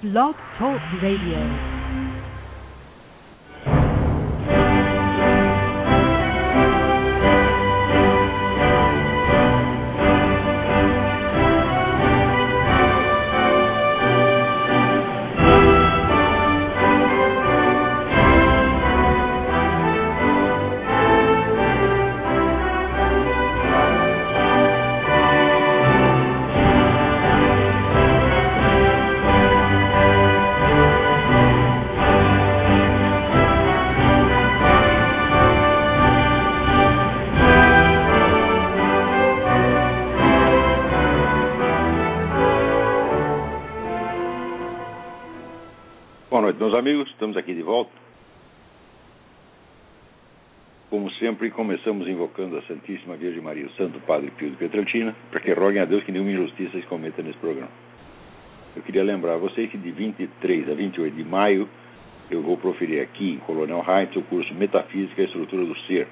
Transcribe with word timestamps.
Blog 0.00 0.36
Talk 0.60 0.80
Radio. 1.02 1.77
Começamos 51.58 52.06
invocando 52.06 52.56
a 52.56 52.62
Santíssima 52.62 53.16
Virgem 53.16 53.42
Maria, 53.42 53.66
o 53.66 53.70
Santo 53.72 53.98
Padre 54.06 54.30
Pio 54.30 54.48
de 54.48 54.56
Pietrelcina, 54.56 55.12
para 55.28 55.40
que 55.40 55.52
roguem 55.52 55.82
a 55.82 55.84
Deus 55.84 56.04
que 56.04 56.12
nenhuma 56.12 56.30
injustiça 56.30 56.78
se 56.78 56.86
cometa 56.86 57.20
nesse 57.20 57.36
programa. 57.38 57.72
Eu 58.76 58.82
queria 58.82 59.02
lembrar 59.02 59.34
a 59.34 59.38
vocês 59.38 59.68
que 59.68 59.76
de 59.76 59.90
23 59.90 60.70
a 60.70 60.74
28 60.74 61.16
de 61.16 61.24
maio 61.24 61.68
eu 62.30 62.42
vou 62.42 62.56
proferir 62.56 63.02
aqui 63.02 63.32
em 63.32 63.38
Coronel 63.38 63.84
Heinz 63.88 64.14
o 64.14 64.22
curso 64.22 64.54
Metafísica 64.54 65.20
e 65.20 65.24
Estrutura 65.24 65.64
do 65.64 65.76
Ser, 65.80 66.06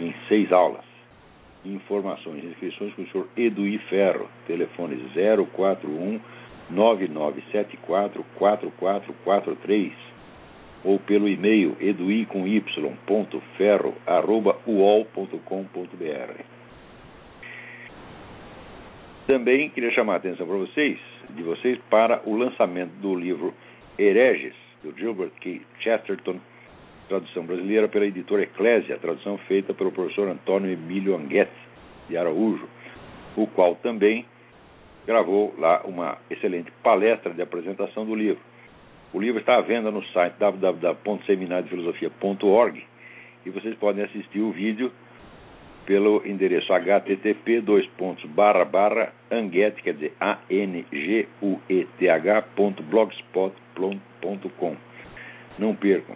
em 0.00 0.12
seis 0.26 0.50
aulas. 0.50 0.84
Informações 1.64 2.42
e 2.42 2.48
inscrições 2.48 2.92
com 2.94 3.02
o 3.02 3.06
senhor 3.06 3.28
Eduí 3.36 3.78
Ferro, 3.88 4.28
telefone 4.48 4.96
041 5.54 6.20
9974 6.70 8.24
4443 8.34 10.05
ou 10.86 11.00
pelo 11.00 11.28
e-mail 11.28 11.76
edui 11.80 12.24
com 12.26 12.46
y 12.46 12.62
ponto 13.04 13.42
ferro 13.58 13.92
arroba 14.06 14.56
uol.com.br. 14.66 16.42
Também 19.26 19.68
queria 19.70 19.90
chamar 19.90 20.14
a 20.14 20.16
atenção 20.18 20.46
para 20.46 20.56
vocês, 20.56 20.96
de 21.30 21.42
vocês 21.42 21.76
para 21.90 22.22
o 22.24 22.36
lançamento 22.36 22.92
do 23.00 23.16
livro 23.16 23.52
Hereges, 23.98 24.54
do 24.84 24.96
Gilbert 24.96 25.32
K. 25.40 25.60
Chesterton, 25.80 26.38
tradução 27.08 27.44
brasileira 27.44 27.88
pela 27.88 28.06
editora 28.06 28.44
Eclésia, 28.44 28.96
tradução 28.98 29.36
feita 29.38 29.74
pelo 29.74 29.90
professor 29.90 30.28
Antônio 30.28 30.70
Emílio 30.70 31.16
Anguete 31.16 31.50
de 32.08 32.16
Araújo, 32.16 32.68
o 33.36 33.48
qual 33.48 33.74
também 33.74 34.24
gravou 35.04 35.52
lá 35.58 35.82
uma 35.84 36.18
excelente 36.30 36.70
palestra 36.84 37.34
de 37.34 37.42
apresentação 37.42 38.06
do 38.06 38.14
livro. 38.14 38.40
O 39.16 39.18
livro 39.18 39.40
está 39.40 39.56
à 39.56 39.62
venda 39.62 39.90
no 39.90 40.04
site 40.08 40.34
www.seminariodefilosofia.org 40.38 42.84
e 43.46 43.50
vocês 43.50 43.74
podem 43.76 44.04
assistir 44.04 44.40
o 44.40 44.52
vídeo 44.52 44.92
pelo 45.86 46.20
endereço 46.26 46.70
http 46.70 47.62
dois 47.62 47.86
pontos 47.96 48.22
barra 48.26 48.66
barra 48.66 49.14
quer 49.30 49.94
dizer 49.94 50.12
a 50.20 50.36
n 50.50 50.84
g 50.92 51.26
u 51.40 51.58
e 51.66 51.86
t 51.98 52.10
h 52.10 52.42
ponto. 52.54 52.84
Não 55.58 55.74
percam. 55.74 56.14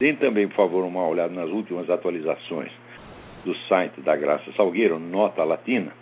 Deem 0.00 0.16
também, 0.16 0.48
por 0.48 0.56
favor, 0.56 0.84
uma 0.84 1.06
olhada 1.06 1.32
nas 1.32 1.48
últimas 1.48 1.88
atualizações 1.88 2.72
do 3.44 3.54
site 3.68 4.00
da 4.00 4.16
Graça 4.16 4.50
Salgueiro, 4.56 4.98
Nota 4.98 5.44
Latina, 5.44 5.92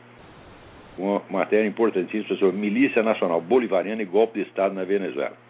uma 0.96 1.20
matéria 1.28 1.68
importantíssima 1.68 2.38
sobre 2.38 2.56
Milícia 2.56 3.02
Nacional 3.02 3.42
Bolivariana 3.42 4.00
e 4.00 4.06
golpe 4.06 4.42
de 4.42 4.48
Estado 4.48 4.74
na 4.74 4.84
Venezuela. 4.84 5.49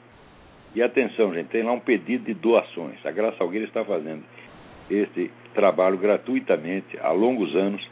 E 0.75 0.83
atenção, 0.83 1.35
gente, 1.35 1.49
tem 1.49 1.63
lá 1.63 1.73
um 1.73 1.81
pedido 1.81 2.25
de 2.25 2.35
doações. 2.35 3.05
A 3.05 3.11
Graça 3.11 3.39
Salgueiro 3.39 3.67
está 3.67 3.85
fazendo 3.85 4.23
este 4.89 5.31
trabalho 5.53 5.99
gratuitamente 5.99 6.97
há 7.01 7.11
longos 7.11 7.55
anos. 7.57 7.85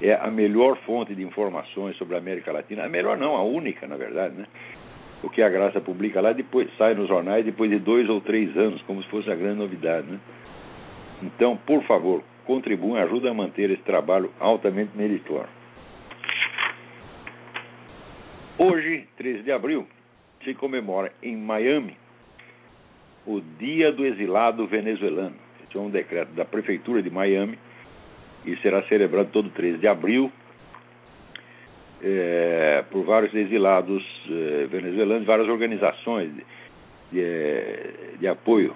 É 0.00 0.14
a 0.14 0.30
melhor 0.30 0.76
fonte 0.84 1.14
de 1.14 1.22
informações 1.22 1.96
sobre 1.96 2.14
a 2.14 2.18
América 2.18 2.52
Latina. 2.52 2.84
A 2.84 2.88
melhor 2.88 3.16
não, 3.16 3.36
a 3.36 3.42
única, 3.42 3.86
na 3.86 3.96
verdade, 3.96 4.36
né? 4.36 4.46
O 5.22 5.30
que 5.30 5.42
a 5.42 5.48
Graça 5.48 5.80
publica 5.80 6.20
lá 6.20 6.32
depois 6.32 6.68
sai 6.76 6.94
nos 6.94 7.08
jornais 7.08 7.44
depois 7.44 7.70
de 7.70 7.78
dois 7.78 8.08
ou 8.08 8.20
três 8.20 8.56
anos, 8.56 8.82
como 8.82 9.02
se 9.02 9.08
fosse 9.08 9.30
a 9.30 9.34
grande 9.34 9.58
novidade, 9.58 10.06
né? 10.06 10.20
Então, 11.22 11.56
por 11.56 11.82
favor, 11.84 12.22
contribuam, 12.44 12.96
ajudem 12.96 13.30
a 13.30 13.34
manter 13.34 13.70
esse 13.70 13.82
trabalho 13.82 14.30
altamente 14.38 14.90
meritório. 14.94 15.48
Hoje, 18.58 19.08
13 19.16 19.42
de 19.42 19.50
abril, 19.50 19.86
se 20.44 20.54
comemora 20.54 21.10
em 21.22 21.36
Miami 21.36 21.96
o 23.26 23.40
Dia 23.58 23.92
do 23.92 24.04
Exilado 24.04 24.66
Venezuelano. 24.66 25.36
Esse 25.66 25.76
é 25.76 25.80
um 25.80 25.90
decreto 25.90 26.32
da 26.32 26.44
Prefeitura 26.44 27.02
de 27.02 27.10
Miami 27.10 27.58
e 28.44 28.56
será 28.58 28.82
celebrado 28.84 29.30
todo 29.32 29.48
13 29.50 29.78
de 29.78 29.88
abril 29.88 30.30
é, 32.02 32.84
por 32.90 33.04
vários 33.04 33.34
exilados 33.34 34.04
é, 34.28 34.66
venezuelanos, 34.66 35.26
várias 35.26 35.48
organizações 35.48 36.30
de, 36.34 36.44
de, 37.12 37.20
é, 37.20 37.90
de, 38.18 38.28
apoio. 38.28 38.74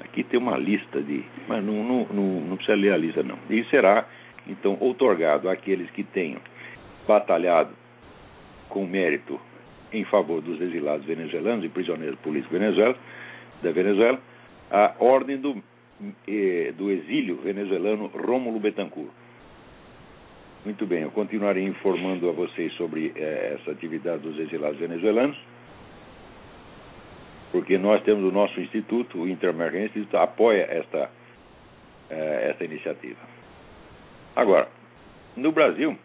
Aqui 0.00 0.24
tem 0.24 0.40
uma 0.40 0.56
lista 0.56 1.00
de. 1.00 1.24
Mas 1.46 1.62
não, 1.62 1.84
não, 1.84 2.06
não, 2.12 2.40
não 2.40 2.56
precisa 2.56 2.76
ler 2.76 2.92
a 2.92 2.96
lista, 2.96 3.22
não. 3.22 3.38
E 3.48 3.64
será, 3.66 4.04
então, 4.48 4.76
outorgado 4.80 5.48
àqueles 5.48 5.88
que 5.90 6.02
tenham 6.02 6.40
batalhado 7.06 7.70
com 8.68 8.84
mérito 8.84 9.40
em 9.92 10.04
favor 10.04 10.40
dos 10.40 10.60
exilados 10.60 11.06
venezuelanos 11.06 11.64
e 11.64 11.68
prisioneiros 11.68 12.18
políticos 12.20 12.58
Venezuela, 12.58 12.96
da 13.62 13.70
Venezuela, 13.72 14.20
a 14.70 14.94
Ordem 14.98 15.38
do, 15.38 15.62
eh, 16.26 16.72
do 16.76 16.90
Exílio 16.90 17.36
Venezuelano 17.36 18.06
Rômulo 18.06 18.58
Betancourt. 18.60 19.10
Muito 20.64 20.86
bem, 20.86 21.02
eu 21.02 21.10
continuarei 21.10 21.64
informando 21.64 22.28
a 22.28 22.32
vocês 22.32 22.72
sobre 22.74 23.12
eh, 23.16 23.58
essa 23.58 23.70
atividade 23.70 24.22
dos 24.22 24.38
exilados 24.38 24.78
venezuelanos, 24.78 25.38
porque 27.50 27.78
nós 27.78 28.02
temos 28.02 28.24
o 28.24 28.32
nosso 28.32 28.60
instituto, 28.60 29.18
o 29.18 29.28
Inter-American 29.28 29.86
Institute, 29.86 30.16
apoia 30.16 30.62
esta, 30.70 31.10
eh, 32.10 32.48
esta 32.50 32.64
iniciativa. 32.64 33.20
Agora, 34.36 34.68
no 35.36 35.50
Brasil, 35.50 35.96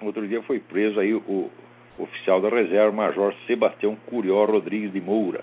outro 0.00 0.26
dia 0.28 0.42
foi 0.42 0.60
preso 0.60 1.00
aí 1.00 1.14
o 1.14 1.50
oficial 1.98 2.40
da 2.40 2.48
reserva, 2.48 2.92
Major 2.92 3.34
Sebastião 3.46 3.96
Curió 4.06 4.44
Rodrigues 4.44 4.92
de 4.92 5.00
Moura, 5.00 5.42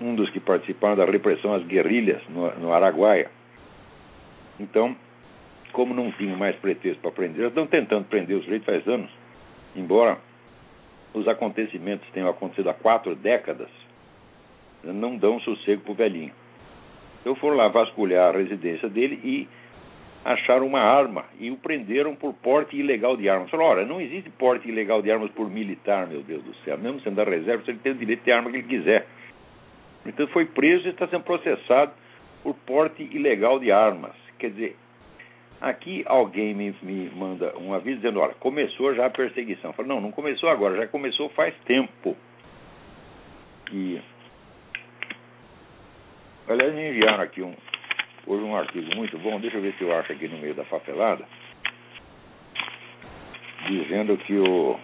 um 0.00 0.14
dos 0.14 0.30
que 0.30 0.40
participaram 0.40 0.96
da 0.96 1.04
repressão 1.04 1.54
às 1.54 1.62
guerrilhas 1.64 2.22
no, 2.28 2.50
no 2.58 2.72
Araguaia. 2.72 3.30
Então, 4.58 4.96
como 5.72 5.94
não 5.94 6.10
tinham 6.12 6.36
mais 6.36 6.56
pretexto 6.56 7.00
para 7.00 7.10
prender, 7.10 7.46
estão 7.46 7.66
tentando 7.66 8.06
prender 8.06 8.36
os 8.36 8.44
sujeitos 8.44 8.66
faz 8.66 8.86
anos, 8.88 9.10
embora 9.76 10.18
os 11.12 11.26
acontecimentos 11.28 12.08
tenham 12.10 12.28
acontecido 12.28 12.70
há 12.70 12.74
quatro 12.74 13.14
décadas, 13.14 13.68
não 14.82 15.16
dão 15.16 15.40
sossego 15.40 15.82
para 15.82 15.92
o 15.92 15.94
velhinho. 15.94 16.32
Eu 17.24 17.34
foram 17.34 17.56
lá 17.56 17.68
vasculhar 17.68 18.34
a 18.34 18.38
residência 18.38 18.88
dele 18.88 19.20
e 19.22 19.48
acharam 20.24 20.66
uma 20.66 20.80
arma 20.80 21.24
e 21.38 21.50
o 21.50 21.56
prenderam 21.56 22.14
por 22.14 22.32
porte 22.34 22.76
ilegal 22.76 23.16
de 23.16 23.28
armas. 23.28 23.50
Falaram, 23.50 23.70
olha, 23.70 23.86
não 23.86 24.00
existe 24.00 24.30
porte 24.30 24.68
ilegal 24.68 25.02
de 25.02 25.10
armas 25.10 25.30
por 25.32 25.50
militar, 25.50 26.06
meu 26.06 26.22
Deus 26.22 26.42
do 26.42 26.54
céu. 26.56 26.78
Mesmo 26.78 27.00
sendo 27.00 27.16
da 27.16 27.24
reserva, 27.24 27.62
ele 27.66 27.78
tem 27.78 27.92
o 27.92 27.96
direito 27.96 28.20
de 28.20 28.24
ter 28.24 28.32
a 28.32 28.36
arma 28.36 28.50
que 28.50 28.56
ele 28.58 28.68
quiser. 28.68 29.06
Então 30.06 30.26
foi 30.28 30.46
preso 30.46 30.86
e 30.86 30.90
está 30.90 31.06
sendo 31.08 31.24
processado 31.24 31.92
por 32.42 32.54
porte 32.54 33.02
ilegal 33.02 33.58
de 33.58 33.70
armas. 33.70 34.14
Quer 34.38 34.50
dizer, 34.50 34.76
aqui 35.60 36.02
alguém 36.06 36.54
me, 36.54 36.74
me 36.82 37.10
manda 37.10 37.56
um 37.58 37.74
aviso 37.74 37.96
dizendo, 37.96 38.20
olha, 38.20 38.34
começou 38.34 38.94
já 38.94 39.06
a 39.06 39.10
perseguição. 39.10 39.70
Eu 39.70 39.74
falo, 39.74 39.88
não, 39.88 40.00
não 40.00 40.10
começou 40.10 40.48
agora, 40.48 40.76
já 40.76 40.86
começou 40.86 41.28
faz 41.30 41.54
tempo. 41.66 42.16
E 43.72 44.00
aliás, 46.48 46.74
me 46.74 46.88
enviaram 46.88 47.22
aqui 47.22 47.42
um, 47.42 47.54
hoje 48.26 48.42
um 48.42 48.56
artigo 48.56 48.96
muito 48.96 49.18
bom, 49.18 49.38
deixa 49.38 49.58
eu 49.58 49.62
ver 49.62 49.74
se 49.74 49.84
eu 49.84 49.96
acho 49.96 50.12
aqui 50.12 50.26
no 50.26 50.38
meio 50.38 50.54
da 50.54 50.64
papelada, 50.64 51.24
dizendo 53.68 54.16
que 54.18 54.36
o. 54.36 54.78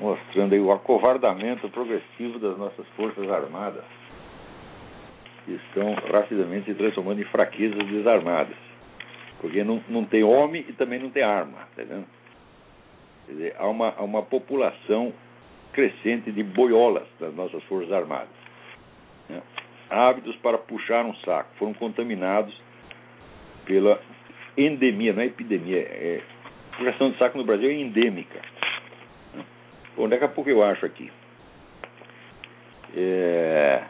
mostrando 0.00 0.52
aí 0.52 0.60
o 0.60 0.72
acovardamento 0.72 1.68
progressivo 1.70 2.38
das 2.38 2.56
nossas 2.58 2.86
Forças 2.96 3.30
Armadas, 3.30 3.84
que 5.44 5.52
estão 5.52 5.94
rapidamente 6.12 6.66
se 6.66 6.74
transformando 6.74 7.20
em 7.20 7.24
fraquezas 7.24 7.86
desarmadas. 7.86 8.56
Porque 9.40 9.62
não, 9.62 9.82
não 9.88 10.04
tem 10.04 10.22
homem 10.22 10.64
e 10.68 10.72
também 10.72 10.98
não 10.98 11.10
tem 11.10 11.22
arma, 11.22 11.58
tá 11.76 11.82
vendo? 11.82 12.06
Quer 13.26 13.32
dizer, 13.32 13.56
há 13.58 13.66
uma, 13.68 13.94
há 13.96 14.02
uma 14.02 14.22
população 14.22 15.12
crescente 15.72 16.32
de 16.32 16.42
boiolas 16.42 17.06
das 17.20 17.34
nossas 17.34 17.62
Forças 17.64 17.92
Armadas. 17.92 18.28
Né? 19.28 19.42
Hábitos 19.90 20.34
para 20.36 20.58
puxar 20.58 21.04
um 21.04 21.14
saco 21.16 21.50
foram 21.58 21.74
contaminados 21.74 22.54
pela 23.66 24.00
endemia, 24.56 25.12
não 25.12 25.22
é 25.22 25.26
epidemia, 25.26 25.78
é 25.78 26.22
puxação 26.76 27.10
de 27.10 27.18
saco 27.18 27.36
no 27.36 27.44
Brasil 27.44 27.68
é 27.68 27.74
endêmica. 27.74 28.40
Bom, 29.96 30.08
daqui 30.08 30.24
a 30.24 30.28
pouco 30.28 30.50
eu 30.50 30.62
acho 30.62 30.84
aqui. 30.84 31.10
É... 32.94 33.82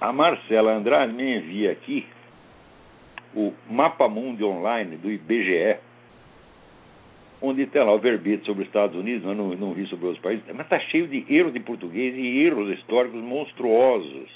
A 0.00 0.12
Marcela 0.12 0.72
Andrade 0.72 1.12
me 1.12 1.36
envia 1.36 1.72
aqui 1.72 2.06
o 3.34 3.52
Mapa 3.68 4.08
Mundi 4.08 4.44
Online 4.44 4.96
do 4.96 5.10
IBGE, 5.10 5.78
onde 7.40 7.66
tem 7.66 7.82
lá 7.82 7.92
o 7.92 7.98
verbete 7.98 8.44
sobre 8.44 8.62
os 8.62 8.68
Estados 8.68 8.96
Unidos, 8.96 9.24
mas 9.24 9.36
não, 9.36 9.48
não 9.54 9.72
vi 9.72 9.86
sobre 9.86 10.06
outros 10.06 10.22
países, 10.22 10.44
mas 10.48 10.60
está 10.66 10.78
cheio 10.78 11.08
de 11.08 11.24
erros 11.32 11.52
de 11.52 11.60
português 11.60 12.14
e 12.14 12.44
erros 12.44 12.70
históricos 12.70 13.20
monstruosos. 13.20 14.30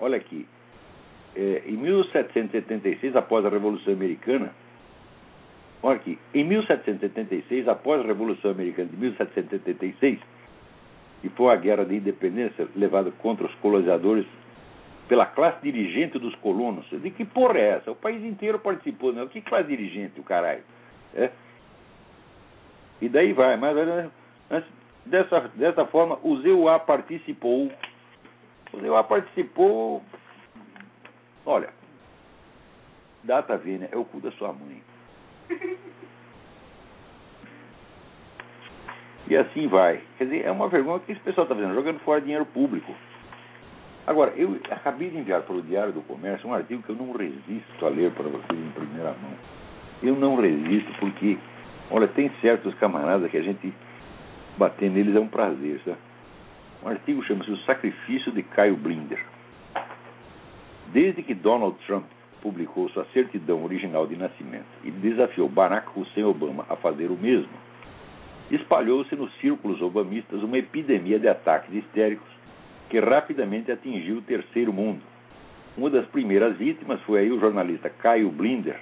Olha 0.00 0.16
aqui. 0.16 0.46
É, 1.34 1.62
em 1.66 1.76
1776, 1.76 3.16
após 3.16 3.44
a 3.44 3.48
Revolução 3.48 3.92
Americana, 3.92 4.52
olha 5.82 5.96
aqui, 5.96 6.18
em 6.32 6.44
1776, 6.44 7.68
após 7.68 8.00
a 8.00 8.06
Revolução 8.06 8.50
Americana 8.50 8.88
de 8.88 8.96
1776, 8.96 10.18
e 11.24 11.28
foi 11.30 11.52
a 11.52 11.56
guerra 11.56 11.84
de 11.84 11.96
independência 11.96 12.68
levada 12.74 13.10
contra 13.12 13.46
os 13.46 13.54
colonizadores 13.56 14.26
pela 15.08 15.26
classe 15.26 15.60
dirigente 15.62 16.18
dos 16.18 16.34
colonos. 16.36 16.88
De 16.90 17.10
que 17.10 17.24
porra 17.24 17.58
é 17.58 17.68
essa? 17.76 17.90
O 17.90 17.96
país 17.96 18.24
inteiro 18.24 18.58
participou, 18.58 19.12
né? 19.12 19.22
O 19.22 19.28
que 19.28 19.40
faz 19.42 19.66
dirigente, 19.66 20.18
o 20.18 20.22
caralho? 20.24 20.62
É? 21.14 21.30
E 23.00 23.08
daí 23.08 23.32
vai, 23.32 23.56
mas 23.56 23.76
antes, 24.50 24.70
dessa, 25.04 25.40
dessa 25.54 25.84
forma, 25.86 26.18
o 26.22 26.36
ZUA 26.36 26.78
participou. 26.80 27.70
O 28.72 28.80
ZUA 28.80 29.04
participou. 29.04 30.02
Olha, 31.44 31.70
data 33.22 33.56
vênia 33.56 33.88
é 33.92 33.96
o 33.96 34.04
cu 34.04 34.20
da 34.20 34.30
sua 34.32 34.52
mãe. 34.52 34.82
E 39.28 39.36
assim 39.36 39.66
vai. 39.66 40.00
Quer 40.18 40.24
dizer, 40.24 40.44
é 40.44 40.50
uma 40.50 40.68
vergonha 40.68 41.00
que 41.00 41.12
esse 41.12 41.20
pessoal 41.22 41.44
está 41.44 41.54
fazendo, 41.54 41.74
jogando 41.74 42.00
fora 42.00 42.20
dinheiro 42.20 42.44
público. 42.44 42.94
Agora, 44.06 44.32
eu 44.36 44.58
acabei 44.70 45.10
de 45.10 45.16
enviar 45.16 45.42
para 45.42 45.54
o 45.54 45.62
Diário 45.62 45.92
do 45.92 46.02
Comércio 46.02 46.48
um 46.48 46.52
artigo 46.52 46.82
que 46.82 46.90
eu 46.90 46.96
não 46.96 47.12
resisto 47.12 47.86
a 47.86 47.88
ler 47.88 48.10
para 48.12 48.24
vocês 48.24 48.58
em 48.58 48.70
primeira 48.72 49.14
mão. 49.22 49.32
Eu 50.02 50.16
não 50.16 50.36
resisto 50.36 50.92
porque, 50.98 51.38
olha, 51.90 52.08
tem 52.08 52.30
certos 52.40 52.74
camaradas 52.74 53.30
que 53.30 53.36
a 53.36 53.42
gente 53.42 53.72
bater 54.58 54.90
neles 54.90 55.14
é 55.14 55.20
um 55.20 55.28
prazer. 55.28 55.80
Sabe? 55.84 55.98
Um 56.84 56.88
artigo 56.88 57.22
chama-se 57.24 57.52
O 57.52 57.56
Sacrifício 57.58 58.32
de 58.32 58.42
Caio 58.42 58.76
Blinder. 58.76 59.24
Desde 60.88 61.22
que 61.22 61.32
Donald 61.32 61.78
Trump 61.86 62.04
publicou 62.42 62.88
sua 62.90 63.06
certidão 63.12 63.64
original 63.64 64.06
de 64.06 64.16
nascimento 64.16 64.66
e 64.84 64.90
desafiou 64.90 65.48
Barack 65.48 65.88
Hussein 65.98 66.24
Obama 66.24 66.66
a 66.68 66.76
fazer 66.76 67.10
o 67.10 67.16
mesmo, 67.16 67.52
espalhou-se 68.50 69.14
nos 69.14 69.32
círculos 69.36 69.80
obamistas 69.80 70.42
uma 70.42 70.58
epidemia 70.58 71.18
de 71.18 71.28
ataques 71.28 71.72
histéricos 71.72 72.28
que 72.90 72.98
rapidamente 72.98 73.72
atingiu 73.72 74.18
o 74.18 74.22
terceiro 74.22 74.72
mundo. 74.72 75.00
Uma 75.76 75.88
das 75.88 76.04
primeiras 76.06 76.56
vítimas 76.58 77.00
foi 77.02 77.20
aí 77.20 77.32
o 77.32 77.40
jornalista 77.40 77.88
Caio 77.88 78.30
Blinder, 78.30 78.78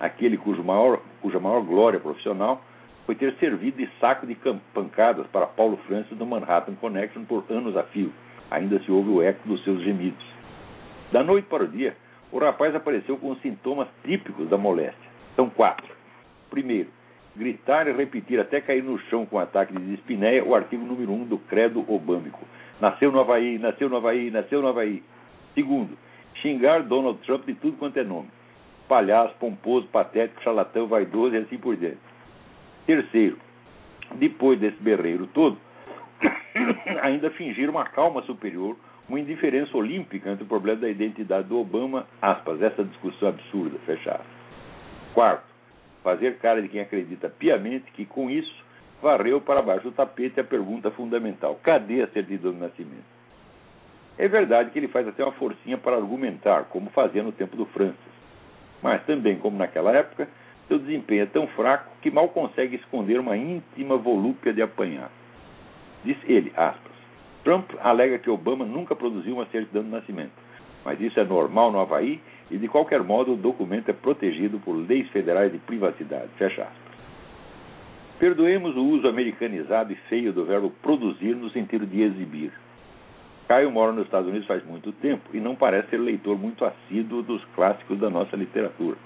aquele 0.00 0.38
cujo 0.38 0.62
maior, 0.64 1.00
cuja 1.20 1.38
maior 1.38 1.60
glória 1.60 2.00
profissional 2.00 2.62
foi 3.04 3.14
ter 3.14 3.34
servido 3.34 3.76
de 3.76 3.88
saco 4.00 4.26
de 4.26 4.34
pancadas 4.72 5.26
para 5.26 5.46
Paulo 5.46 5.76
Francis 5.86 6.16
no 6.16 6.24
Manhattan 6.24 6.74
Connection 6.76 7.24
por 7.24 7.44
anos 7.50 7.76
a 7.76 7.82
fio. 7.82 8.10
Ainda 8.50 8.78
se 8.80 8.90
ouve 8.90 9.10
o 9.10 9.22
eco 9.22 9.46
dos 9.46 9.62
seus 9.64 9.82
gemidos. 9.82 10.24
Da 11.12 11.22
noite 11.22 11.46
para 11.46 11.64
o 11.64 11.68
dia, 11.68 11.94
o 12.34 12.38
rapaz 12.40 12.74
apareceu 12.74 13.16
com 13.16 13.30
os 13.30 13.40
sintomas 13.42 13.86
típicos 14.04 14.48
da 14.48 14.58
moléstia. 14.58 15.08
São 15.36 15.48
quatro. 15.48 15.94
Primeiro, 16.50 16.88
gritar 17.36 17.86
e 17.86 17.92
repetir 17.92 18.40
até 18.40 18.60
cair 18.60 18.82
no 18.82 18.98
chão 19.02 19.24
com 19.24 19.38
ataque 19.38 19.72
de 19.72 19.94
dispneia 19.94 20.44
o 20.44 20.52
artigo 20.52 20.84
número 20.84 21.12
1 21.12 21.14
um 21.14 21.24
do 21.26 21.38
credo 21.38 21.84
obâmico. 21.88 22.44
Nasceu 22.80 23.12
no 23.12 23.20
Havaí, 23.20 23.56
nasceu 23.56 23.88
no 23.88 23.98
Havaí, 23.98 24.32
nasceu 24.32 24.60
no 24.60 24.66
Havaí. 24.66 25.00
Segundo, 25.54 25.96
xingar 26.42 26.82
Donald 26.82 27.20
Trump 27.20 27.46
de 27.46 27.54
tudo 27.54 27.76
quanto 27.76 27.98
é 27.98 28.02
nome. 28.02 28.28
Palhaço, 28.88 29.36
pomposo, 29.38 29.86
patético, 29.86 30.42
charlatão, 30.42 30.88
vaidoso 30.88 31.36
e 31.36 31.38
assim 31.38 31.56
por 31.56 31.76
diante. 31.76 31.98
Terceiro, 32.84 33.38
depois 34.16 34.58
desse 34.58 34.82
berreiro 34.82 35.28
todo, 35.28 35.56
ainda 37.00 37.30
fingir 37.30 37.70
uma 37.70 37.84
calma 37.84 38.22
superior, 38.22 38.76
uma 39.08 39.20
indiferença 39.20 39.76
olímpica 39.76 40.30
entre 40.30 40.44
o 40.44 40.46
problema 40.48 40.80
da 40.80 40.88
identidade 40.88 41.48
do 41.48 41.58
Obama, 41.58 42.06
aspas, 42.22 42.62
essa 42.62 42.82
discussão 42.84 43.28
absurda, 43.28 43.78
fecha 43.86 44.12
aspas. 44.12 44.26
Quarto, 45.12 45.44
fazer 46.02 46.38
cara 46.38 46.62
de 46.62 46.68
quem 46.68 46.80
acredita 46.80 47.28
piamente 47.28 47.90
que 47.92 48.04
com 48.04 48.30
isso 48.30 48.64
varreu 49.02 49.40
para 49.40 49.62
baixo 49.62 49.84
do 49.84 49.92
tapete 49.92 50.40
a 50.40 50.44
pergunta 50.44 50.90
fundamental: 50.90 51.58
cadê 51.62 52.02
a 52.02 52.08
certidão 52.08 52.52
de 52.52 52.58
nascimento? 52.58 53.14
É 54.16 54.28
verdade 54.28 54.70
que 54.70 54.78
ele 54.78 54.88
faz 54.88 55.06
até 55.08 55.22
uma 55.22 55.32
forcinha 55.32 55.76
para 55.76 55.96
argumentar, 55.96 56.64
como 56.64 56.88
fazia 56.90 57.22
no 57.22 57.32
tempo 57.32 57.56
do 57.56 57.66
Francis. 57.66 57.98
Mas 58.80 59.04
também, 59.04 59.36
como 59.36 59.58
naquela 59.58 59.92
época, 59.92 60.28
seu 60.68 60.78
desempenho 60.78 61.24
é 61.24 61.26
tão 61.26 61.46
fraco 61.48 61.90
que 62.00 62.10
mal 62.10 62.28
consegue 62.28 62.76
esconder 62.76 63.18
uma 63.18 63.36
íntima 63.36 63.96
volúpia 63.96 64.52
de 64.52 64.62
apanhar. 64.62 65.10
Diz 66.04 66.16
ele, 66.24 66.52
aspas, 66.56 66.93
Trump 67.44 67.70
alega 67.80 68.18
que 68.18 68.30
Obama 68.30 68.64
nunca 68.64 68.96
produziu 68.96 69.34
uma 69.34 69.46
certidão 69.46 69.82
de 69.82 69.90
nascimento, 69.90 70.32
mas 70.84 70.98
isso 71.00 71.20
é 71.20 71.24
normal 71.24 71.70
no 71.70 71.78
Havaí 71.78 72.20
e, 72.50 72.56
de 72.56 72.66
qualquer 72.68 73.02
modo, 73.02 73.34
o 73.34 73.36
documento 73.36 73.90
é 73.90 73.92
protegido 73.92 74.58
por 74.58 74.72
leis 74.72 75.08
federais 75.10 75.52
de 75.52 75.58
privacidade. 75.58 76.28
Fecha 76.38 76.62
aspas. 76.62 76.94
Perdoemos 78.18 78.74
o 78.76 78.82
uso 78.82 79.06
americanizado 79.06 79.92
e 79.92 79.96
feio 80.08 80.32
do 80.32 80.44
verbo 80.44 80.70
produzir 80.82 81.34
no 81.34 81.50
sentido 81.50 81.86
de 81.86 82.00
exibir. 82.02 82.50
Caio 83.46 83.70
mora 83.70 83.92
nos 83.92 84.06
Estados 84.06 84.28
Unidos 84.28 84.46
faz 84.46 84.64
muito 84.64 84.90
tempo 84.92 85.28
e 85.34 85.40
não 85.40 85.54
parece 85.54 85.90
ser 85.90 85.98
leitor 85.98 86.38
muito 86.38 86.64
assíduo 86.64 87.22
dos 87.22 87.44
clássicos 87.54 87.98
da 87.98 88.08
nossa 88.08 88.36
literatura. 88.36 88.96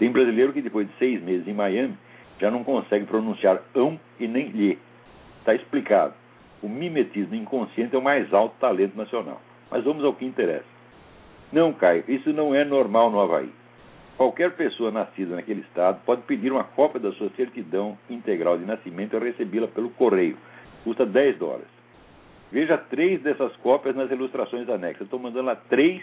Tem 0.00 0.10
brasileiro 0.10 0.52
que, 0.52 0.60
depois 0.60 0.88
de 0.88 0.94
seis 0.98 1.22
meses 1.22 1.46
em 1.46 1.54
Miami, 1.54 1.96
já 2.40 2.50
não 2.50 2.64
consegue 2.64 3.04
pronunciar 3.04 3.62
ão 3.74 4.00
e 4.18 4.26
nem 4.26 4.48
lhe. 4.48 4.78
Está 5.38 5.54
explicado. 5.54 6.21
O 6.62 6.68
mimetismo 6.68 7.34
inconsciente 7.34 7.94
é 7.94 7.98
o 7.98 8.02
mais 8.02 8.32
alto 8.32 8.54
talento 8.60 8.96
nacional. 8.96 9.40
Mas 9.70 9.84
vamos 9.84 10.04
ao 10.04 10.14
que 10.14 10.24
interessa. 10.24 10.64
Não, 11.52 11.72
Caio, 11.72 12.04
isso 12.08 12.32
não 12.32 12.54
é 12.54 12.64
normal 12.64 13.10
no 13.10 13.20
Havaí. 13.20 13.50
Qualquer 14.16 14.52
pessoa 14.52 14.90
nascida 14.90 15.34
naquele 15.34 15.62
estado 15.62 16.00
pode 16.04 16.22
pedir 16.22 16.52
uma 16.52 16.64
cópia 16.64 17.00
da 17.00 17.12
sua 17.12 17.28
certidão 17.30 17.98
integral 18.08 18.56
de 18.56 18.64
nascimento 18.64 19.16
e 19.16 19.18
recebê-la 19.18 19.66
pelo 19.66 19.90
correio. 19.90 20.36
Custa 20.84 21.04
10 21.04 21.38
dólares. 21.38 21.66
Veja 22.50 22.76
três 22.76 23.20
dessas 23.22 23.56
cópias 23.56 23.96
nas 23.96 24.10
ilustrações 24.10 24.68
anexas. 24.68 25.02
Estou 25.02 25.18
mandando 25.18 25.46
lá 25.46 25.56
três 25.56 26.02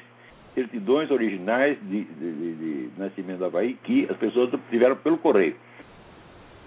certidões 0.56 1.10
originais 1.12 1.78
de, 1.82 2.04
de, 2.04 2.32
de, 2.34 2.56
de 2.56 3.00
nascimento 3.00 3.38
do 3.38 3.46
Havaí 3.46 3.76
que 3.84 4.08
as 4.10 4.18
pessoas 4.18 4.52
tiveram 4.70 4.96
pelo 4.98 5.18
correio. 5.18 5.56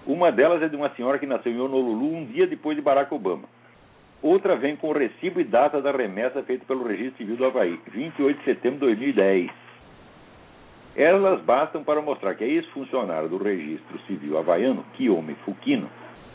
Uma 0.05 0.31
delas 0.31 0.61
é 0.61 0.67
de 0.67 0.75
uma 0.75 0.89
senhora 0.95 1.19
que 1.19 1.25
nasceu 1.25 1.51
em 1.51 1.59
Honolulu 1.59 2.15
um 2.15 2.25
dia 2.25 2.47
depois 2.47 2.75
de 2.75 2.81
Barack 2.81 3.13
Obama. 3.13 3.43
Outra 4.23 4.55
vem 4.55 4.77
com 4.77 4.87
o 4.87 4.93
recibo 4.93 5.41
e 5.41 5.43
data 5.43 5.81
da 5.81 5.91
remessa 5.91 6.41
feita 6.43 6.63
pelo 6.63 6.87
Registro 6.87 7.17
Civil 7.17 7.35
do 7.35 7.45
Havaí, 7.45 7.77
28 7.91 8.37
de 8.39 8.45
setembro 8.45 8.79
de 8.79 8.95
2010. 8.95 9.51
Elas 10.95 11.41
bastam 11.41 11.83
para 11.83 12.01
mostrar 12.01 12.33
que 12.35 12.45
a 12.45 12.47
ex-funcionário 12.47 13.27
do 13.27 13.37
Registro 13.37 13.99
Civil 14.07 14.37
havaiano, 14.37 14.85
Kiyomi 14.93 15.35
Fukino, 15.43 15.89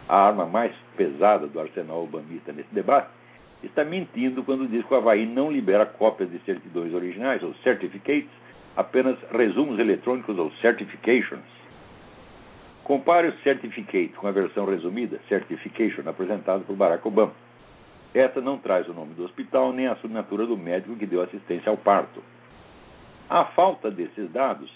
a 0.07 0.19
arma 0.19 0.45
mais 0.45 0.71
pesada 0.99 1.47
do 1.47 1.59
arsenal 1.59 2.05
obamista 2.05 2.53
nesse 2.53 2.69
debate, 2.75 3.09
está 3.63 3.87
mentindo 3.87 4.45
quando 4.45 4.69
diz 4.69 4.85
que 4.85 4.93
o 4.93 4.97
Havaí 4.99 5.25
não 5.25 5.51
libera 5.51 5.87
cópias 5.87 6.31
de 6.31 6.39
certidões 6.41 6.93
originais, 6.93 7.43
ou 7.43 7.55
certificates, 7.65 8.29
apenas 8.77 9.17
resumos 9.33 9.79
eletrônicos 9.79 10.39
ou 10.39 10.53
certifications. 10.61 11.41
Compare 12.85 13.29
o 13.29 13.39
certificate 13.39 14.13
com 14.13 14.27
a 14.27 14.31
versão 14.31 14.67
resumida, 14.67 15.19
certification, 15.27 16.03
apresentado 16.07 16.65
por 16.67 16.77
Barack 16.77 17.09
Obama. 17.09 17.48
Essa 18.15 18.41
não 18.41 18.59
traz 18.59 18.89
o 18.89 18.95
nome 18.95 19.15
do 19.15 19.25
hospital 19.25 19.73
nem 19.73 19.87
a 19.87 19.93
assinatura 19.93 20.47
do 20.47 20.57
médico 20.57 20.97
que 20.97 21.07
deu 21.07 21.23
assistência 21.23 21.71
ao 21.71 21.77
parto. 21.77 22.23
A 23.29 23.45
falta 23.47 23.91
desses 23.91 24.31
dados 24.31 24.71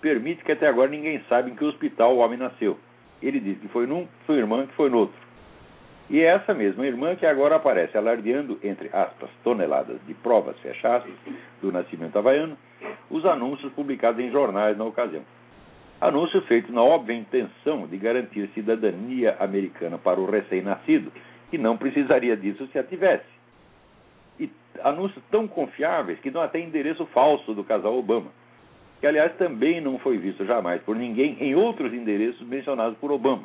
permite 0.00 0.42
que 0.42 0.52
até 0.52 0.66
agora 0.66 0.90
ninguém 0.90 1.22
saiba 1.28 1.50
em 1.50 1.54
que 1.54 1.64
hospital 1.64 2.16
o 2.16 2.18
homem 2.18 2.38
nasceu. 2.38 2.78
Ele 3.22 3.40
diz 3.40 3.58
que 3.58 3.68
foi 3.68 3.86
num, 3.86 4.06
sua 4.24 4.36
irmã 4.36 4.66
que 4.66 4.74
foi 4.74 4.88
no 4.88 4.98
outro. 4.98 5.28
E 6.08 6.20
é 6.20 6.24
essa 6.24 6.54
mesma 6.54 6.86
irmã 6.86 7.14
que 7.16 7.26
agora 7.26 7.56
aparece 7.56 7.98
alardeando, 7.98 8.58
entre 8.62 8.88
aspas, 8.92 9.28
toneladas 9.44 9.98
de 10.06 10.14
provas 10.14 10.58
fechadas 10.60 11.12
do 11.60 11.70
nascimento 11.70 12.16
havaiano, 12.16 12.56
os 13.10 13.26
anúncios 13.26 13.72
publicados 13.74 14.24
em 14.24 14.30
jornais 14.30 14.78
na 14.78 14.84
ocasião. 14.84 15.22
Anúncio 16.00 16.40
feito 16.42 16.72
na 16.72 16.82
óbvia 16.82 17.14
intenção 17.14 17.86
de 17.86 17.96
garantir 17.98 18.48
cidadania 18.54 19.36
americana 19.40 19.98
para 19.98 20.18
o 20.18 20.30
recém-nascido, 20.30 21.12
que 21.50 21.58
não 21.58 21.76
precisaria 21.76 22.36
disso 22.36 22.66
se 22.68 22.78
a 22.78 22.82
tivesse. 22.82 23.26
E 24.38 24.50
anúncios 24.82 25.22
tão 25.30 25.48
confiáveis 25.48 26.18
que 26.20 26.30
dão 26.30 26.42
até 26.42 26.60
endereço 26.60 27.06
falso 27.06 27.54
do 27.54 27.64
casal 27.64 27.96
Obama, 27.96 28.30
que 29.00 29.06
aliás 29.06 29.34
também 29.36 29.80
não 29.80 29.98
foi 29.98 30.18
visto 30.18 30.44
jamais 30.44 30.82
por 30.82 30.96
ninguém 30.96 31.36
em 31.40 31.54
outros 31.54 31.92
endereços 31.92 32.46
mencionados 32.46 32.98
por 32.98 33.10
Obama, 33.10 33.44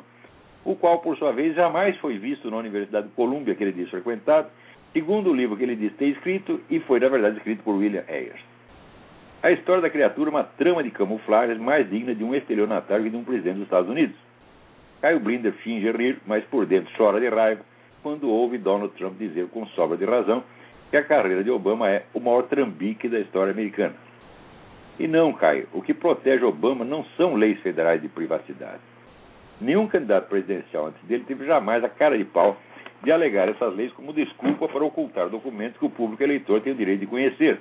o 0.64 0.74
qual, 0.74 1.00
por 1.00 1.16
sua 1.16 1.32
vez, 1.32 1.54
jamais 1.54 1.96
foi 1.98 2.18
visto 2.18 2.50
na 2.50 2.56
Universidade 2.56 3.08
de 3.08 3.14
Colômbia, 3.14 3.54
que 3.54 3.62
ele 3.62 3.72
diz 3.72 3.90
frequentado, 3.90 4.48
segundo 4.92 5.30
o 5.30 5.34
livro 5.34 5.56
que 5.56 5.62
ele 5.62 5.76
diz 5.76 5.92
ter 5.94 6.06
escrito 6.06 6.60
e 6.70 6.80
foi, 6.80 7.00
na 7.00 7.08
verdade, 7.08 7.36
escrito 7.36 7.62
por 7.62 7.74
William 7.74 8.04
Ayers. 8.08 8.40
A 9.42 9.50
história 9.50 9.82
da 9.82 9.90
criatura 9.90 10.30
é 10.30 10.32
uma 10.32 10.44
trama 10.44 10.82
de 10.82 10.90
camuflagens 10.90 11.58
mais 11.58 11.88
digna 11.90 12.14
de 12.14 12.24
um 12.24 12.34
estelionatário 12.34 13.04
que 13.04 13.10
de 13.10 13.16
um 13.16 13.24
presidente 13.24 13.56
dos 13.56 13.64
Estados 13.64 13.90
Unidos. 13.90 14.16
Caio 15.02 15.20
Blinder 15.20 15.52
finge 15.62 15.90
rir, 15.90 16.18
mas 16.26 16.42
por 16.44 16.64
dentro 16.64 16.90
chora 16.96 17.20
de 17.20 17.28
raiva 17.28 17.60
quando 18.04 18.28
ouve 18.28 18.58
Donald 18.58 18.94
Trump 18.98 19.16
dizer 19.18 19.48
com 19.48 19.66
sobra 19.68 19.96
de 19.96 20.04
razão 20.04 20.44
que 20.90 20.96
a 20.96 21.02
carreira 21.02 21.42
de 21.42 21.50
Obama 21.50 21.90
é 21.90 22.04
o 22.12 22.20
maior 22.20 22.42
trambique 22.42 23.08
da 23.08 23.18
história 23.18 23.50
americana. 23.50 23.94
E 25.00 25.08
não, 25.08 25.32
Caio, 25.32 25.66
o 25.72 25.80
que 25.80 25.94
protege 25.94 26.44
Obama 26.44 26.84
não 26.84 27.02
são 27.16 27.34
leis 27.34 27.58
federais 27.62 28.02
de 28.02 28.08
privacidade. 28.08 28.80
Nenhum 29.58 29.88
candidato 29.88 30.28
presidencial 30.28 30.88
antes 30.88 31.02
dele 31.04 31.24
teve 31.26 31.46
jamais 31.46 31.82
a 31.82 31.88
cara 31.88 32.16
de 32.18 32.26
pau 32.26 32.56
de 33.02 33.10
alegar 33.10 33.48
essas 33.48 33.74
leis 33.74 33.92
como 33.94 34.12
desculpa 34.12 34.68
para 34.68 34.84
ocultar 34.84 35.30
documentos 35.30 35.78
que 35.78 35.86
o 35.86 35.90
público 35.90 36.22
eleitor 36.22 36.60
tem 36.60 36.74
o 36.74 36.76
direito 36.76 37.00
de 37.00 37.06
conhecer. 37.06 37.58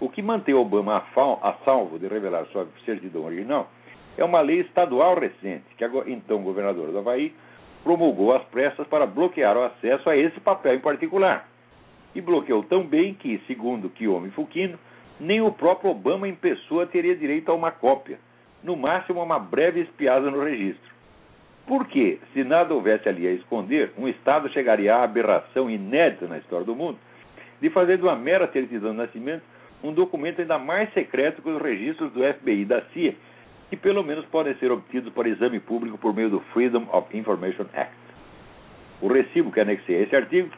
O 0.00 0.08
que 0.08 0.22
mantém 0.22 0.54
Obama 0.54 0.96
a, 0.96 1.52
salvo 1.64 1.98
de 1.98 2.08
revelar 2.08 2.46
sua 2.46 2.66
certidão 2.86 3.26
original 3.26 3.70
é 4.16 4.24
uma 4.24 4.40
lei 4.40 4.60
estadual 4.60 5.18
recente, 5.18 5.64
que 5.76 5.84
então 6.06 6.42
governadora 6.42 6.90
do 6.90 6.98
Havaí 6.98 7.34
promulgou 7.82 8.34
às 8.34 8.42
pressas 8.44 8.86
para 8.86 9.06
bloquear 9.06 9.56
o 9.56 9.62
acesso 9.62 10.08
a 10.08 10.16
esse 10.16 10.38
papel 10.40 10.74
em 10.74 10.80
particular. 10.80 11.48
E 12.14 12.20
bloqueou 12.20 12.62
tão 12.64 12.84
bem 12.84 13.14
que, 13.14 13.40
segundo 13.46 13.88
Kiyomi 13.88 14.30
Fukino, 14.30 14.78
nem 15.18 15.40
o 15.40 15.52
próprio 15.52 15.90
Obama 15.90 16.26
em 16.26 16.34
pessoa 16.34 16.86
teria 16.86 17.16
direito 17.16 17.50
a 17.50 17.54
uma 17.54 17.70
cópia, 17.70 18.18
no 18.62 18.76
máximo 18.76 19.22
uma 19.22 19.38
breve 19.38 19.80
espiada 19.80 20.30
no 20.30 20.42
registro. 20.42 20.90
Porque, 21.66 22.18
se 22.32 22.42
nada 22.42 22.74
houvesse 22.74 23.08
ali 23.08 23.26
a 23.26 23.32
esconder, 23.32 23.92
um 23.96 24.08
Estado 24.08 24.48
chegaria 24.50 24.96
à 24.96 25.04
aberração 25.04 25.70
inédita 25.70 26.26
na 26.26 26.38
história 26.38 26.66
do 26.66 26.74
mundo 26.74 26.98
de 27.60 27.70
fazer 27.70 27.98
de 27.98 28.02
uma 28.02 28.16
mera 28.16 28.50
certidão 28.50 28.92
de 28.92 28.96
nascimento 28.96 29.42
um 29.82 29.92
documento 29.92 30.40
ainda 30.40 30.58
mais 30.58 30.92
secreto 30.92 31.42
que 31.42 31.48
os 31.48 31.60
registros 31.60 32.12
do 32.12 32.20
FBI 32.20 32.62
e 32.62 32.64
da 32.64 32.82
CIA, 32.92 33.14
que 33.70 33.76
pelo 33.76 34.02
menos 34.02 34.26
podem 34.26 34.54
ser 34.56 34.72
obtidos 34.72 35.12
para 35.12 35.28
exame 35.28 35.60
público 35.60 35.96
por 35.96 36.12
meio 36.12 36.28
do 36.28 36.40
Freedom 36.52 36.88
of 36.92 37.16
Information 37.16 37.66
Act. 37.72 37.94
O 39.00 39.06
recibo 39.06 39.52
que 39.52 39.60
anexei 39.60 39.96
a 39.96 40.00
esse 40.00 40.16
artigo 40.16 40.50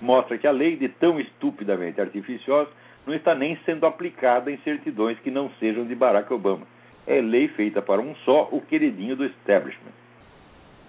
mostra 0.00 0.36
que 0.36 0.48
a 0.48 0.50
lei, 0.50 0.76
de 0.76 0.88
tão 0.88 1.20
estupidamente 1.20 2.00
artificiosa, 2.00 2.68
não 3.06 3.14
está 3.14 3.36
nem 3.36 3.56
sendo 3.64 3.86
aplicada 3.86 4.50
em 4.50 4.58
certidões 4.58 5.16
que 5.20 5.30
não 5.30 5.48
sejam 5.60 5.86
de 5.86 5.94
Barack 5.94 6.32
Obama. 6.34 6.66
É 7.06 7.20
lei 7.20 7.46
feita 7.48 7.80
para 7.80 8.00
um 8.00 8.14
só, 8.16 8.48
o 8.50 8.60
queridinho 8.60 9.14
do 9.14 9.24
establishment. 9.24 9.92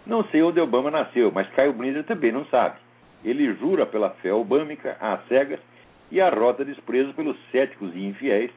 Não 0.06 0.24
sei 0.26 0.42
onde 0.42 0.60
Obama 0.60 0.90
nasceu, 0.90 1.32
mas 1.32 1.48
Caio 1.52 1.74
Blinder 1.74 2.04
também 2.04 2.32
não 2.32 2.46
sabe. 2.46 2.78
Ele 3.24 3.54
jura 3.54 3.86
pela 3.86 4.10
fé 4.10 4.34
obâmica, 4.34 4.98
às 5.00 5.26
cegas, 5.28 5.60
e 6.12 6.20
arrota 6.20 6.66
desprezo 6.66 7.14
pelos 7.14 7.38
céticos 7.52 7.96
e 7.96 8.06
infiéis 8.06 8.52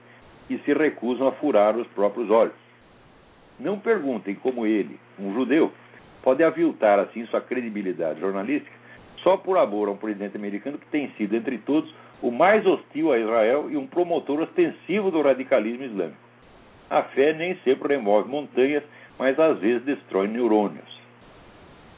que 0.47 0.59
se 0.59 0.73
recusam 0.73 1.29
a 1.29 1.33
furar 1.33 1.77
os 1.77 1.87
próprios 1.89 2.31
olhos. 2.31 2.55
Não 3.59 3.79
perguntem 3.79 4.35
como 4.35 4.67
ele, 4.67 4.99
um 5.19 5.33
judeu, 5.35 5.73
pode 6.23 6.43
aviltar 6.43 6.99
assim 6.99 7.27
sua 7.27 7.41
credibilidade 7.41 8.21
jornalística 8.21 8.77
só 9.23 9.37
por 9.37 9.59
amor 9.59 9.89
a 9.89 9.93
um 9.93 9.97
presidente 9.97 10.37
americano 10.37 10.79
que 10.79 10.87
tem 10.87 11.11
sido, 11.17 11.35
entre 11.35 11.59
todos, 11.59 11.93
o 12.23 12.31
mais 12.31 12.65
hostil 12.65 13.13
a 13.13 13.19
Israel 13.19 13.71
e 13.71 13.77
um 13.77 13.87
promotor 13.87 14.41
ostensivo 14.41 15.11
do 15.11 15.23
radicalismo 15.23 15.85
islâmico. 15.85 16.19
A 16.89 17.03
fé 17.03 17.33
nem 17.33 17.57
sempre 17.65 17.97
remove 17.97 18.29
montanhas, 18.29 18.85
mas 19.19 19.39
às 19.39 19.59
vezes 19.59 19.83
destrói 19.85 20.29
neurônios. 20.29 21.01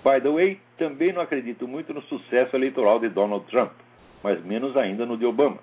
By 0.03 0.21
the 0.23 0.31
way, 0.31 0.61
também 0.79 1.13
não 1.13 1.21
acredito 1.21 1.69
muito 1.69 1.93
no 1.93 2.01
sucesso 2.03 2.57
eleitoral 2.57 2.99
de 3.01 3.09
Donald 3.11 3.45
Trump 3.51 3.73
mas 4.23 4.43
menos 4.45 4.77
ainda 4.77 5.07
no 5.07 5.17
de 5.17 5.27
Obama. 5.27 5.59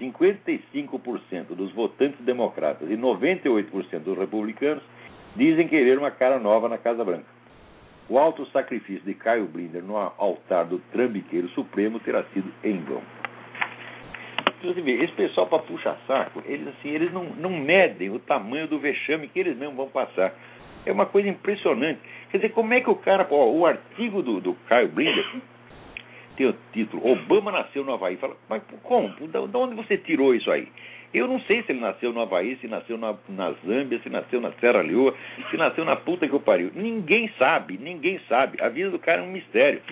55% 0.00 1.54
dos 1.54 1.72
votantes 1.72 2.18
democratas 2.20 2.90
e 2.90 2.96
98% 2.96 4.00
dos 4.00 4.18
republicanos 4.18 4.82
dizem 5.36 5.68
querer 5.68 5.98
uma 5.98 6.10
cara 6.10 6.38
nova 6.38 6.68
na 6.68 6.78
Casa 6.78 7.04
Branca. 7.04 7.26
O 8.08 8.18
alto 8.18 8.44
sacrifício 8.46 9.04
de 9.04 9.14
Caio 9.14 9.46
Blinder 9.46 9.84
no 9.84 9.96
altar 9.96 10.64
do 10.64 10.78
trambiqueiro 10.90 11.48
supremo 11.50 12.00
terá 12.00 12.24
sido 12.32 12.52
em 12.64 12.80
vão. 12.80 13.02
Esse 14.62 15.12
pessoal 15.12 15.46
para 15.46 15.60
puxar 15.60 15.96
saco, 16.06 16.42
eles 16.44 16.68
assim, 16.68 16.88
eles 16.88 17.12
não, 17.12 17.24
não 17.24 17.50
medem 17.50 18.10
o 18.10 18.18
tamanho 18.18 18.66
do 18.66 18.78
vexame 18.78 19.28
que 19.28 19.38
eles 19.38 19.56
mesmos 19.56 19.76
vão 19.76 19.88
passar. 19.88 20.34
É 20.84 20.92
uma 20.92 21.06
coisa 21.06 21.28
impressionante. 21.28 22.00
Quer 22.30 22.38
dizer, 22.38 22.50
como 22.50 22.74
é 22.74 22.80
que 22.80 22.90
o 22.90 22.96
cara, 22.96 23.26
o 23.32 23.64
artigo 23.64 24.22
do, 24.22 24.40
do 24.40 24.54
Caio 24.68 24.88
Blinder 24.88 25.24
tem 26.40 26.48
o 26.48 26.56
título 26.72 27.06
Obama 27.06 27.52
nasceu 27.52 27.84
no 27.84 27.92
Havaí. 27.92 28.16
Fala, 28.16 28.34
mas 28.48 28.62
como? 28.82 29.10
De 29.10 29.56
onde 29.56 29.74
você 29.74 29.98
tirou 29.98 30.34
isso 30.34 30.50
aí? 30.50 30.66
Eu 31.12 31.28
não 31.28 31.38
sei 31.40 31.62
se 31.64 31.72
ele 31.72 31.80
nasceu 31.80 32.12
no 32.14 32.20
Havaí, 32.22 32.56
se 32.56 32.66
nasceu 32.66 32.96
na, 32.96 33.14
na 33.28 33.52
Zâmbia, 33.66 34.00
se 34.02 34.08
nasceu 34.08 34.40
na 34.40 34.52
Serra 34.52 34.80
Leoa, 34.80 35.14
se 35.50 35.56
nasceu 35.58 35.84
na 35.84 35.96
puta 35.96 36.26
que 36.26 36.32
eu 36.32 36.40
pariu. 36.40 36.70
Ninguém 36.74 37.30
sabe, 37.36 37.76
ninguém 37.76 38.18
sabe. 38.26 38.62
A 38.62 38.70
vida 38.70 38.88
do 38.88 38.98
cara 38.98 39.20
é 39.20 39.24
um 39.24 39.30
mistério. 39.30 39.82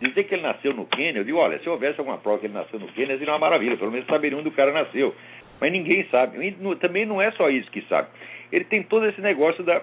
Dizer 0.00 0.24
que 0.24 0.34
ele 0.34 0.42
nasceu 0.42 0.72
no 0.72 0.86
Quênia, 0.86 1.20
eu 1.20 1.24
digo, 1.24 1.38
olha, 1.38 1.58
se 1.58 1.68
houvesse 1.68 1.98
alguma 2.00 2.18
prova 2.18 2.38
que 2.38 2.46
ele 2.46 2.54
nasceu 2.54 2.78
no 2.80 2.88
Quênia, 2.88 3.18
seria 3.18 3.34
uma 3.34 3.38
maravilha, 3.38 3.76
pelo 3.76 3.90
menos 3.90 4.06
saberiam 4.06 4.40
onde 4.40 4.48
o 4.48 4.52
cara 4.52 4.72
nasceu. 4.72 5.14
Mas 5.60 5.70
ninguém 5.70 6.06
sabe. 6.10 6.44
E 6.46 6.76
também 6.76 7.04
não 7.04 7.20
é 7.20 7.30
só 7.32 7.50
isso 7.50 7.70
que 7.70 7.82
sabe. 7.82 8.08
Ele 8.50 8.64
tem 8.64 8.82
todo 8.82 9.06
esse 9.06 9.20
negócio 9.20 9.62
da 9.62 9.82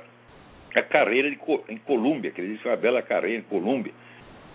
carreira 0.90 1.30
de, 1.30 1.38
em 1.70 1.78
Colômbia, 1.78 2.32
que 2.32 2.42
ele 2.42 2.50
disse 2.50 2.64
que 2.64 2.68
é 2.68 2.72
uma 2.72 2.78
bela 2.78 3.02
carreira 3.02 3.38
em 3.38 3.44
Colômbia. 3.44 3.94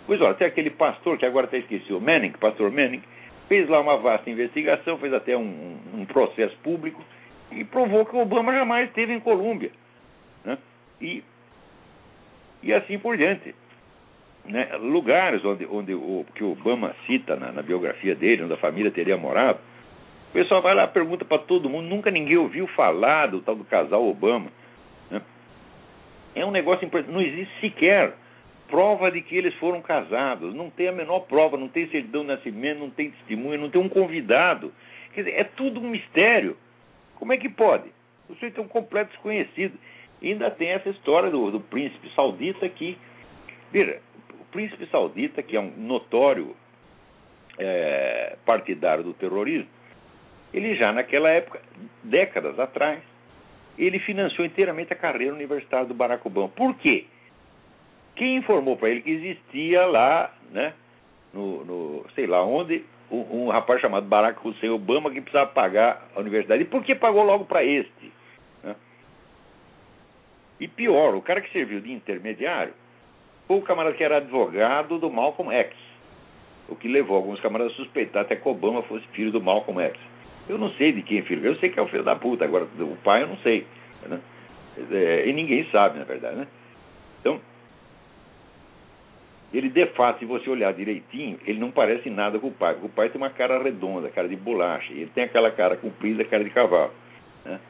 Pois 0.07 0.21
olha, 0.21 0.35
tem 0.35 0.47
aquele 0.47 0.71
pastor 0.71 1.17
que 1.17 1.25
agora 1.25 1.47
até 1.47 1.59
esqueci, 1.59 1.93
o 1.93 2.01
Manning, 2.01 2.33
pastor 2.33 2.71
Manning, 2.71 3.03
fez 3.49 3.69
lá 3.69 3.81
uma 3.81 3.97
vasta 3.97 4.29
investigação, 4.29 4.99
fez 4.99 5.13
até 5.13 5.37
um, 5.37 5.79
um 5.95 6.05
processo 6.05 6.57
público 6.63 7.03
e 7.51 7.65
provou 7.65 8.05
que 8.05 8.15
o 8.15 8.21
Obama 8.21 8.53
jamais 8.53 8.89
esteve 8.89 9.13
em 9.13 9.21
Colômbia. 9.21 9.71
Né? 10.45 10.59
E, 11.01 11.23
e 12.63 12.73
assim 12.73 12.99
por 12.99 13.17
diante. 13.17 13.55
Né? 14.45 14.77
Lugares 14.77 15.45
onde, 15.45 15.67
onde 15.67 15.95
o, 15.95 16.27
que 16.35 16.45
o 16.45 16.53
Obama 16.53 16.95
cita 17.07 17.37
na, 17.37 17.53
na 17.53 17.63
biografia 17.63 18.15
dele, 18.15 18.45
onde 18.45 18.53
a 18.53 18.59
família 18.59 18.91
teria 18.91 19.17
morado, 19.17 19.59
o 20.31 20.33
pessoal 20.33 20.61
vai 20.61 20.75
lá 20.75 20.87
pergunta 20.87 21.25
para 21.25 21.39
todo 21.39 21.71
mundo, 21.71 21.89
nunca 21.89 22.11
ninguém 22.11 22.37
ouviu 22.37 22.67
falar 22.69 23.29
do 23.29 23.41
tal 23.41 23.55
do 23.55 23.65
casal 23.65 24.07
Obama. 24.07 24.51
Né? 25.11 25.23
É 26.35 26.45
um 26.45 26.51
negócio 26.51 26.85
importante, 26.85 27.13
não 27.13 27.23
existe 27.23 27.61
sequer 27.61 28.13
prova 28.69 29.11
de 29.11 29.21
que 29.23 29.37
eles 29.37 29.55
foram 29.55 29.81
casados. 29.81 30.55
Não 30.55 30.71
tem 30.71 30.89
a 30.89 30.93
menor 30.93 31.21
prova, 31.21 31.57
não 31.57 31.69
tem 31.69 31.89
certidão 31.89 32.23
de 32.23 32.29
nascimento, 32.29 32.81
não 32.81 32.91
tem 32.91 33.11
testemunha, 33.11 33.59
não 33.59 33.71
tem 33.71 33.81
um 33.81 33.89
convidado. 33.89 34.73
Quer 35.13 35.25
dizer, 35.25 35.39
é 35.39 35.45
tudo 35.45 35.81
um 35.81 35.89
mistério. 35.89 36.57
Como 37.17 37.33
é 37.33 37.37
que 37.37 37.49
pode? 37.49 37.91
O 38.29 38.35
sujeito 38.35 38.61
é 38.61 38.65
um 38.65 38.69
completo 38.69 39.11
desconhecido. 39.13 39.79
E 40.21 40.33
ainda 40.33 40.51
tem 40.51 40.69
essa 40.71 40.89
história 40.89 41.31
do, 41.31 41.51
do 41.51 41.61
príncipe 41.61 42.11
saudita 42.15 42.69
que. 42.69 42.97
Veja, 43.71 44.01
o 44.41 44.45
príncipe 44.53 44.87
saudita, 44.87 45.43
que 45.43 45.57
é 45.57 45.61
um 45.61 45.73
notório 45.77 46.57
é, 47.59 48.37
partidário 48.45 49.05
do 49.05 49.13
terrorismo, 49.15 49.69
ele 50.53 50.77
já 50.77 50.93
naquela 50.93 51.29
época, 51.31 51.61
décadas 52.03 52.59
atrás, 52.59 53.01
ele 53.77 53.99
financiou 53.99 54.47
inteiramente 54.47 54.93
a 54.93 54.97
carreira 54.97 55.35
universitária 55.35 55.87
do 55.87 55.95
Barack 55.95 56.27
Obama. 56.27 56.49
Por 56.49 56.77
quê? 56.77 57.07
Quem 58.17 58.37
informou 58.37 58.77
para 58.77 58.91
ele 58.91 59.03
que 59.03 59.11
existia 59.11 59.85
lá, 59.87 60.33
né, 60.51 60.73
no, 61.33 61.65
no 61.65 62.07
sei 62.15 62.27
lá 62.27 62.45
onde, 62.45 62.85
um, 63.11 63.47
um, 63.47 63.49
rapaz 63.49 63.81
chamado 63.81 64.07
Barack 64.07 64.47
Hussein 64.47 64.71
Obama 64.71 65.11
que 65.11 65.21
precisava 65.21 65.51
pagar 65.51 66.09
a 66.15 66.21
universidade. 66.21 66.63
E 66.63 66.67
por 66.67 66.83
que 66.85 66.95
pagou 66.95 67.25
logo 67.25 67.45
para 67.45 67.65
este? 67.65 68.13
Né? 68.63 68.75
E 70.61 70.69
pior, 70.69 71.15
o 71.15 71.23
cara 71.23 71.41
que 71.41 71.53
serviu 71.53 71.81
de 71.81 71.93
intermediário 71.93 72.73
foi 73.47 73.59
o 73.59 73.63
camarada 73.63 73.97
que 73.97 74.05
era 74.05 74.19
advogado 74.19 74.99
do 74.99 75.11
Malcolm 75.11 75.53
X. 75.53 75.77
O 76.69 76.77
que 76.77 76.89
levou 76.89 77.17
alguns 77.17 77.41
camaradas 77.41 77.75
a 77.75 77.77
suspeitar 77.77 78.23
até 78.23 78.37
que 78.37 78.49
Obama 78.49 78.83
fosse 78.83 79.07
filho 79.09 79.31
do 79.31 79.41
Malcolm 79.41 79.83
X. 79.83 79.99
Eu 80.49 80.57
não 80.57 80.71
sei 80.73 80.93
de 80.93 81.03
quem 81.03 81.19
é 81.19 81.23
filho, 81.23 81.45
eu 81.45 81.57
sei 81.57 81.71
que 81.71 81.79
é 81.79 81.83
o 81.83 81.89
filho 81.89 82.03
da 82.03 82.17
puta, 82.17 82.45
agora 82.45 82.65
o 82.65 82.97
pai 83.03 83.23
eu 83.23 83.29
não 83.29 83.37
sei. 83.39 83.67
Né? 84.07 84.21
É, 84.91 85.29
e 85.29 85.33
ninguém 85.33 85.67
sabe, 85.71 85.99
na 85.99 86.05
verdade. 86.05 86.37
Né? 86.37 86.47
Então, 87.21 87.41
ele 89.55 89.69
de 89.69 89.87
fato, 89.87 90.19
se 90.19 90.25
você 90.25 90.51
olhar 90.51 90.73
direitinho, 90.73 91.39
ele 91.47 91.61
não 91.61 91.71
parece 91.71 92.11
nada 92.11 92.39
com 92.41 92.49
o 92.49 92.53
pai. 92.53 92.77
O 92.83 92.89
pai 92.89 93.09
tem 93.09 93.21
uma 93.21 93.31
cara 93.31 93.63
redonda, 93.63 94.11
cara 94.11 94.29
de 94.29 94.35
bolacha. 94.35 94.93
Ele 94.93 95.11
tem 95.15 95.25
aquela 95.25 95.51
cara 95.51 95.77
comprida, 95.77 96.25
cara 96.25 96.43
de 96.43 96.51
cavalo. 96.51 96.93
Né? 97.45 97.61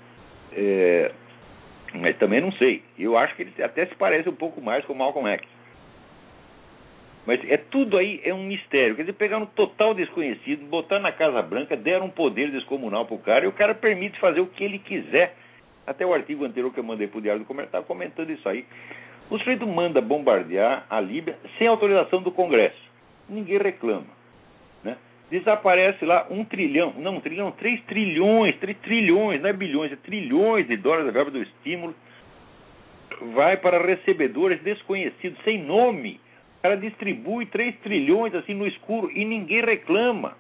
É, 0.53 1.13
mas 1.95 2.17
também 2.17 2.41
não 2.41 2.53
sei. 2.53 2.83
Eu 2.99 3.19
acho 3.19 3.37
que 3.37 3.43
ele 3.43 3.63
até 3.63 3.85
se 3.85 3.95
parece 3.97 4.29
um 4.29 4.35
pouco 4.35 4.63
mais 4.63 4.85
com 4.87 4.95
Malcolm 4.95 5.29
X. 5.29 5.47
Mas 7.27 7.41
é 7.51 7.57
tudo 7.57 7.99
aí 7.99 8.21
é 8.25 8.33
um 8.33 8.45
mistério. 8.45 8.97
Quer 8.97 9.03
dizer, 9.03 9.15
pegaram 9.15 9.43
um 9.43 9.47
total 9.47 9.95
desconhecido, 9.95 10.67
botar 10.67 10.99
na 10.99 11.13
Casa 11.13 11.41
Branca, 11.43 11.77
deram 11.77 12.07
um 12.07 12.11
poder 12.11 12.51
descomunal 12.51 13.07
pro 13.07 13.19
cara 13.19 13.45
e 13.45 13.49
o 13.49 13.53
cara 13.53 13.75
permite 13.75 14.19
fazer 14.21 14.41
o 14.41 14.47
que 14.47 14.65
ele 14.65 14.79
quiser. 14.79 15.35
Até 15.87 16.05
o 16.05 16.15
artigo 16.15 16.45
anterior 16.47 16.73
que 16.73 16.81
eu 16.81 16.85
mandei 16.85 17.07
pro 17.07 17.21
Diário 17.21 17.43
do 17.43 17.47
Comércio 17.47 17.69
estava 17.69 17.85
comentando 17.85 18.31
isso 18.31 18.49
aí. 18.49 18.65
O 19.31 19.39
sujeito 19.39 19.67
manda 19.67 20.01
bombardear 20.01 20.87
a 20.89 21.01
Líbia 21.01 21.39
sem 21.59 21.67
autorização 21.67 22.23
do 22.23 22.31
Congresso. 22.31 22.83
Ninguém 23.29 23.59
reclama. 23.59 24.07
Né? 24.83 24.97
Desaparece 25.31 26.05
lá 26.05 26.27
um 26.31 26.45
trilhão, 26.45 26.95
não 26.99 27.17
um 27.17 27.21
trilhão, 27.21 27.51
três 27.53 27.83
trilhões, 27.85 28.57
três 28.59 28.77
trilhões, 28.79 29.41
não 29.41 29.49
é 29.49 29.53
bilhões, 29.53 29.93
é 29.93 29.97
trilhões 29.97 30.67
de 30.67 30.77
dólares 30.77 31.07
da 31.07 31.13
verba 31.13 31.31
do 31.31 31.43
estímulo. 31.43 31.95
Vai 33.35 33.57
para 33.57 33.85
recebedores 33.85 34.61
desconhecidos, 34.63 35.43
sem 35.45 35.63
nome 35.63 36.21
cara 36.65 36.77
distribui 36.79 37.45
3 37.45 37.77
trilhões 37.81 38.35
assim 38.35 38.55
no 38.55 38.67
escuro 38.67 39.11
e 39.13 39.23
ninguém 39.23 39.63
reclama. 39.63 40.33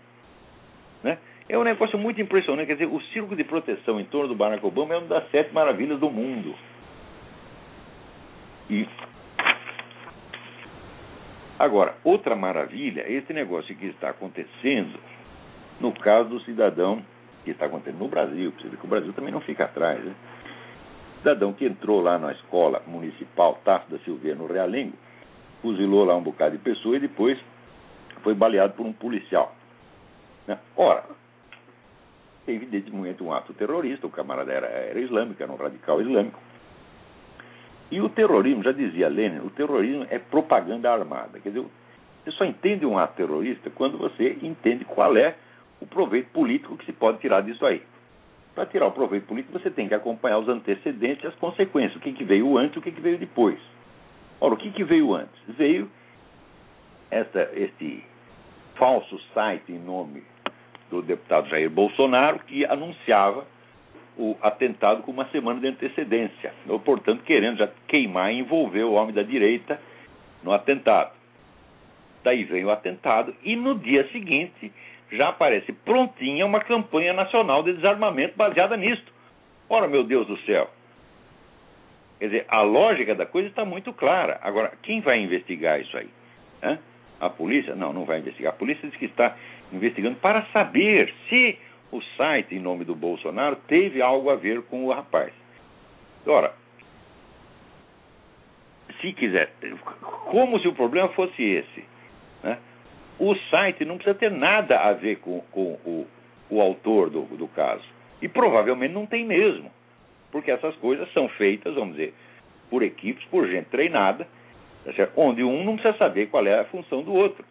Né? 1.03 1.19
É 1.47 1.59
um 1.59 1.63
negócio 1.63 1.99
muito 1.99 2.19
impressionante. 2.19 2.67
Quer 2.67 2.73
dizer, 2.73 2.87
o 2.87 2.99
círculo 3.13 3.37
de 3.37 3.45
proteção 3.45 4.01
em 4.01 4.07
torno 4.07 4.29
do 4.29 4.35
Barack 4.35 4.65
Obama 4.65 4.95
é 4.95 4.97
uma 4.97 5.07
das 5.07 5.31
sete 5.31 5.53
maravilhas 5.53 6.01
do 6.01 6.11
mundo. 6.11 6.55
E 8.71 8.89
agora, 11.59 11.97
outra 12.03 12.35
maravilha 12.35 13.11
esse 13.11 13.33
negócio 13.33 13.75
que 13.77 13.87
está 13.87 14.11
acontecendo 14.11 14.99
no 15.81 15.93
caso 15.93 16.29
do 16.31 16.41
cidadão 16.41 17.05
que 17.45 17.51
está 17.51 17.67
acontecendo 17.67 17.99
no 17.99 18.09
Brasil. 18.09 18.53
Vê 18.63 18.77
que 18.77 18.85
o 18.85 18.89
Brasil 18.89 19.13
também 19.13 19.33
não 19.33 19.41
fica 19.41 19.65
atrás. 19.65 20.03
Né? 20.03 20.15
Cidadão 21.19 21.53
que 21.53 21.67
entrou 21.67 22.01
lá 22.01 22.19
na 22.19 22.33
escola 22.33 22.83
municipal 22.87 23.61
Tasso 23.65 23.91
da 23.91 23.99
Silveira, 24.01 24.37
no 24.37 24.47
Realengo, 24.47 24.97
fuzilou 25.61 26.05
lá 26.05 26.17
um 26.17 26.23
bocado 26.23 26.57
de 26.57 26.63
pessoa 26.63 26.97
e 26.97 27.01
depois 27.01 27.39
foi 28.23 28.35
baleado 28.35 28.75
por 28.75 28.87
um 28.87 28.93
policial. 28.93 29.55
Né? 30.47 30.59
Ora, 30.77 31.05
evidentemente 32.47 33.23
um 33.23 33.33
ato 33.33 33.53
terrorista, 33.55 34.07
o 34.07 34.11
camarada 34.11 34.53
era, 34.53 34.67
era 34.67 34.99
islâmico, 34.99 35.43
era 35.43 35.53
um 35.53 35.57
radical 35.57 36.01
islâmico. 36.01 36.39
E 37.91 38.01
o 38.01 38.09
terrorismo, 38.09 38.63
já 38.63 38.73
dizia 38.73 39.09
Lenin, 39.09 39.39
o 39.39 39.51
terrorismo 39.51 40.07
é 40.11 40.19
propaganda 40.19 40.91
armada. 40.91 41.39
Quer 41.41 41.51
dizer, 41.51 41.67
você 42.25 42.31
só 42.33 42.45
entende 42.45 42.87
um 42.87 42.99
ato 42.99 43.15
terrorista 43.15 43.71
quando 43.71 43.99
você 43.99 44.39
entende 44.43 44.85
qual 44.85 45.17
é 45.17 45.35
o 45.81 45.87
proveito 45.87 46.31
político 46.31 46.77
que 46.77 46.87
se 46.87 46.93
pode 46.93 47.19
tirar 47.19 47.43
disso 47.43 47.65
aí. 47.67 47.83
Para 48.55 48.67
tirar 48.67 48.87
o 48.87 48.93
proveito 48.93 49.27
político, 49.27 49.59
você 49.59 49.71
tem 49.71 49.89
que 49.89 49.95
acompanhar 49.95 50.39
os 50.39 50.49
antecedentes 50.49 51.25
e 51.25 51.27
as 51.27 51.35
consequências, 51.35 51.97
o 51.97 52.01
que, 52.01 52.13
que 52.13 52.25
veio 52.25 52.57
antes 52.57 52.77
e 52.77 52.79
o 52.79 52.83
que, 52.83 52.93
que 52.93 53.01
veio 53.01 53.19
depois. 53.19 53.59
Ora, 54.41 54.55
o 54.55 54.57
que, 54.57 54.71
que 54.71 54.85
veio 54.85 55.15
antes? 55.15 55.35
Veio 55.49 55.91
essa, 57.11 57.51
este 57.55 58.03
falso 58.77 59.19
site 59.33 59.73
em 59.73 59.79
nome 59.79 60.23
do 60.91 61.03
deputado 61.03 61.49
Jair 61.49 61.71
Bolsonaro 61.71 62.39
que 62.41 62.65
anunciava 62.65 63.47
o 64.17 64.37
atentado 64.43 65.03
com 65.03 65.11
uma 65.11 65.27
semana 65.31 65.61
de 65.61 65.69
antecedência, 65.69 66.53
ou, 66.69 66.79
portanto, 66.79 67.23
querendo 67.25 67.59
já 67.59 67.69
queimar 67.89 68.33
e 68.33 68.39
envolver 68.39 68.85
o 68.85 68.93
homem 68.93 69.15
da 69.15 69.23
direita 69.23 69.81
no 70.43 70.53
atentado. 70.53 71.13
Daí 72.23 72.45
vem 72.45 72.65
o 72.65 72.71
atentado 72.71 73.35
e 73.43 73.57
no 73.57 73.79
dia 73.79 74.09
seguinte 74.11 74.73
já 75.13 75.29
aparece 75.29 75.73
prontinha 75.73 76.47
uma 76.47 76.61
campanha 76.61 77.13
nacional 77.13 77.63
de 77.63 77.75
desarmamento 77.75 78.37
baseada 78.37 78.77
nisto. 78.77 79.13
Ora, 79.69 79.89
meu 79.89 80.05
Deus 80.05 80.27
do 80.27 80.37
céu, 80.39 80.71
Quer 82.25 82.27
dizer, 82.27 82.45
a 82.49 82.63
lógica 82.63 83.15
da 83.15 83.27
coisa 83.27 83.49
está 83.49 83.67
muito 83.67 83.93
clara. 83.93 84.39
Agora, 84.43 84.73
quem 84.83 85.01
vai 85.03 85.21
investigar 85.21 85.79
isso 85.79 85.95
aí? 85.97 86.09
Hã? 86.63 86.79
A 87.21 87.29
polícia? 87.29 87.75
Não, 87.75 87.93
não 87.93 88.07
vai 88.07 88.21
investigar. 88.21 88.53
A 88.55 88.57
polícia 88.57 88.89
diz 88.89 88.99
que 88.99 89.05
está 89.05 89.37
investigando 89.73 90.17
para 90.17 90.43
saber 90.47 91.13
se 91.29 91.59
o 91.97 92.03
site 92.17 92.55
em 92.55 92.61
nome 92.61 92.85
do 92.85 92.95
Bolsonaro 92.95 93.57
teve 93.69 94.03
algo 94.03 94.31
a 94.31 94.37
ver 94.37 94.63
com 94.63 94.85
o 94.85 94.93
rapaz. 94.93 95.33
Ora, 96.27 96.55
se 99.01 99.13
quiser, 99.13 99.53
como 100.31 100.59
se 100.61 100.69
o 100.69 100.75
problema 100.75 101.09
fosse 101.11 101.43
esse, 101.43 101.85
né? 102.43 102.59
o 103.19 103.35
site 103.51 103.85
não 103.85 103.97
precisa 103.97 104.19
ter 104.19 104.31
nada 104.31 104.81
a 104.81 104.93
ver 104.93 105.17
com, 105.17 105.41
com 105.51 105.79
o, 105.85 106.07
o 106.51 106.61
autor 106.61 107.11
do, 107.11 107.23
do 107.37 107.49
caso. 107.49 107.85
E 108.23 108.29
provavelmente 108.29 108.93
não 108.93 109.07
tem 109.07 109.25
mesmo 109.25 109.71
porque 110.35 110.51
essas 110.51 110.75
coisas 110.79 111.09
são 111.13 111.29
feitas, 111.29 111.77
vamos 111.77 111.95
dizer, 111.95 112.13
por 112.69 112.83
equipes, 112.83 113.25
por 113.27 113.47
gente 113.47 113.67
treinada, 113.67 114.27
tá 114.85 115.09
onde 115.17 115.45
um 115.45 115.63
não 115.63 115.77
precisa 115.77 115.97
saber 115.97 116.27
qual 116.27 116.45
é 116.45 116.59
a 116.59 116.65
função 116.65 117.05
do 117.05 117.15
outro. 117.15 117.45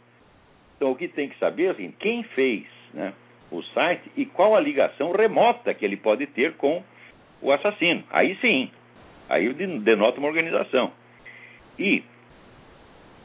Então, 0.75 0.91
o 0.91 0.95
que 0.97 1.07
tem 1.07 1.29
que 1.29 1.39
saber 1.39 1.67
é 1.67 1.69
assim, 1.69 1.93
quem 1.97 2.23
fez 2.23 2.65
né, 2.93 3.13
o 3.57 3.63
site 3.73 4.11
e 4.15 4.25
qual 4.25 4.55
a 4.55 4.59
ligação 4.59 5.11
remota 5.11 5.73
que 5.73 5.85
ele 5.85 5.97
pode 5.97 6.25
ter 6.27 6.53
com 6.53 6.83
o 7.41 7.51
assassino. 7.51 8.03
Aí 8.09 8.35
sim, 8.41 8.71
aí 9.29 9.53
denota 9.53 10.19
uma 10.19 10.27
organização. 10.27 10.91
E 11.77 12.03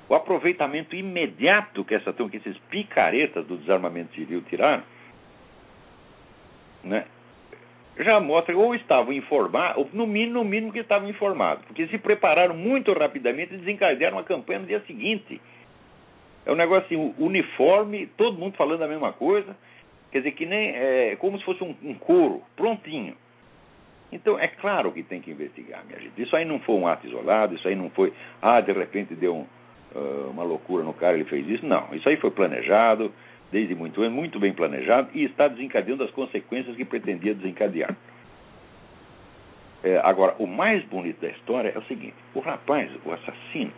o 0.09 0.15
aproveitamento 0.15 0.97
imediato 0.97 1.85
que, 1.85 1.95
essa, 1.95 2.13
que 2.13 2.37
esses 2.37 2.57
picaretas 2.71 3.47
do 3.47 3.57
desarmamento 3.57 4.15
civil 4.15 4.43
tiraram, 4.43 4.83
né, 6.83 7.05
já 7.99 8.21
mostra 8.21 8.57
ou 8.57 8.75
estavam 8.75 9.13
informados, 9.13 9.79
ou 9.79 9.91
no 9.93 10.07
mínimo, 10.07 10.35
no 10.35 10.45
mínimo 10.45 10.73
que 10.73 10.79
estavam 10.79 11.09
informados, 11.09 11.65
porque 11.65 11.87
se 11.89 11.99
prepararam 11.99 12.55
muito 12.55 12.93
rapidamente 12.93 13.55
e 13.55 13.59
desencadearam 13.59 14.19
a 14.19 14.25
campanha 14.25 14.61
no 14.61 14.67
dia 14.67 14.81
seguinte. 14.87 15.41
É 16.47 16.53
um 16.53 16.55
negócio 16.55 16.87
assim, 16.87 17.15
uniforme, 17.19 18.07
todo 18.17 18.39
mundo 18.39 18.57
falando 18.57 18.83
a 18.83 18.89
mesma 18.89 19.13
coisa, 19.13 19.57
quer 20.11 20.19
dizer 20.19 20.33
que 20.33 20.47
nem 20.47 20.71
é 20.75 21.17
como 21.17 21.39
se 21.39 21.45
fosse 21.45 21.63
um, 21.63 21.75
um 21.83 21.95
coro, 21.95 22.43
prontinho. 22.57 23.15
Então 24.11 24.39
é 24.39 24.49
claro 24.49 24.91
que 24.93 25.03
tem 25.03 25.21
que 25.21 25.31
investigar, 25.31 25.85
minha 25.87 26.01
gente. 26.01 26.21
Isso 26.21 26.35
aí 26.35 26.45
não 26.45 26.59
foi 26.61 26.77
um 26.77 26.87
ato 26.87 27.07
isolado, 27.07 27.55
isso 27.55 27.69
aí 27.69 27.75
não 27.75 27.91
foi, 27.91 28.13
ah, 28.41 28.61
de 28.61 28.73
repente 28.73 29.15
deu 29.15 29.37
um, 29.37 29.47
uh, 29.95 30.31
uma 30.31 30.43
loucura 30.43 30.83
no 30.83 30.95
cara, 30.95 31.15
ele 31.15 31.25
fez 31.25 31.47
isso. 31.49 31.67
Não, 31.67 31.89
isso 31.93 32.09
aí 32.09 32.17
foi 32.17 32.31
planejado, 32.31 33.13
desde 33.53 33.75
muito 33.75 34.03
antes, 34.03 34.15
muito 34.15 34.39
bem 34.39 34.53
planejado 34.53 35.11
e 35.15 35.25
está 35.25 35.49
desencadeando 35.49 36.05
as 36.05 36.11
consequências 36.11 36.75
que 36.75 36.85
pretendia 36.85 37.35
desencadear. 37.35 37.95
É, 39.83 40.01
agora, 40.03 40.35
o 40.39 40.47
mais 40.47 40.83
bonito 40.85 41.21
da 41.21 41.29
história 41.29 41.73
é 41.75 41.79
o 41.79 41.83
seguinte: 41.83 42.17
o 42.35 42.41
rapaz, 42.41 42.91
o 43.05 43.13
assassino, 43.13 43.73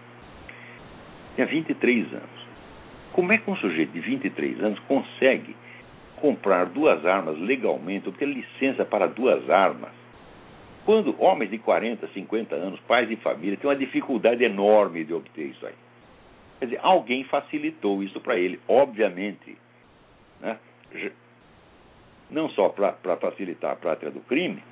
tinha 1.34 1.46
23 1.46 2.06
anos. 2.14 2.40
Como 3.12 3.32
é 3.32 3.38
que 3.38 3.50
um 3.50 3.56
sujeito 3.56 3.90
de 3.92 4.00
23 4.00 4.62
anos 4.62 4.78
consegue 4.80 5.54
comprar 6.20 6.66
duas 6.66 7.04
armas 7.04 7.38
legalmente, 7.38 8.08
ou 8.08 8.14
ter 8.14 8.26
licença 8.26 8.84
para 8.84 9.06
duas 9.06 9.48
armas? 9.48 9.90
Quando 10.84 11.14
homens 11.22 11.50
de 11.50 11.58
40, 11.58 12.08
50 12.08 12.54
anos, 12.54 12.80
pais 12.80 13.08
de 13.08 13.16
família, 13.16 13.56
têm 13.56 13.68
uma 13.68 13.76
dificuldade 13.76 14.42
enorme 14.42 15.04
de 15.04 15.12
obter 15.12 15.46
isso 15.46 15.66
aí. 15.66 15.74
Quer 16.58 16.64
dizer, 16.66 16.80
alguém 16.82 17.24
facilitou 17.24 18.02
isso 18.02 18.20
para 18.20 18.36
ele, 18.36 18.60
obviamente. 18.68 19.56
Né? 20.40 20.58
Não 22.30 22.48
só 22.50 22.68
para 22.68 23.16
facilitar 23.16 23.72
a 23.72 23.76
prática 23.76 24.10
do 24.10 24.20
crime, 24.20 24.62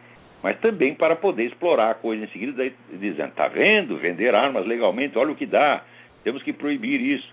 mas 0.42 0.58
também 0.60 0.94
para 0.94 1.16
poder 1.16 1.44
explorar 1.44 1.90
a 1.90 1.94
coisa 1.94 2.24
em 2.24 2.28
seguida, 2.28 2.52
daí, 2.52 2.72
dizendo: 2.92 3.28
está 3.28 3.48
vendo? 3.48 3.96
Vender 3.96 4.34
armas 4.34 4.66
legalmente, 4.66 5.18
olha 5.18 5.32
o 5.32 5.36
que 5.36 5.46
dá, 5.46 5.82
temos 6.22 6.42
que 6.42 6.52
proibir 6.52 7.00
isso. 7.00 7.30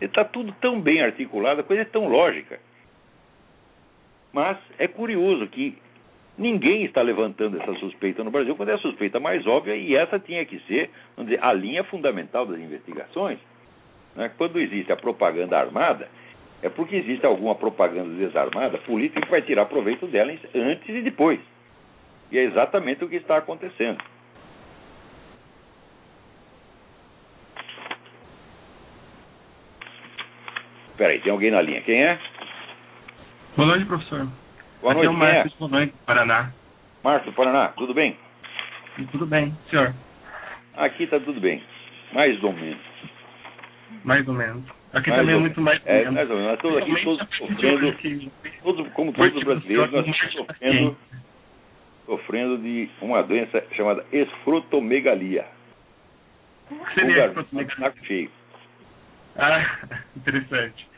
Está 0.00 0.24
tudo 0.24 0.52
tão 0.60 0.80
bem 0.80 1.00
articulado, 1.00 1.60
a 1.60 1.64
coisa 1.64 1.82
é 1.82 1.86
tão 1.86 2.08
lógica. 2.08 2.58
Mas 4.32 4.56
é 4.78 4.88
curioso 4.88 5.46
que 5.48 5.76
ninguém 6.38 6.84
está 6.84 7.02
levantando 7.02 7.60
essa 7.60 7.74
suspeita 7.74 8.24
no 8.24 8.30
Brasil, 8.30 8.56
quando 8.56 8.70
é 8.70 8.74
a 8.74 8.78
suspeita 8.78 9.20
mais 9.20 9.46
óbvia, 9.46 9.76
e 9.76 9.94
essa 9.94 10.18
tinha 10.18 10.44
que 10.44 10.58
ser, 10.60 10.90
dizer, 11.18 11.38
a 11.42 11.52
linha 11.52 11.84
fundamental 11.84 12.46
das 12.46 12.58
investigações. 12.58 13.38
Né? 14.16 14.30
Quando 14.36 14.58
existe 14.58 14.90
a 14.90 14.96
propaganda 14.96 15.58
armada, 15.58 16.08
é 16.62 16.68
porque 16.68 16.96
existe 16.96 17.26
alguma 17.26 17.54
propaganda 17.54 18.14
desarmada 18.14 18.78
política 18.78 19.20
que 19.20 19.30
vai 19.30 19.42
tirar 19.42 19.66
proveito 19.66 20.06
dela 20.06 20.32
antes 20.54 20.88
e 20.88 21.02
depois. 21.02 21.40
E 22.30 22.38
é 22.38 22.44
exatamente 22.44 23.04
o 23.04 23.08
que 23.08 23.16
está 23.16 23.36
acontecendo. 23.36 24.02
Peraí, 30.96 31.20
tem 31.20 31.32
alguém 31.32 31.50
na 31.50 31.60
linha. 31.60 31.82
Quem 31.82 32.02
é? 32.02 32.18
Boa 33.54 33.68
noite, 33.68 33.84
professor. 33.84 34.26
Boa 34.80 34.94
noite, 34.94 34.98
Aqui 34.98 35.06
é 35.06 35.10
o 35.10 35.12
Márcio, 35.12 35.58
boa 35.58 35.70
noite, 35.70 35.94
Paraná. 36.06 36.52
Márcio, 37.04 37.32
Paraná, 37.34 37.68
tudo 37.76 37.92
bem? 37.92 38.16
Tudo 39.10 39.26
bem, 39.26 39.54
senhor? 39.68 39.94
Aqui 40.74 41.04
está 41.04 41.20
tudo 41.20 41.38
bem, 41.38 41.62
mais 42.14 42.42
ou 42.42 42.52
menos. 42.54 42.80
Mais 44.04 44.26
ou 44.26 44.32
menos. 44.32 44.64
Aqui 44.94 45.10
mais 45.10 45.20
também 45.20 45.34
é 45.34 45.38
muito 45.38 45.60
mais. 45.60 45.82
É, 45.84 46.10
mais 46.10 46.30
ou 46.30 46.36
menos. 46.36 46.52
Nós 46.52 46.60
todos 46.60 46.78
aqui 46.78 47.04
todos 47.04 47.28
sofrendo, 47.36 48.30
todos, 48.62 48.88
como 48.94 49.12
todos 49.12 49.36
os 49.36 49.44
brasileiros, 49.44 49.92
nós 49.92 50.06
estamos 50.06 50.32
sofrendo 50.32 50.96
sofrendo 52.06 52.58
de 52.58 52.88
uma 53.00 53.22
doença 53.22 53.62
chamada 53.76 54.04
esfrotomegalia. 54.12 55.44
O 56.70 56.84
que 56.86 56.94
seria 56.94 57.26
escrotomegalia? 57.26 57.76
saco 57.76 58.06
cheio. 58.06 58.30
Ah, 59.36 59.78
interessante. 60.16 60.88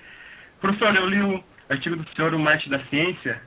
Professor, 0.60 0.94
eu 0.94 1.08
li 1.08 1.20
o 1.20 1.44
artigo 1.68 1.96
do 1.96 2.08
senhor, 2.10 2.34
O 2.34 2.38
Marte 2.38 2.68
da 2.68 2.78
Ciência. 2.86 3.40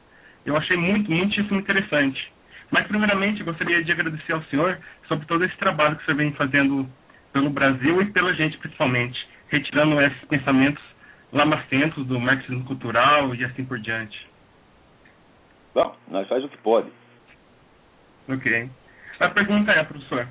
Eu 0.45 0.55
achei 0.55 0.77
muito, 0.77 1.11
muitíssimo 1.11 1.59
interessante. 1.59 2.31
Mas, 2.71 2.87
primeiramente, 2.87 3.43
gostaria 3.43 3.83
de 3.83 3.91
agradecer 3.91 4.33
ao 4.33 4.43
senhor 4.43 4.79
sobre 5.07 5.25
todo 5.25 5.43
esse 5.45 5.57
trabalho 5.57 5.95
que 5.95 6.03
o 6.03 6.05
senhor 6.05 6.17
vem 6.17 6.33
fazendo 6.33 6.87
pelo 7.31 7.49
Brasil 7.49 8.01
e 8.01 8.11
pela 8.11 8.33
gente, 8.33 8.57
principalmente, 8.57 9.27
retirando 9.49 10.01
esses 10.01 10.25
pensamentos 10.25 10.83
lamacentos 11.31 12.05
do 12.05 12.19
marxismo 12.19 12.63
cultural 12.65 13.35
e 13.35 13.43
assim 13.43 13.65
por 13.65 13.79
diante. 13.79 14.27
Bom, 15.73 15.95
nós 16.07 16.27
faz 16.27 16.43
o 16.43 16.49
que 16.49 16.57
pode. 16.57 16.89
Ok. 18.27 18.69
A 19.19 19.29
pergunta 19.29 19.71
é, 19.71 19.83
professor, 19.83 20.27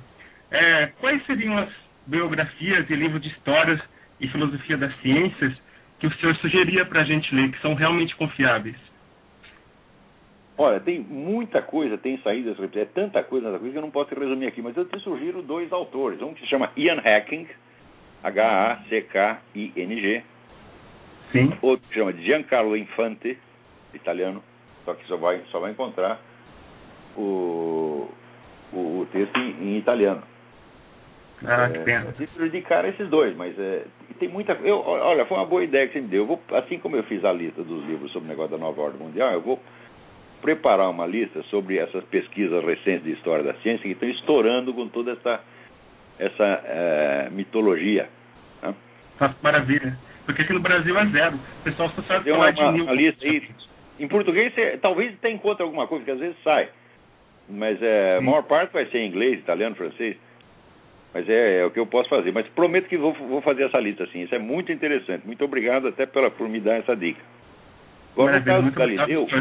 é, 0.51 0.87
quais 0.99 1.25
seriam 1.25 1.57
as 1.57 1.69
biografias 2.05 2.89
e 2.89 2.95
livros 2.95 3.21
de 3.21 3.29
histórias 3.29 3.79
e 4.19 4.27
filosofia 4.27 4.77
das 4.77 4.95
ciências 5.01 5.53
que 5.99 6.07
o 6.07 6.13
senhor 6.17 6.35
sugeria 6.37 6.85
para 6.85 7.01
a 7.01 7.05
gente 7.05 7.33
ler, 7.33 7.51
que 7.51 7.61
são 7.61 7.73
realmente 7.73 8.15
confiáveis? 8.15 8.75
Olha, 10.57 10.79
tem 10.79 10.99
muita 10.99 11.61
coisa, 11.61 11.97
tem 11.97 12.17
saídas, 12.19 12.57
é 12.75 12.85
tanta 12.85 13.23
coisa, 13.23 13.47
tanta 13.47 13.59
coisa 13.59 13.71
que 13.71 13.77
eu 13.77 13.81
não 13.81 13.91
posso 13.91 14.19
resumir 14.19 14.47
aqui, 14.47 14.61
mas 14.61 14.75
eu 14.75 14.85
te 14.85 14.99
sugiro 14.99 15.43
dois 15.43 15.71
autores. 15.71 16.21
Um 16.21 16.33
que 16.33 16.41
se 16.41 16.47
chama 16.47 16.71
Ian 16.75 16.99
Hacking, 16.99 17.47
H-A-C-K-I-N-G, 18.23 20.23
Sim. 21.31 21.53
outro 21.61 21.87
que 21.87 21.93
se 21.93 21.99
chama 21.99 22.13
Giancarlo 22.13 22.75
Infante, 22.75 23.37
italiano, 23.93 24.43
só 24.83 24.95
que 24.95 25.05
só 25.05 25.17
vai, 25.17 25.43
só 25.51 25.59
vai 25.59 25.71
encontrar 25.71 26.19
o, 27.15 28.09
o, 28.73 29.01
o 29.01 29.07
texto 29.11 29.37
em, 29.37 29.51
em 29.61 29.77
italiano. 29.77 30.23
Ah, 31.45 31.69
que 31.69 31.77
É, 31.77 31.83
pena. 31.83 32.05
eu 32.05 32.13
preciso 32.13 32.39
dedicar 32.39 32.83
a 32.83 32.89
esses 32.89 33.07
dois, 33.09 33.35
mas 33.35 33.57
é, 33.59 33.83
tem 34.19 34.27
muita 34.29 34.53
eu, 34.63 34.79
Olha, 34.79 35.25
foi 35.25 35.37
uma 35.37 35.45
boa 35.45 35.63
ideia 35.63 35.87
que 35.87 35.93
você 35.93 36.01
me 36.01 36.07
deu. 36.07 36.23
Eu 36.23 36.27
vou, 36.27 36.41
assim 36.51 36.79
como 36.79 36.95
eu 36.95 37.03
fiz 37.03 37.23
a 37.23 37.31
lista 37.31 37.63
dos 37.63 37.85
livros 37.85 38.11
sobre 38.11 38.27
o 38.27 38.29
negócio 38.29 38.51
da 38.51 38.57
nova 38.57 38.81
ordem 38.81 38.99
mundial, 38.99 39.31
eu 39.33 39.41
vou 39.41 39.61
preparar 40.41 40.89
uma 40.89 41.05
lista 41.05 41.41
sobre 41.43 41.77
essas 41.77 42.03
pesquisas 42.05 42.63
recentes 42.63 43.03
de 43.03 43.11
história 43.11 43.43
da 43.43 43.53
ciência 43.55 43.83
que 43.83 43.89
estão 43.91 44.09
estourando 44.09 44.73
com 44.73 44.87
toda 44.87 45.11
essa, 45.13 45.41
essa 46.19 46.61
eh, 46.65 47.27
mitologia. 47.31 48.07
né? 48.61 48.73
Nossa, 49.19 49.35
maravilha. 49.41 49.97
Porque 50.25 50.41
aqui 50.43 50.53
no 50.53 50.59
Brasil 50.59 50.97
é 50.97 51.05
zero. 51.07 51.35
O 51.61 51.63
pessoal 51.63 51.89
só 51.89 52.01
sabe 52.03 52.25
Tem 52.25 52.33
falar 52.33 52.51
uma, 52.51 52.53
de 52.53 52.71
mil. 52.73 52.83
uma 52.83 52.93
lista 52.93 53.25
aí. 53.25 53.49
Em 53.99 54.07
português, 54.07 54.53
você, 54.53 54.77
talvez 54.77 55.15
você 55.19 55.29
encontre 55.29 55.63
alguma 55.63 55.87
coisa, 55.87 56.03
porque 56.05 56.11
às 56.11 56.19
vezes 56.19 56.43
sai. 56.43 56.69
Mas 57.49 57.81
é, 57.81 58.17
a 58.17 58.21
maior 58.21 58.43
parte 58.43 58.73
vai 58.73 58.85
ser 58.87 58.99
em 58.99 59.07
inglês, 59.07 59.39
italiano, 59.39 59.75
francês. 59.75 60.17
Mas 61.13 61.27
é, 61.29 61.61
é 61.61 61.65
o 61.65 61.71
que 61.71 61.79
eu 61.79 61.85
posso 61.87 62.09
fazer. 62.09 62.31
Mas 62.31 62.47
prometo 62.49 62.87
que 62.87 62.97
vou, 62.97 63.13
vou 63.13 63.41
fazer 63.41 63.63
essa 63.63 63.79
lista 63.79 64.03
assim. 64.03 64.21
Isso 64.23 64.35
é 64.35 64.39
muito 64.39 64.71
interessante. 64.71 65.25
Muito 65.25 65.43
obrigado 65.43 65.87
até 65.87 66.05
pela, 66.05 66.29
por 66.29 66.47
me 66.49 66.59
dar 66.59 66.75
essa 66.75 66.95
dica. 66.95 67.21
Agora, 68.13 68.39
no 68.39 68.45
caso 68.45 68.71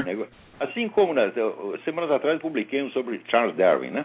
nego- 0.05 0.29
assim 0.61 0.89
como 0.89 1.13
nas, 1.15 1.37
eu- 1.37 1.79
semanas 1.85 2.11
atrás 2.11 2.39
publiquei 2.41 2.83
um 2.83 2.91
sobre 2.91 3.21
Charles 3.29 3.57
Darwin, 3.57 3.91
né? 3.91 4.05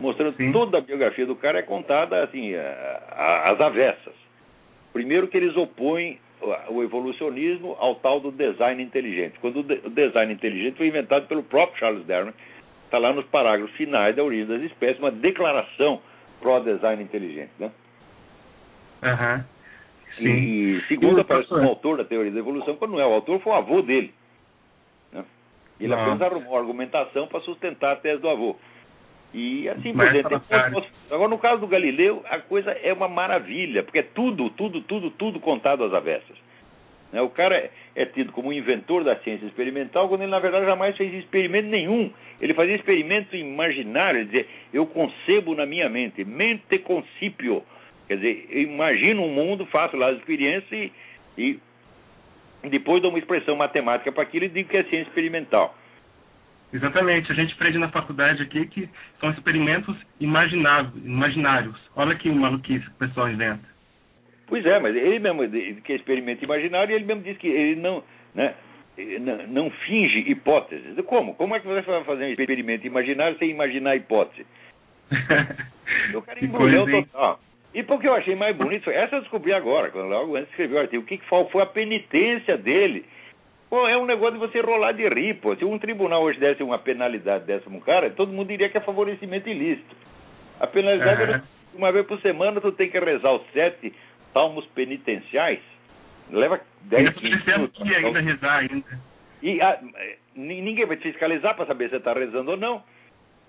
Mostrando 0.00 0.36
Sim. 0.36 0.52
toda 0.52 0.78
a 0.78 0.80
biografia 0.80 1.24
do 1.26 1.36
cara 1.36 1.58
é 1.58 1.62
contada 1.62 2.22
assim, 2.24 2.52
às 2.54 3.60
avessas. 3.60 4.14
Primeiro 4.92 5.28
que 5.28 5.36
eles 5.36 5.56
opõem 5.56 6.18
o- 6.40 6.74
o 6.74 6.82
evolucionismo 6.82 7.76
ao 7.78 7.94
tal 7.96 8.20
do 8.20 8.30
design 8.30 8.82
inteligente. 8.82 9.38
Quando 9.40 9.60
o, 9.60 9.62
de- 9.62 9.80
o 9.84 9.90
design 9.90 10.32
inteligente 10.32 10.76
foi 10.76 10.88
inventado 10.88 11.26
pelo 11.26 11.42
próprio 11.42 11.78
Charles 11.78 12.04
Darwin, 12.06 12.32
está 12.84 12.98
lá 12.98 13.12
nos 13.12 13.24
parágrafos 13.26 13.74
finais 13.76 14.14
da 14.14 14.22
origem 14.22 14.46
das 14.46 14.62
espécies, 14.62 14.98
uma 14.98 15.10
declaração 15.10 16.00
pró-design 16.44 17.02
inteligente. 17.02 17.50
Né? 17.58 17.70
Aham. 19.02 19.44
Sim. 20.16 20.24
E, 20.26 20.76
e 20.76 20.82
segundo 20.86 21.16
o 21.16 21.20
aparece 21.22 21.52
um 21.54 21.64
autor 21.64 21.96
da 21.96 22.04
teoria 22.04 22.30
da 22.30 22.38
evolução, 22.38 22.76
quando 22.76 22.92
não 22.92 23.00
é 23.00 23.06
o 23.06 23.14
autor, 23.14 23.40
foi 23.40 23.52
o 23.52 23.56
avô 23.56 23.80
dele. 23.80 24.12
Né? 25.10 25.24
Ele 25.80 25.88
Nossa. 25.88 26.02
apenas 26.02 26.22
arrumou 26.22 26.52
uma 26.52 26.60
argumentação 26.60 27.26
para 27.26 27.40
sustentar 27.40 27.92
a 27.92 27.96
tese 27.96 28.20
do 28.20 28.28
avô. 28.28 28.56
E 29.32 29.68
assim 29.70 29.92
por 29.92 30.04
outros- 30.04 30.92
Agora, 31.10 31.28
no 31.28 31.38
caso 31.38 31.60
do 31.60 31.66
Galileu, 31.66 32.22
a 32.28 32.38
coisa 32.38 32.70
é 32.70 32.92
uma 32.92 33.08
maravilha, 33.08 33.82
porque 33.82 33.98
é 33.98 34.02
tudo, 34.02 34.50
tudo, 34.50 34.80
tudo, 34.82 35.10
tudo 35.10 35.40
contado 35.40 35.82
às 35.82 35.92
avessas. 35.92 36.36
Né? 37.14 37.22
O 37.22 37.30
cara 37.30 37.56
é, 37.56 37.70
é 37.94 38.04
tido 38.04 38.32
como 38.32 38.52
inventor 38.52 39.04
da 39.04 39.14
ciência 39.20 39.46
experimental, 39.46 40.08
quando 40.08 40.22
ele, 40.22 40.32
na 40.32 40.40
verdade, 40.40 40.66
jamais 40.66 40.96
fez 40.96 41.14
experimento 41.14 41.68
nenhum. 41.68 42.12
Ele 42.40 42.52
fazia 42.52 42.74
experimento 42.74 43.36
imaginário, 43.36 44.24
dizia, 44.24 44.44
eu 44.72 44.84
concebo 44.84 45.54
na 45.54 45.64
minha 45.64 45.88
mente, 45.88 46.24
mente 46.24 46.76
concipio. 46.80 47.62
Quer 48.08 48.16
dizer, 48.16 48.48
eu 48.50 48.62
imagino 48.62 49.22
um 49.22 49.32
mundo, 49.32 49.64
faço 49.66 49.96
lá 49.96 50.08
as 50.08 50.18
experiências 50.18 50.90
e, 51.38 51.60
e 52.64 52.68
depois 52.68 53.00
dou 53.00 53.12
uma 53.12 53.18
expressão 53.20 53.54
matemática 53.54 54.10
para 54.10 54.24
aquilo 54.24 54.46
e 54.46 54.48
digo 54.48 54.68
que 54.68 54.76
é 54.76 54.82
ciência 54.82 55.08
experimental. 55.08 55.72
Exatamente. 56.72 57.30
A 57.30 57.34
gente 57.36 57.54
aprende 57.54 57.78
na 57.78 57.90
faculdade 57.90 58.42
aqui 58.42 58.66
que 58.66 58.88
são 59.20 59.30
experimentos 59.30 59.96
imaginários. 60.18 61.76
Olha 61.94 62.16
que 62.16 62.28
maluquice 62.28 62.84
que 62.84 62.90
o 62.90 63.08
pessoal 63.08 63.30
inventa. 63.30 63.73
Pois 64.46 64.64
é, 64.66 64.78
mas 64.78 64.94
ele 64.94 65.18
mesmo, 65.18 65.48
que 65.82 65.92
é 65.92 65.96
experimento 65.96 66.44
imaginário, 66.44 66.94
ele 66.94 67.04
mesmo 67.04 67.22
diz 67.22 67.36
que 67.38 67.48
ele 67.48 67.80
não, 67.80 68.02
né, 68.34 68.54
não, 69.20 69.46
não 69.46 69.70
finge 69.70 70.18
hipóteses. 70.30 70.94
Como? 71.06 71.34
Como 71.34 71.54
é 71.54 71.60
que 71.60 71.66
você 71.66 71.80
vai 71.80 72.04
fazer 72.04 72.24
um 72.24 72.28
experimento 72.28 72.86
imaginário 72.86 73.38
sem 73.38 73.50
imaginar 73.50 73.90
a 73.90 73.96
hipótese? 73.96 74.46
O 76.14 76.22
cara 76.22 76.42
embrulhou 76.42 76.90
total. 76.90 77.38
E 77.74 77.82
porque 77.82 78.06
eu 78.06 78.14
achei 78.14 78.34
mais 78.34 78.56
bonito, 78.56 78.88
essa 78.88 79.16
eu 79.16 79.20
descobri 79.20 79.52
agora, 79.52 79.90
quando 79.90 80.08
logo 80.08 80.36
antes 80.36 80.46
de 80.46 80.52
escrever 80.52 80.76
o 80.76 80.80
artigo. 80.80 81.02
O 81.02 81.06
que, 81.06 81.18
que 81.18 81.26
foi, 81.26 81.62
a 81.62 81.66
penitência 81.66 82.56
dele. 82.56 83.04
Pô, 83.68 83.88
é 83.88 83.98
um 83.98 84.06
negócio 84.06 84.34
de 84.34 84.38
você 84.38 84.60
rolar 84.60 84.92
de 84.92 85.08
rir, 85.08 85.34
pô. 85.34 85.56
Se 85.56 85.64
um 85.64 85.78
tribunal 85.78 86.22
hoje 86.22 86.38
desse 86.38 86.62
uma 86.62 86.78
penalidade 86.78 87.44
dessa 87.44 87.68
um 87.68 87.80
cara, 87.80 88.10
todo 88.10 88.32
mundo 88.32 88.48
diria 88.48 88.68
que 88.68 88.78
é 88.78 88.80
favorecimento 88.80 89.48
ilícito. 89.48 89.96
A 90.60 90.66
penalidade 90.66 91.22
Aham. 91.22 91.32
era 91.32 91.42
uma 91.74 91.90
vez 91.90 92.06
por 92.06 92.20
semana 92.20 92.60
tu 92.60 92.70
tem 92.70 92.88
que 92.88 92.98
rezar 92.98 93.32
os 93.32 93.42
sete 93.52 93.92
salmos 94.34 94.66
penitenciais. 94.74 95.60
Leva 96.30 96.60
dez 96.82 97.06
Ainda 97.06 97.12
quinze 97.18 97.30
precisa 97.36 97.56
minutos. 97.56 97.80
aqui 97.80 97.94
ainda 97.94 98.20
rezar 98.20 98.56
ainda. 98.58 99.00
E 99.42 99.60
a- 99.62 99.78
ni- 100.34 100.60
ninguém 100.60 100.84
vai 100.86 100.96
te 100.98 101.04
fiscalizar 101.04 101.54
para 101.54 101.64
saber 101.66 101.84
se 101.84 101.90
você 101.92 101.96
está 101.96 102.12
rezando 102.12 102.50
ou 102.50 102.56
não. 102.58 102.82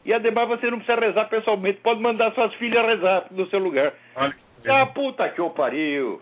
E 0.06 0.14
ademais 0.14 0.48
você 0.48 0.70
não 0.70 0.78
precisa 0.80 1.00
rezar 1.00 1.26
pessoalmente, 1.26 1.80
pode 1.82 2.00
mandar 2.00 2.32
suas 2.34 2.54
filhas 2.56 2.86
rezar 2.86 3.26
no 3.32 3.48
seu 3.48 3.60
lugar. 3.60 3.92
Olha 4.16 4.34
Ah, 4.68 4.86
puta 4.86 5.28
que 5.30 5.40
eu 5.40 5.50
pariu. 5.52 6.22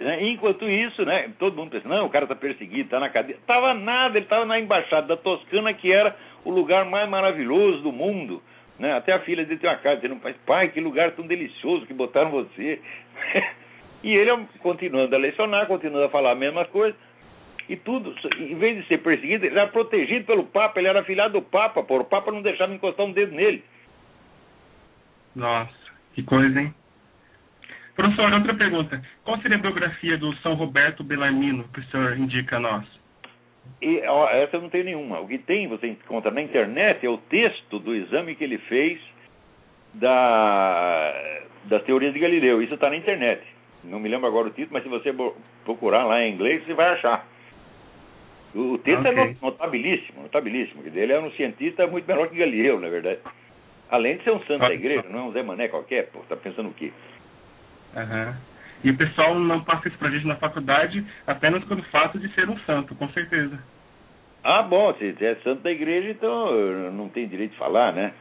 Né? 0.00 0.24
Enquanto 0.28 0.68
isso, 0.68 1.04
né, 1.06 1.30
todo 1.38 1.56
mundo 1.56 1.70
pensa, 1.70 1.88
não, 1.88 2.06
o 2.06 2.10
cara 2.10 2.24
está 2.26 2.34
perseguido, 2.34 2.82
está 2.82 3.00
na 3.00 3.08
cadeia. 3.08 3.38
Tava 3.46 3.72
nada, 3.74 4.18
ele 4.18 4.26
estava 4.26 4.44
na 4.44 4.58
embaixada 4.60 5.06
da 5.06 5.16
Toscana, 5.16 5.72
que 5.72 5.90
era 5.90 6.14
o 6.44 6.50
lugar 6.50 6.84
mais 6.84 7.08
maravilhoso 7.08 7.80
do 7.82 7.92
mundo. 7.92 8.42
Né? 8.78 8.92
Até 8.94 9.12
a 9.12 9.20
filha 9.20 9.44
dele 9.44 9.58
tem 9.58 9.70
uma 9.70 9.76
carta 9.76 10.02
dizendo, 10.02 10.20
"Pai, 10.20 10.34
pai, 10.44 10.68
que 10.68 10.80
lugar 10.80 11.12
tão 11.12 11.26
delicioso 11.26 11.86
que 11.86 11.94
botaram 11.94 12.30
você. 12.30 12.80
e 14.06 14.14
ele 14.14 14.30
continuando 14.60 15.16
a 15.16 15.18
lecionar, 15.18 15.66
continuando 15.66 16.06
a 16.06 16.10
falar 16.10 16.30
a 16.30 16.36
mesma 16.36 16.64
coisa. 16.64 16.96
E 17.68 17.74
tudo, 17.74 18.14
em 18.38 18.54
vez 18.54 18.76
de 18.80 18.86
ser 18.86 18.98
perseguido, 18.98 19.44
ele 19.44 19.58
era 19.58 19.66
protegido 19.66 20.24
pelo 20.24 20.44
Papa, 20.44 20.78
ele 20.78 20.86
era 20.86 21.00
afilhado 21.00 21.32
do 21.32 21.42
Papa, 21.42 21.82
pô, 21.82 21.98
o 21.98 22.04
Papa 22.04 22.30
não 22.30 22.40
deixava 22.40 22.72
encostar 22.72 23.04
um 23.04 23.10
dedo 23.10 23.34
nele. 23.34 23.64
Nossa, 25.34 25.74
que 26.14 26.22
coisa, 26.22 26.60
hein? 26.60 26.72
Professor, 27.96 28.32
outra 28.32 28.54
pergunta. 28.54 29.02
Qual 29.24 29.40
seria 29.40 29.56
a 29.56 29.60
biografia 29.60 30.16
do 30.16 30.32
São 30.36 30.54
Roberto 30.54 31.02
Bellarmino 31.02 31.64
que 31.74 31.80
o 31.80 31.84
senhor 31.86 32.16
indica 32.16 32.58
a 32.58 32.60
nós? 32.60 32.86
E 33.82 34.00
ó, 34.06 34.28
essa 34.30 34.58
eu 34.58 34.62
não 34.62 34.70
tenho 34.70 34.84
nenhuma. 34.84 35.18
O 35.18 35.26
que 35.26 35.38
tem, 35.38 35.66
você 35.66 35.88
encontra 35.88 36.30
na 36.30 36.42
internet, 36.42 37.04
é 37.04 37.10
o 37.10 37.18
texto 37.18 37.80
do 37.80 37.92
exame 37.92 38.36
que 38.36 38.44
ele 38.44 38.58
fez 38.58 39.00
da, 39.94 41.42
das 41.64 41.82
teorias 41.82 42.14
de 42.14 42.20
Galileu. 42.20 42.62
Isso 42.62 42.74
está 42.74 42.88
na 42.88 42.96
internet. 42.96 43.55
Não 43.86 44.00
me 44.00 44.08
lembro 44.08 44.26
agora 44.26 44.48
o 44.48 44.50
título, 44.50 44.72
mas 44.72 44.82
se 44.82 44.88
você 44.88 45.14
procurar 45.64 46.04
lá 46.04 46.22
em 46.22 46.32
inglês, 46.34 46.64
você 46.64 46.74
vai 46.74 46.88
achar. 46.94 47.26
O, 48.54 48.78
texto 48.78 49.06
é 49.06 49.10
Ok. 49.10 49.36
no- 49.40 49.50
notabilíssimo, 49.50 50.22
notabilíssimo. 50.22 50.82
Ele 50.86 51.12
é 51.12 51.20
um 51.20 51.30
cientista 51.32 51.86
muito 51.86 52.06
melhor 52.06 52.28
que 52.28 52.36
Galileu, 52.36 52.80
na 52.80 52.88
verdade. 52.88 53.20
Além 53.90 54.16
de 54.16 54.24
ser 54.24 54.30
um 54.32 54.40
santo 54.44 54.60
da 54.60 54.72
igreja, 54.74 55.04
não 55.10 55.18
é 55.18 55.22
um 55.22 55.32
Zé 55.32 55.42
Mané 55.42 55.68
qualquer, 55.68 56.10
pô. 56.10 56.20
Tá 56.28 56.36
pensando 56.36 56.70
o 56.70 56.74
quê? 56.74 56.92
Aham. 57.94 58.36
E 58.84 58.90
o 58.90 58.96
pessoal 58.96 59.34
não 59.34 59.62
passa 59.64 59.88
isso 59.88 59.98
pra 59.98 60.10
gente 60.10 60.26
na 60.26 60.36
faculdade 60.36 61.04
apenas 61.26 61.64
pelo 61.64 61.82
fato 61.84 62.18
de 62.18 62.28
ser 62.34 62.48
um 62.48 62.58
santo, 62.60 62.94
com 62.94 63.08
certeza. 63.10 63.58
Ah, 64.42 64.62
bom, 64.62 64.94
se 64.94 65.16
é 65.24 65.34
santo 65.36 65.62
da 65.62 65.72
igreja, 65.72 66.10
então 66.10 66.48
eh, 66.50 66.90
não 66.90 67.08
tem 67.08 67.26
direito 67.26 67.52
de 67.52 67.58
falar, 67.58 67.92
né? 67.92 68.12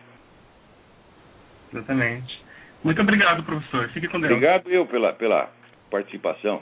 Exatamente. 1.74 2.45
Muito 2.86 3.02
obrigado, 3.02 3.42
professor. 3.42 3.90
Fique 3.90 4.08
com 4.08 4.20
Deus. 4.20 4.32
Obrigado 4.32 4.70
eu 4.70 4.86
pela, 4.86 5.12
pela 5.12 5.50
participação. 5.90 6.62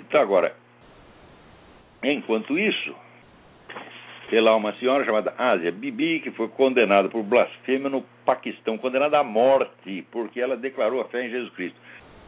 Então, 0.00 0.18
agora, 0.22 0.54
enquanto 2.02 2.58
isso, 2.58 2.96
lá, 4.32 4.56
uma 4.56 4.72
senhora 4.76 5.04
chamada 5.04 5.34
Ásia 5.36 5.70
Bibi, 5.70 6.20
que 6.20 6.30
foi 6.30 6.48
condenada 6.48 7.10
por 7.10 7.22
blasfêmia 7.22 7.90
no 7.90 8.00
Paquistão, 8.24 8.78
condenada 8.78 9.18
à 9.18 9.22
morte, 9.22 10.06
porque 10.10 10.40
ela 10.40 10.56
declarou 10.56 11.02
a 11.02 11.08
fé 11.08 11.26
em 11.26 11.30
Jesus 11.30 11.52
Cristo. 11.52 11.78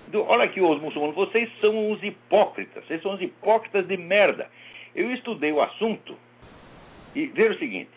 Então, 0.06 0.22
olha 0.28 0.44
aqui, 0.44 0.60
os 0.60 0.78
muçulmanos, 0.78 1.16
vocês 1.16 1.50
são 1.58 1.90
uns 1.90 2.02
hipócritas, 2.02 2.84
vocês 2.84 3.00
são 3.00 3.14
uns 3.14 3.22
hipócritas 3.22 3.88
de 3.88 3.96
merda. 3.96 4.46
Eu 4.94 5.10
estudei 5.14 5.52
o 5.52 5.62
assunto 5.62 6.14
e 7.14 7.24
veja 7.28 7.54
o 7.54 7.58
seguinte: 7.58 7.90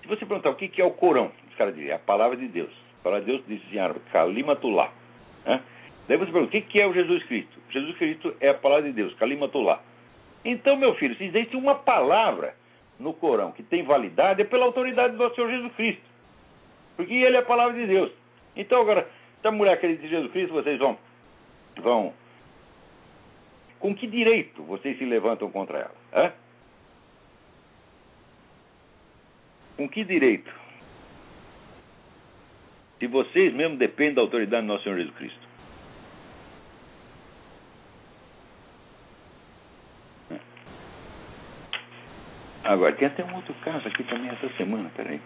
se 0.00 0.08
você 0.08 0.24
perguntar 0.24 0.48
o 0.48 0.54
que 0.54 0.80
é 0.80 0.84
o 0.84 0.92
Corão, 0.92 1.30
os 1.50 1.54
caras 1.56 1.74
dizem, 1.74 1.90
é 1.90 1.94
a 1.94 1.98
palavra 1.98 2.38
de 2.38 2.48
Deus. 2.48 2.81
A 3.02 3.04
palavra 3.04 3.24
de 3.24 3.32
Deus 3.32 3.42
diz 3.48 3.72
em 3.72 3.78
árabe, 3.78 4.00
Kalimatullah. 4.12 4.92
Né? 5.44 5.60
Daí 6.06 6.16
você 6.16 6.30
pergunta, 6.30 6.56
o 6.56 6.62
que 6.62 6.80
é 6.80 6.86
o 6.86 6.94
Jesus 6.94 7.22
Cristo? 7.24 7.58
Jesus 7.70 7.96
Cristo 7.96 8.36
é 8.40 8.50
a 8.50 8.54
palavra 8.54 8.84
de 8.84 8.92
Deus, 8.92 9.12
Kalimatullah. 9.14 9.80
Então, 10.44 10.76
meu 10.76 10.94
filho, 10.94 11.16
se 11.16 11.24
existe 11.24 11.56
uma 11.56 11.74
palavra 11.74 12.54
no 12.98 13.12
Corão 13.12 13.50
que 13.52 13.62
tem 13.62 13.82
validade, 13.82 14.42
é 14.42 14.44
pela 14.44 14.64
autoridade 14.64 15.16
do 15.16 15.34
Senhor 15.34 15.50
Jesus 15.50 15.72
Cristo. 15.74 16.02
Porque 16.96 17.12
ele 17.12 17.36
é 17.36 17.40
a 17.40 17.44
palavra 17.44 17.74
de 17.74 17.86
Deus. 17.86 18.12
Então, 18.54 18.80
agora, 18.80 19.08
se 19.40 19.48
a 19.48 19.50
mulher 19.50 19.72
acredita 19.72 20.06
em 20.06 20.10
Jesus 20.10 20.30
Cristo, 20.30 20.52
vocês 20.52 20.78
vão. 20.78 20.96
vão 21.78 22.12
com 23.80 23.92
que 23.92 24.06
direito 24.06 24.62
vocês 24.62 24.96
se 24.96 25.04
levantam 25.04 25.50
contra 25.50 25.90
ela? 26.12 26.34
Com 29.76 29.88
que 29.88 30.04
direito? 30.04 30.61
Se 33.02 33.08
vocês 33.08 33.52
mesmo 33.52 33.76
dependem 33.76 34.14
da 34.14 34.20
autoridade 34.20 34.64
do 34.64 34.68
nosso 34.68 34.84
Senhor 34.84 34.96
Jesus 34.96 35.16
Cristo. 35.16 35.40
Agora, 42.62 42.92
tem 42.92 43.08
até 43.08 43.24
um 43.24 43.34
outro 43.34 43.52
caso 43.64 43.88
aqui 43.88 44.04
também 44.04 44.30
essa 44.30 44.48
semana, 44.50 44.88
peraí. 44.94 45.20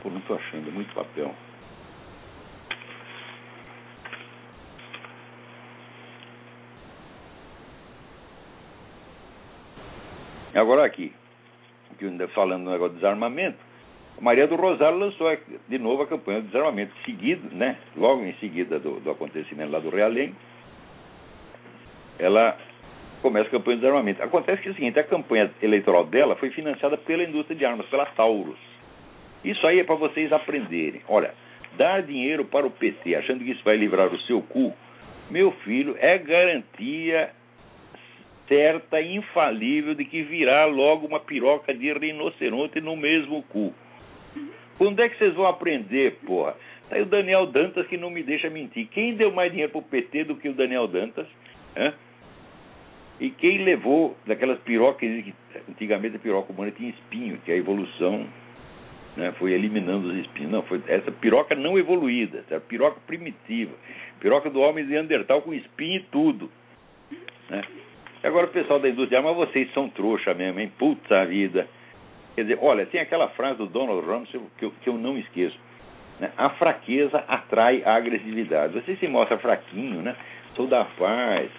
Pô, 0.00 0.10
não 0.10 0.18
estou 0.18 0.36
achando, 0.36 0.68
é 0.68 0.70
muito 0.70 0.94
papel. 0.94 1.34
Agora 10.54 10.84
aqui, 10.84 11.12
que 11.98 12.04
ainda 12.04 12.28
falando 12.28 12.62
no 12.62 12.70
negócio 12.70 12.94
de 12.94 13.00
desarmamento, 13.00 13.58
Maria 14.20 14.46
do 14.46 14.56
Rosário 14.56 14.98
lançou 14.98 15.28
de 15.68 15.78
novo 15.78 16.02
a 16.02 16.06
campanha 16.06 16.40
de 16.40 16.46
desarmamento, 16.46 16.92
seguido, 17.04 17.54
né? 17.54 17.76
Logo 17.96 18.22
em 18.24 18.32
seguida 18.34 18.78
do, 18.78 19.00
do 19.00 19.10
acontecimento 19.10 19.70
lá 19.70 19.80
do 19.80 19.90
Realengo, 19.90 20.34
ela 22.18 22.56
começa 23.20 23.48
a 23.48 23.50
campanha 23.50 23.76
de 23.76 23.82
desarmamento. 23.82 24.22
Acontece 24.22 24.62
que 24.62 24.68
é 24.68 24.72
o 24.72 24.74
seguinte, 24.74 24.98
a 24.98 25.04
campanha 25.04 25.50
eleitoral 25.60 26.04
dela 26.04 26.36
foi 26.36 26.50
financiada 26.50 26.96
pela 26.96 27.24
indústria 27.24 27.56
de 27.56 27.64
armas, 27.64 27.86
pela 27.86 28.06
Taurus. 28.06 28.58
Isso 29.44 29.66
aí 29.66 29.80
é 29.80 29.84
para 29.84 29.96
vocês 29.96 30.32
aprenderem. 30.32 31.02
Olha, 31.08 31.34
dar 31.76 32.02
dinheiro 32.02 32.44
para 32.44 32.66
o 32.66 32.70
PT 32.70 33.14
achando 33.16 33.44
que 33.44 33.50
isso 33.50 33.64
vai 33.64 33.76
livrar 33.76 34.12
o 34.12 34.18
seu 34.20 34.40
cu, 34.42 34.72
meu 35.30 35.52
filho, 35.64 35.96
é 35.98 36.18
garantia 36.18 37.30
certa 38.46 39.00
infalível 39.00 39.94
de 39.94 40.04
que 40.04 40.22
virá 40.22 40.66
logo 40.66 41.06
uma 41.06 41.20
piroca 41.20 41.72
de 41.72 41.92
rinoceronte 41.92 42.80
no 42.80 42.96
mesmo 42.96 43.42
cu. 43.44 43.72
Quando 44.78 45.00
é 45.00 45.08
que 45.08 45.18
vocês 45.18 45.34
vão 45.34 45.46
aprender, 45.46 46.18
porra? 46.26 46.56
Tá 46.88 46.96
aí 46.96 47.02
o 47.02 47.06
Daniel 47.06 47.46
Dantas 47.46 47.86
que 47.86 47.96
não 47.96 48.10
me 48.10 48.22
deixa 48.22 48.50
mentir. 48.50 48.88
Quem 48.88 49.14
deu 49.14 49.32
mais 49.32 49.50
dinheiro 49.50 49.72
pro 49.72 49.82
PT 49.82 50.24
do 50.24 50.36
que 50.36 50.48
o 50.48 50.54
Daniel 50.54 50.86
Dantas? 50.86 51.26
Hã? 51.76 51.94
E 53.20 53.30
quem 53.30 53.64
levou 53.64 54.16
daquelas 54.26 54.58
pirocas 54.60 55.08
que 55.22 55.34
antigamente 55.68 56.16
a 56.16 56.18
piroca 56.18 56.52
humana 56.52 56.72
tinha 56.72 56.90
espinho, 56.90 57.38
que 57.44 57.52
a 57.52 57.56
evolução 57.56 58.26
né, 59.16 59.32
foi 59.38 59.52
eliminando 59.52 60.08
os 60.08 60.16
espinhos. 60.16 60.50
Não, 60.50 60.62
foi 60.62 60.82
essa 60.88 61.10
piroca 61.12 61.54
não 61.54 61.78
evoluída, 61.78 62.38
essa 62.38 62.60
piroca 62.60 63.00
primitiva, 63.06 63.72
piroca 64.20 64.50
do 64.50 64.60
homem 64.60 64.84
de 64.84 64.90
Neandertal 64.90 65.42
com 65.42 65.54
espinho 65.54 65.96
e 65.96 66.04
tudo. 66.10 66.50
Né? 67.48 67.62
Agora 68.22 68.46
o 68.46 68.50
pessoal 68.50 68.80
da 68.80 68.88
indústria, 68.88 69.20
ah, 69.20 69.22
mas 69.22 69.36
vocês 69.36 69.72
são 69.72 69.88
trouxa 69.88 70.32
mesmo, 70.34 70.58
hein? 70.58 70.72
Puta 70.78 71.24
vida. 71.26 71.68
Quer 72.34 72.42
dizer, 72.42 72.58
olha, 72.60 72.86
tem 72.86 73.00
aquela 73.00 73.28
frase 73.28 73.58
do 73.58 73.66
Donald 73.66 74.04
Rumsfeld 74.06 74.46
que 74.58 74.64
eu, 74.64 74.72
que 74.82 74.88
eu 74.88 74.94
não 74.94 75.16
esqueço. 75.16 75.58
Né? 76.18 76.32
A 76.36 76.50
fraqueza 76.50 77.18
atrai 77.28 77.82
a 77.84 77.94
agressividade. 77.94 78.74
Você 78.74 78.96
se 78.96 79.06
mostra 79.06 79.38
fraquinho, 79.38 80.02
né? 80.02 80.16
Sou 80.56 80.66
da 80.66 80.84
paz, 80.84 81.50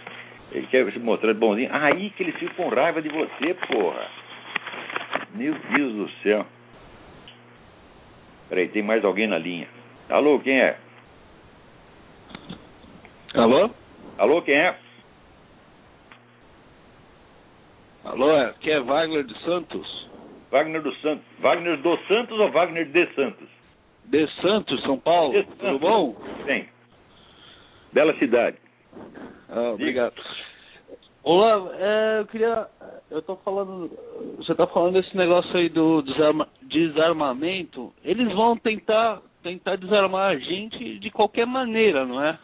ele 0.51 0.67
quer 0.67 0.91
se 0.91 0.99
mostrar 0.99 1.33
bonzinho. 1.33 1.69
Aí 1.71 2.09
que 2.11 2.23
eles 2.23 2.35
ficam 2.35 2.69
com 2.69 2.75
raiva 2.75 3.01
de 3.01 3.09
você, 3.09 3.53
porra. 3.67 4.07
Meu 5.33 5.53
Deus 5.75 5.93
do 5.93 6.09
céu. 6.21 6.45
Peraí, 8.49 8.67
tem 8.69 8.83
mais 8.83 9.03
alguém 9.03 9.27
na 9.27 9.37
linha. 9.37 9.67
Alô, 10.09 10.39
quem 10.39 10.59
é? 10.59 10.77
Alô? 13.33 13.69
Alô, 14.17 14.41
quem 14.41 14.55
é? 14.55 14.75
Alô, 18.05 18.31
aqui 18.35 18.71
é 18.71 18.79
Wagner 18.79 19.23
de 19.23 19.37
Santos. 19.43 20.09
Wagner 20.51 20.81
dos 20.81 20.99
Santos. 21.01 21.25
Wagner 21.39 21.77
dos 21.77 22.07
Santos 22.07 22.39
ou 22.39 22.51
Wagner 22.51 22.85
de 22.85 23.07
Santos? 23.13 23.47
De 24.05 24.27
Santos, 24.41 24.81
São 24.83 24.99
Paulo. 24.99 25.33
De 25.33 25.43
Tudo 25.43 25.61
Santos. 25.61 25.81
bom? 25.81 26.15
Bem. 26.45 26.67
Bela 27.91 28.13
cidade. 28.19 28.57
Ah, 29.49 29.71
obrigado. 29.73 30.13
Olá, 31.23 31.71
é, 31.79 32.19
eu 32.19 32.25
queria. 32.27 32.67
Eu 33.09 33.21
tô 33.21 33.35
falando. 33.37 33.89
Você 34.37 34.53
tá 34.53 34.67
falando 34.67 34.93
desse 34.93 35.15
negócio 35.17 35.55
aí 35.57 35.69
do 35.69 36.01
desarma, 36.01 36.47
desarmamento. 36.61 37.93
Eles 38.03 38.31
vão 38.33 38.57
tentar 38.57 39.21
tentar 39.45 39.75
desarmar 39.75 40.31
a 40.31 40.37
gente 40.37 40.97
de 40.97 41.11
qualquer 41.11 41.45
maneira, 41.45 42.03
não 42.03 42.23
é? 42.23 42.37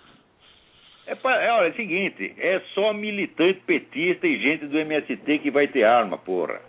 É, 1.07 1.13
é, 1.13 1.51
olha, 1.51 1.67
é 1.67 1.69
o 1.71 1.75
seguinte, 1.75 2.33
é 2.37 2.61
só 2.75 2.93
militante 2.93 3.59
petista 3.61 4.27
e 4.27 4.39
gente 4.39 4.67
do 4.67 4.77
MST 4.77 5.39
que 5.39 5.49
vai 5.49 5.67
ter 5.67 5.83
arma, 5.83 6.17
porra. 6.19 6.61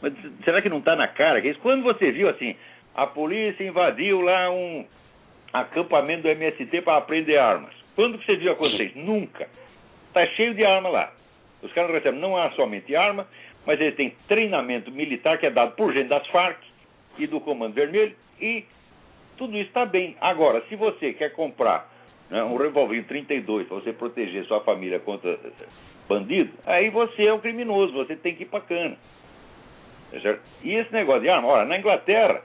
Mas 0.00 0.12
será 0.44 0.60
que 0.60 0.68
não 0.68 0.80
tá 0.80 0.94
na 0.94 1.08
cara? 1.08 1.44
isso? 1.46 1.58
Quando 1.60 1.82
você 1.82 2.10
viu 2.12 2.28
assim, 2.28 2.54
a 2.94 3.06
polícia 3.06 3.64
invadiu 3.64 4.20
lá 4.20 4.50
um 4.50 4.84
acampamento 5.52 6.22
do 6.22 6.28
MST 6.28 6.82
para 6.82 6.98
aprender 6.98 7.38
armas. 7.38 7.74
Quando 7.94 8.18
você 8.22 8.36
viu 8.36 8.52
acontecer 8.52 8.84
isso? 8.84 8.98
Nunca. 8.98 9.48
Tá 10.12 10.26
cheio 10.28 10.54
de 10.54 10.64
arma 10.64 10.88
lá. 10.88 11.12
Os 11.62 11.72
caras 11.72 11.90
recebem 11.92 12.20
não 12.20 12.36
há 12.36 12.50
somente 12.52 12.94
arma, 12.94 13.26
mas 13.66 13.80
eles 13.80 13.96
têm 13.96 14.14
treinamento 14.28 14.90
militar 14.90 15.38
que 15.38 15.46
é 15.46 15.50
dado 15.50 15.74
por 15.74 15.92
gente 15.92 16.08
das 16.08 16.26
Farc 16.28 16.58
e 17.18 17.26
do 17.26 17.40
Comando 17.40 17.74
Vermelho 17.74 18.14
e 18.40 18.64
tudo 19.36 19.56
isso 19.56 19.68
está 19.68 19.84
bem. 19.84 20.16
Agora, 20.20 20.62
se 20.68 20.76
você 20.76 21.12
quer 21.12 21.32
comprar 21.32 21.90
né, 22.30 22.42
um 22.42 22.56
revólver 22.56 23.02
32 23.04 23.66
para 23.66 23.76
você 23.76 23.92
proteger 23.92 24.44
sua 24.44 24.60
família 24.60 24.98
contra 25.00 25.38
bandido, 26.08 26.52
aí 26.64 26.88
você 26.90 27.26
é 27.26 27.32
um 27.32 27.40
criminoso, 27.40 27.92
você 27.92 28.16
tem 28.16 28.34
que 28.34 28.44
ir 28.44 28.46
para 28.46 28.60
cana. 28.60 28.96
Tá? 30.22 30.36
E 30.62 30.74
esse 30.74 30.92
negócio 30.92 31.22
de 31.22 31.28
arma, 31.28 31.48
olha, 31.48 31.64
na 31.64 31.78
Inglaterra 31.78 32.42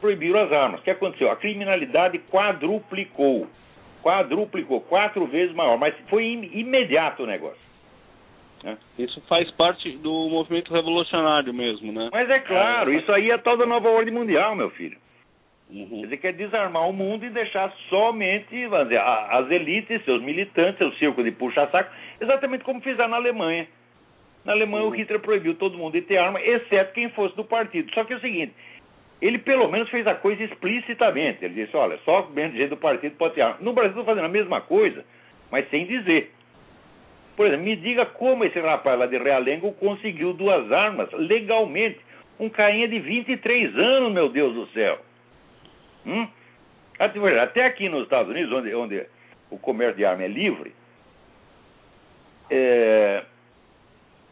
proibiram 0.00 0.40
as 0.40 0.52
armas. 0.52 0.80
O 0.80 0.82
que 0.84 0.90
aconteceu? 0.90 1.30
A 1.30 1.36
criminalidade 1.36 2.18
quadruplicou. 2.30 3.46
Quadruplicou, 4.02 4.80
quatro 4.82 5.26
vezes 5.26 5.54
maior, 5.54 5.76
mas 5.78 5.94
foi 6.08 6.24
im- 6.24 6.50
imediato 6.52 7.22
o 7.24 7.26
negócio. 7.26 7.66
né? 8.62 8.78
Isso 8.98 9.20
faz 9.28 9.50
parte 9.52 9.90
do 9.98 10.28
movimento 10.28 10.72
revolucionário 10.72 11.52
mesmo, 11.52 11.92
né? 11.92 12.08
Mas 12.12 12.28
é 12.30 12.38
claro, 12.40 12.92
isso 12.92 13.10
aí 13.12 13.30
é 13.30 13.38
tal 13.38 13.56
da 13.56 13.66
nova 13.66 13.88
ordem 13.88 14.12
mundial, 14.12 14.56
meu 14.56 14.70
filho. 14.70 14.96
Quer 15.68 15.74
Uhum. 15.76 16.08
quer 16.20 16.32
desarmar 16.32 16.88
o 16.88 16.92
mundo 16.92 17.24
e 17.26 17.30
deixar 17.30 17.72
somente 17.90 18.66
vamos 18.68 18.88
dizer, 18.88 19.00
as 19.00 19.50
elites, 19.50 20.04
seus 20.04 20.22
militantes, 20.22 20.78
seu 20.78 20.92
circo 20.92 21.22
de 21.24 21.32
puxa-saco, 21.32 21.90
exatamente 22.20 22.64
como 22.64 22.80
fizeram 22.80 23.10
na 23.10 23.16
Alemanha. 23.16 23.66
Na 24.46 24.52
Alemanha 24.52 24.84
o 24.84 24.90
Hitler 24.90 25.18
proibiu 25.20 25.54
todo 25.56 25.76
mundo 25.76 25.92
de 25.94 26.02
ter 26.02 26.18
arma, 26.18 26.40
exceto 26.40 26.92
quem 26.94 27.10
fosse 27.10 27.34
do 27.36 27.44
partido. 27.44 27.92
Só 27.92 28.04
que 28.04 28.12
é 28.12 28.16
o 28.16 28.20
seguinte, 28.20 28.54
ele 29.20 29.38
pelo 29.38 29.68
menos 29.68 29.90
fez 29.90 30.06
a 30.06 30.14
coisa 30.14 30.42
explicitamente. 30.44 31.44
Ele 31.44 31.54
disse, 31.54 31.76
olha, 31.76 31.98
só 32.04 32.30
gente 32.34 32.68
do 32.68 32.76
partido 32.76 33.16
pode 33.16 33.34
ter 33.34 33.40
arma. 33.42 33.58
No 33.60 33.72
Brasil 33.72 33.90
estão 33.90 34.04
fazendo 34.04 34.26
a 34.26 34.28
mesma 34.28 34.60
coisa, 34.60 35.04
mas 35.50 35.68
sem 35.68 35.84
dizer. 35.84 36.32
Por 37.36 37.46
exemplo, 37.46 37.64
me 37.66 37.76
diga 37.76 38.06
como 38.06 38.44
esse 38.44 38.58
rapaz 38.60 38.98
lá 38.98 39.06
de 39.06 39.18
Realengo 39.18 39.72
conseguiu 39.72 40.32
duas 40.32 40.70
armas 40.70 41.10
legalmente. 41.12 41.98
Um 42.38 42.48
carinha 42.48 42.86
de 42.86 42.98
23 43.00 43.76
anos, 43.76 44.12
meu 44.12 44.28
Deus 44.28 44.54
do 44.54 44.66
céu. 44.68 44.98
Hum? 46.06 46.28
Até- 46.98 47.40
Até 47.40 47.64
aqui 47.64 47.88
nos 47.88 48.04
Estados 48.04 48.30
Unidos, 48.30 48.52
onde, 48.52 48.74
onde 48.74 49.06
o 49.50 49.58
comércio 49.58 49.96
de 49.96 50.04
arma 50.04 50.22
é 50.22 50.28
livre, 50.28 50.72
é, 52.50 53.22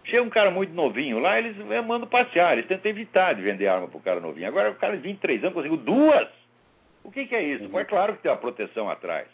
chega 0.04 0.22
um 0.22 0.30
cara 0.30 0.50
muito 0.50 0.72
novinho 0.72 1.18
lá, 1.18 1.38
eles 1.38 1.56
eh, 1.58 1.80
mandam 1.80 2.08
passear, 2.08 2.52
eles 2.52 2.66
tentam 2.66 2.90
evitar 2.90 3.34
de 3.34 3.42
vender 3.42 3.66
arma 3.66 3.88
pro 3.88 4.00
cara 4.00 4.20
novinho. 4.20 4.48
Agora 4.48 4.70
o 4.70 4.76
cara 4.76 4.96
de 4.96 5.02
23 5.02 5.42
anos 5.42 5.54
conseguiu 5.54 5.78
duas. 5.78 6.28
O 7.02 7.10
que, 7.10 7.26
que 7.26 7.34
é 7.34 7.42
isso? 7.42 7.78
É 7.78 7.84
claro 7.84 8.14
que 8.14 8.22
tem 8.22 8.30
uma 8.30 8.38
proteção 8.38 8.88
atrás. 8.88 9.28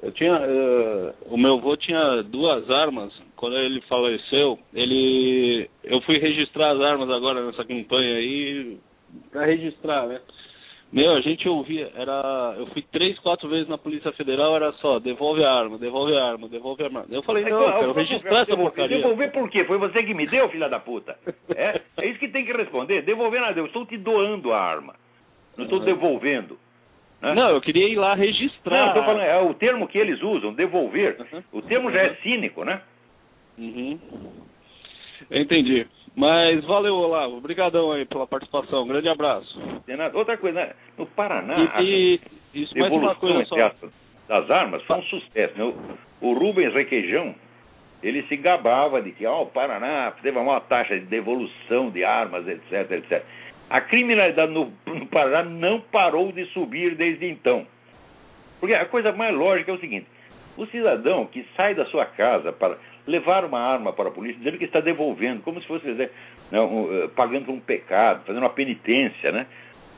Eu 0.00 0.12
tinha, 0.12 0.34
uh, 0.34 1.14
o 1.26 1.36
meu 1.36 1.54
avô 1.54 1.76
tinha 1.76 2.22
duas 2.22 2.70
armas. 2.70 3.12
Quando 3.34 3.56
ele 3.56 3.80
faleceu, 3.82 4.58
ele, 4.72 5.68
eu 5.82 6.00
fui 6.02 6.18
registrar 6.18 6.70
as 6.70 6.80
armas 6.80 7.10
agora 7.10 7.44
nessa 7.44 7.64
campanha 7.64 8.16
aí 8.16 8.78
para 9.32 9.46
registrar, 9.46 10.06
né? 10.06 10.20
Meu, 10.90 11.12
a 11.12 11.20
gente 11.20 11.46
ouvia, 11.46 11.92
era, 11.94 12.54
eu 12.56 12.66
fui 12.68 12.80
três, 12.80 13.18
quatro 13.18 13.46
vezes 13.46 13.68
na 13.68 13.76
Polícia 13.76 14.10
Federal, 14.12 14.56
era 14.56 14.72
só 14.74 14.98
devolve 14.98 15.44
a 15.44 15.52
arma, 15.52 15.76
devolve 15.76 16.16
a 16.16 16.24
arma, 16.24 16.48
devolve 16.48 16.82
a 16.82 16.86
arma. 16.86 17.04
Eu 17.10 17.22
falei 17.22 17.44
não, 17.44 17.60
eu 17.60 17.78
quero 17.78 17.92
registrar 17.92 18.40
essa 18.40 18.56
porcaria. 18.56 18.96
Devolver 18.96 19.30
por 19.30 19.50
quê? 19.50 19.64
Foi 19.64 19.76
você 19.76 20.02
que 20.02 20.14
me 20.14 20.26
deu, 20.26 20.48
filha 20.48 20.66
da 20.66 20.80
puta. 20.80 21.14
É, 21.54 21.80
é 21.98 22.06
isso 22.06 22.18
que 22.18 22.28
tem 22.28 22.46
que 22.46 22.52
responder. 22.52 23.02
Devolver 23.02 23.38
nada, 23.38 23.60
eu 23.60 23.66
estou 23.66 23.84
te 23.84 23.98
doando 23.98 24.50
a 24.52 24.60
arma, 24.60 24.94
não 25.58 25.64
estou 25.64 25.80
devolvendo. 25.80 26.58
Né? 27.20 27.34
Não, 27.34 27.50
eu 27.50 27.60
queria 27.60 27.86
ir 27.86 27.96
lá 27.96 28.14
registrar. 28.14 28.94
Não, 28.94 29.04
falando, 29.04 29.22
é 29.22 29.38
o 29.42 29.52
termo 29.52 29.88
que 29.88 29.98
eles 29.98 30.22
usam, 30.22 30.54
devolver. 30.54 31.18
Uhum. 31.20 31.42
O 31.52 31.62
termo 31.62 31.90
já 31.90 32.00
é 32.00 32.14
cínico, 32.22 32.64
né? 32.64 32.80
Uhum. 33.58 33.98
Eu 35.30 35.42
entendi. 35.42 35.86
Mas 36.18 36.64
valeu, 36.64 36.96
Olavo. 36.96 37.36
Obrigadão 37.36 37.92
aí 37.92 38.04
pela 38.04 38.26
participação. 38.26 38.82
Um 38.82 38.88
grande 38.88 39.08
abraço. 39.08 39.56
Outra 40.14 40.36
coisa, 40.36 40.66
né? 40.66 40.72
no 40.98 41.06
Paraná, 41.06 41.80
e, 41.80 42.20
e 42.52 42.62
isso, 42.62 42.76
mais 42.76 42.92
uma 42.92 43.14
coisa 43.14 43.44
só. 43.44 43.56
das 44.26 44.50
armas 44.50 44.82
foi 44.82 44.96
um 44.96 45.02
sucesso. 45.04 45.56
Né? 45.56 45.72
O, 46.20 46.32
Rubens 46.32 46.74
Requeijão, 46.74 47.36
ele 48.02 48.24
se 48.24 48.36
gabava 48.36 49.00
de 49.00 49.12
que 49.12 49.24
oh, 49.28 49.42
o 49.42 49.46
Paraná 49.46 50.12
teve 50.20 50.36
uma 50.36 50.44
maior 50.44 50.60
taxa 50.62 50.98
de 50.98 51.06
devolução 51.06 51.88
de 51.90 52.02
armas, 52.02 52.48
etc, 52.48 52.90
etc. 52.90 53.24
A 53.70 53.80
criminalidade 53.80 54.52
no, 54.52 54.72
no 54.86 55.06
Paraná 55.06 55.48
não 55.48 55.80
parou 55.80 56.32
de 56.32 56.46
subir 56.46 56.96
desde 56.96 57.26
então. 57.26 57.64
Porque 58.58 58.74
a 58.74 58.86
coisa 58.86 59.12
mais 59.12 59.32
lógica 59.32 59.70
é 59.70 59.74
o 59.74 59.78
seguinte: 59.78 60.08
o 60.56 60.66
cidadão 60.66 61.26
que 61.26 61.46
sai 61.54 61.76
da 61.76 61.86
sua 61.86 62.06
casa 62.06 62.52
para 62.52 62.76
levar 63.08 63.44
uma 63.44 63.58
arma 63.58 63.92
para 63.92 64.10
a 64.10 64.12
polícia, 64.12 64.38
dizendo 64.38 64.58
que 64.58 64.66
está 64.66 64.80
devolvendo, 64.80 65.42
como 65.42 65.60
se 65.60 65.66
fosse 65.66 65.86
dizer, 65.86 66.12
um, 66.52 67.04
eh, 67.04 67.08
pagando 67.16 67.46
por 67.46 67.54
um 67.54 67.60
pecado, 67.60 68.24
fazendo 68.26 68.42
uma 68.42 68.50
penitência, 68.50 69.32
né? 69.32 69.46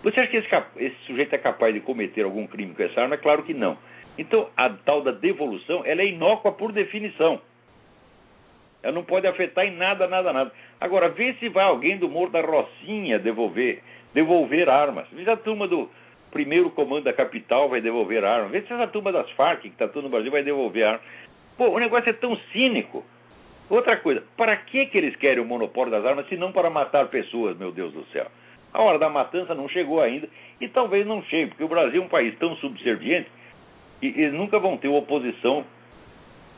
Você 0.02 0.20
acha 0.20 0.30
que 0.30 0.36
esse, 0.36 0.48
esse, 0.76 0.96
sujeito 1.06 1.34
é 1.34 1.38
capaz 1.38 1.74
de 1.74 1.80
cometer 1.80 2.24
algum 2.24 2.46
crime 2.46 2.72
com 2.72 2.82
essa 2.82 3.02
arma? 3.02 3.16
É 3.16 3.18
claro 3.18 3.42
que 3.42 3.52
não. 3.52 3.76
Então, 4.16 4.48
a 4.56 4.70
tal 4.70 5.02
da 5.02 5.10
devolução, 5.10 5.82
ela 5.84 6.00
é 6.00 6.06
inócua 6.06 6.52
por 6.52 6.72
definição. 6.72 7.40
Ela 8.82 8.92
não 8.92 9.04
pode 9.04 9.26
afetar 9.26 9.66
em 9.66 9.76
nada, 9.76 10.06
nada, 10.06 10.32
nada. 10.32 10.52
Agora, 10.80 11.08
vê 11.08 11.34
se 11.34 11.48
vai 11.48 11.64
alguém 11.64 11.98
do 11.98 12.08
Morro 12.08 12.30
da 12.30 12.40
Rocinha 12.40 13.18
devolver, 13.18 13.82
devolver 14.14 14.68
armas. 14.70 15.06
Vê 15.12 15.24
se 15.24 15.30
a 15.30 15.36
turma 15.36 15.66
do 15.68 15.90
primeiro 16.30 16.70
comando 16.70 17.04
da 17.04 17.12
capital 17.12 17.68
vai 17.68 17.80
devolver 17.80 18.24
armas. 18.24 18.52
Vê 18.52 18.62
se 18.62 18.72
essa 18.72 18.86
turma 18.86 19.12
das 19.12 19.30
Farc, 19.32 19.62
que 19.62 19.68
está 19.68 19.88
tudo 19.88 20.04
no 20.04 20.08
Brasil, 20.10 20.30
vai 20.30 20.42
devolver 20.42 20.86
armas. 20.86 21.02
Pô, 21.60 21.68
o 21.68 21.78
negócio 21.78 22.08
é 22.08 22.14
tão 22.14 22.34
cínico. 22.52 23.04
Outra 23.68 23.94
coisa, 23.98 24.24
para 24.34 24.56
que, 24.56 24.86
que 24.86 24.96
eles 24.96 25.14
querem 25.16 25.42
o 25.42 25.46
monopólio 25.46 25.90
das 25.90 26.06
armas 26.06 26.26
se 26.26 26.34
não 26.34 26.52
para 26.52 26.70
matar 26.70 27.08
pessoas, 27.08 27.54
meu 27.58 27.70
Deus 27.70 27.92
do 27.92 28.02
céu? 28.06 28.28
A 28.72 28.80
hora 28.80 28.98
da 28.98 29.10
matança 29.10 29.54
não 29.54 29.68
chegou 29.68 30.00
ainda 30.00 30.26
e 30.58 30.66
talvez 30.68 31.06
não 31.06 31.22
chegue, 31.24 31.50
porque 31.50 31.64
o 31.64 31.68
Brasil 31.68 32.00
é 32.00 32.04
um 32.06 32.08
país 32.08 32.34
tão 32.38 32.56
subserviente 32.56 33.30
e 34.00 34.06
eles 34.06 34.32
nunca 34.32 34.58
vão 34.58 34.78
ter 34.78 34.88
oposição 34.88 35.62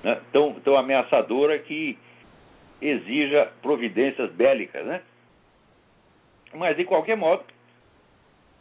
né, 0.04 0.20
tão, 0.32 0.52
tão 0.60 0.76
ameaçadora 0.76 1.58
que 1.58 1.98
exija 2.80 3.50
providências 3.60 4.30
bélicas, 4.30 4.86
né? 4.86 5.02
Mas, 6.54 6.76
de 6.76 6.84
qualquer 6.84 7.16
modo, 7.16 7.42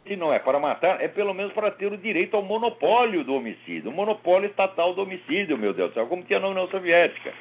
se 0.06 0.16
não 0.16 0.32
é 0.32 0.38
para 0.38 0.58
matar, 0.58 1.00
é 1.00 1.08
pelo 1.08 1.32
menos 1.32 1.52
para 1.52 1.70
ter 1.70 1.92
o 1.92 1.96
direito 1.96 2.36
ao 2.36 2.42
monopólio 2.42 3.22
do 3.24 3.34
homicídio, 3.34 3.90
o 3.90 3.94
monopólio 3.94 4.48
estatal 4.48 4.94
do 4.94 5.02
homicídio, 5.02 5.56
meu 5.56 5.72
Deus 5.72 5.90
do 5.90 5.94
céu, 5.94 6.06
como 6.06 6.24
tinha 6.24 6.40
na 6.40 6.48
União 6.48 6.66
Soviética, 6.68 7.32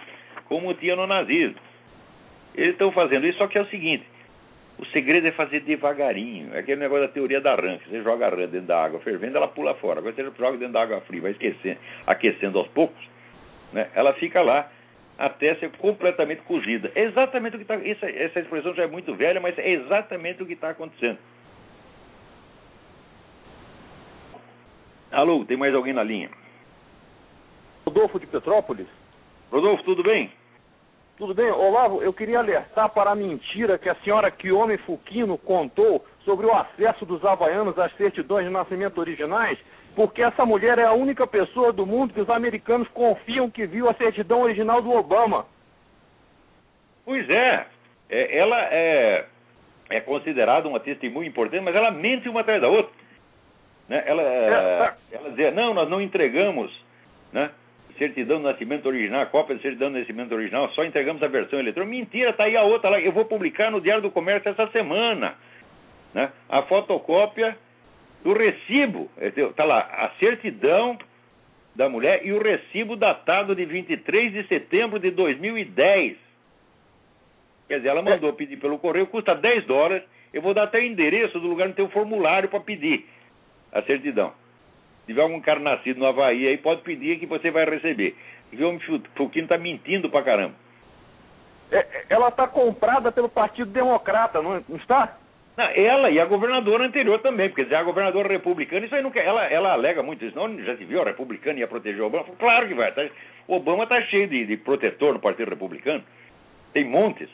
como 0.45 0.73
tinha 0.75 0.95
no 0.95 1.07
nazismo. 1.07 1.59
Eles 2.53 2.73
estão 2.73 2.91
fazendo 2.91 3.25
isso, 3.25 3.37
só 3.37 3.47
que 3.47 3.57
é 3.57 3.61
o 3.61 3.67
seguinte: 3.67 4.05
o 4.77 4.85
segredo 4.87 5.27
é 5.27 5.31
fazer 5.31 5.61
devagarinho. 5.61 6.53
É 6.53 6.59
aquele 6.59 6.81
negócio 6.81 7.07
da 7.07 7.13
teoria 7.13 7.41
da 7.41 7.55
rã, 7.55 7.77
que 7.77 7.89
você 7.89 8.01
joga 8.01 8.27
a 8.27 8.29
rã 8.29 8.47
dentro 8.47 8.67
da 8.67 8.83
água 8.83 8.99
fervendo, 8.99 9.37
ela 9.37 9.47
pula 9.47 9.73
fora. 9.75 9.99
Agora 9.99 10.13
você 10.13 10.23
joga 10.23 10.57
dentro 10.57 10.73
da 10.73 10.81
água 10.81 11.01
fria, 11.01 11.21
vai 11.21 11.31
esquecendo, 11.31 11.77
aquecendo 12.05 12.59
aos 12.59 12.67
poucos, 12.69 13.03
né? 13.73 13.89
ela 13.95 14.13
fica 14.13 14.41
lá 14.41 14.69
até 15.17 15.55
ser 15.55 15.71
completamente 15.77 16.41
cozida. 16.41 16.91
É 16.95 17.03
exatamente 17.03 17.55
o 17.55 17.59
que 17.59 17.63
está. 17.63 17.75
Essa, 17.75 18.09
essa 18.09 18.39
expressão 18.39 18.73
já 18.73 18.83
é 18.83 18.87
muito 18.87 19.13
velha, 19.15 19.39
mas 19.39 19.57
é 19.57 19.69
exatamente 19.69 20.41
o 20.41 20.45
que 20.45 20.53
está 20.53 20.71
acontecendo. 20.71 21.19
Alô, 25.11 25.43
tem 25.43 25.57
mais 25.57 25.75
alguém 25.75 25.93
na 25.93 26.03
linha? 26.03 26.29
Rodolfo 27.85 28.17
de 28.19 28.25
Petrópolis. 28.27 28.87
Rodolfo, 29.51 29.83
tudo 29.83 30.03
bem? 30.03 30.31
Tudo 31.17 31.33
bem. 31.33 31.51
Olavo, 31.51 32.01
eu 32.01 32.13
queria 32.13 32.39
alertar 32.39 32.89
para 32.89 33.11
a 33.11 33.15
mentira 33.15 33.77
que 33.77 33.89
a 33.89 33.95
senhora 33.95 34.31
Kiome 34.31 34.77
Fukino 34.79 35.37
contou 35.37 36.05
sobre 36.23 36.45
o 36.45 36.53
acesso 36.53 37.05
dos 37.05 37.23
havaianos 37.25 37.77
às 37.77 37.93
certidões 37.97 38.45
de 38.45 38.51
nascimento 38.51 38.97
originais, 38.99 39.59
porque 39.95 40.23
essa 40.23 40.45
mulher 40.45 40.79
é 40.79 40.85
a 40.85 40.93
única 40.93 41.27
pessoa 41.27 41.73
do 41.73 41.85
mundo 41.85 42.13
que 42.13 42.21
os 42.21 42.29
americanos 42.29 42.87
confiam 42.89 43.51
que 43.51 43.67
viu 43.67 43.89
a 43.89 43.93
certidão 43.95 44.41
original 44.41 44.81
do 44.81 44.91
Obama. 44.91 45.45
Pois 47.03 47.29
é. 47.29 47.67
é 48.09 48.37
ela 48.37 48.57
é, 48.71 49.25
é 49.89 49.99
considerada 49.99 50.69
uma 50.69 50.79
testemunha 50.79 51.27
importante, 51.27 51.63
mas 51.63 51.75
ela 51.75 51.91
mente 51.91 52.29
uma 52.29 52.39
atrás 52.39 52.61
da 52.61 52.69
outra. 52.69 52.93
Né? 53.91 54.01
Ela, 54.05 54.21
é, 54.21 54.47
é. 54.47 54.93
ela 55.17 55.29
dizia, 55.31 55.51
não, 55.51 55.73
nós 55.73 55.89
não 55.89 56.01
entregamos 56.01 56.71
né, 57.33 57.51
certidão 57.97 58.37
de 58.37 58.45
nascimento 58.45 58.85
original, 58.85 59.25
cópia 59.27 59.57
de 59.57 59.61
certidão 59.61 59.91
de 59.91 59.99
nascimento 59.99 60.33
original, 60.33 60.69
só 60.69 60.85
entregamos 60.85 61.21
a 61.21 61.27
versão 61.27 61.59
eletrônica. 61.59 61.93
Mentira, 61.93 62.29
está 62.29 62.45
aí 62.45 62.55
a 62.55 62.63
outra 62.63 62.89
lá. 62.89 63.01
Eu 63.01 63.11
vou 63.11 63.25
publicar 63.25 63.69
no 63.69 63.81
Diário 63.81 64.01
do 64.01 64.09
Comércio 64.09 64.49
essa 64.49 64.65
semana. 64.67 65.35
Né? 66.13 66.31
A 66.47 66.61
fotocópia 66.61 67.57
do 68.23 68.31
recibo. 68.31 69.11
Está 69.17 69.65
lá, 69.65 69.79
a 69.79 70.11
certidão 70.19 70.97
da 71.75 71.89
mulher 71.89 72.25
e 72.25 72.31
o 72.31 72.41
recibo 72.41 72.95
datado 72.95 73.53
de 73.53 73.65
23 73.65 74.31
de 74.31 74.47
setembro 74.47 74.99
de 74.99 75.11
2010. 75.11 76.15
Quer 77.67 77.75
dizer, 77.75 77.89
ela 77.89 78.01
mandou 78.01 78.31
pedir 78.31 78.55
pelo 78.55 78.79
correio, 78.79 79.07
custa 79.07 79.35
10 79.35 79.65
dólares. 79.65 80.03
Eu 80.33 80.41
vou 80.41 80.53
dar 80.53 80.63
até 80.63 80.79
o 80.79 80.85
endereço 80.85 81.41
do 81.41 81.47
lugar 81.49 81.67
onde 81.67 81.75
tem 81.75 81.83
o 81.83 81.89
formulário 81.89 82.47
para 82.47 82.61
pedir 82.61 83.05
a 83.71 83.81
certidão. 83.83 84.33
Se 85.01 85.07
tiver 85.07 85.21
algum 85.21 85.41
cara 85.41 85.59
nascido 85.59 85.99
no 85.99 86.05
Havaí 86.05 86.47
aí, 86.47 86.57
pode 86.57 86.81
pedir 86.81 87.19
que 87.19 87.25
você 87.25 87.51
vai 87.51 87.65
receber. 87.65 88.15
E 88.51 88.63
o 88.63 88.79
Fulquino 89.15 89.45
está 89.45 89.57
mentindo 89.57 90.09
pra 90.09 90.23
caramba. 90.23 90.55
É, 91.71 91.77
é 91.77 92.05
ela 92.09 92.27
está 92.27 92.47
comprada 92.47 93.11
pelo 93.11 93.29
Partido 93.29 93.71
Democrata, 93.71 94.41
não, 94.41 94.63
não 94.67 94.77
está? 94.77 95.17
Não, 95.57 95.65
ela 95.65 96.09
e 96.09 96.19
a 96.19 96.25
governadora 96.25 96.85
anterior 96.85 97.19
também, 97.19 97.49
porque 97.49 97.63
dizer, 97.63 97.75
a 97.75 97.83
governadora 97.83 98.27
republicana, 98.29 98.85
isso 98.85 98.95
aí 98.95 99.11
quer. 99.11 99.25
Ela, 99.25 99.45
ela 99.45 99.73
alega 99.73 100.01
muito 100.01 100.23
isso. 100.23 100.35
Não, 100.35 100.63
já 100.63 100.77
se 100.77 100.85
viu, 100.85 101.01
a 101.01 101.05
republicana 101.05 101.59
ia 101.59 101.67
proteger 101.67 102.01
o 102.01 102.07
Obama? 102.07 102.25
Claro 102.39 102.67
que 102.67 102.73
vai. 102.73 102.91
Tá, 102.91 103.07
o 103.47 103.55
Obama 103.55 103.83
está 103.83 104.01
cheio 104.03 104.27
de, 104.27 104.45
de, 104.45 104.57
protetor 104.57 105.13
no 105.13 105.19
Partido 105.19 105.49
Republicano. 105.49 106.03
Tem 106.73 106.85
montes. 106.85 107.29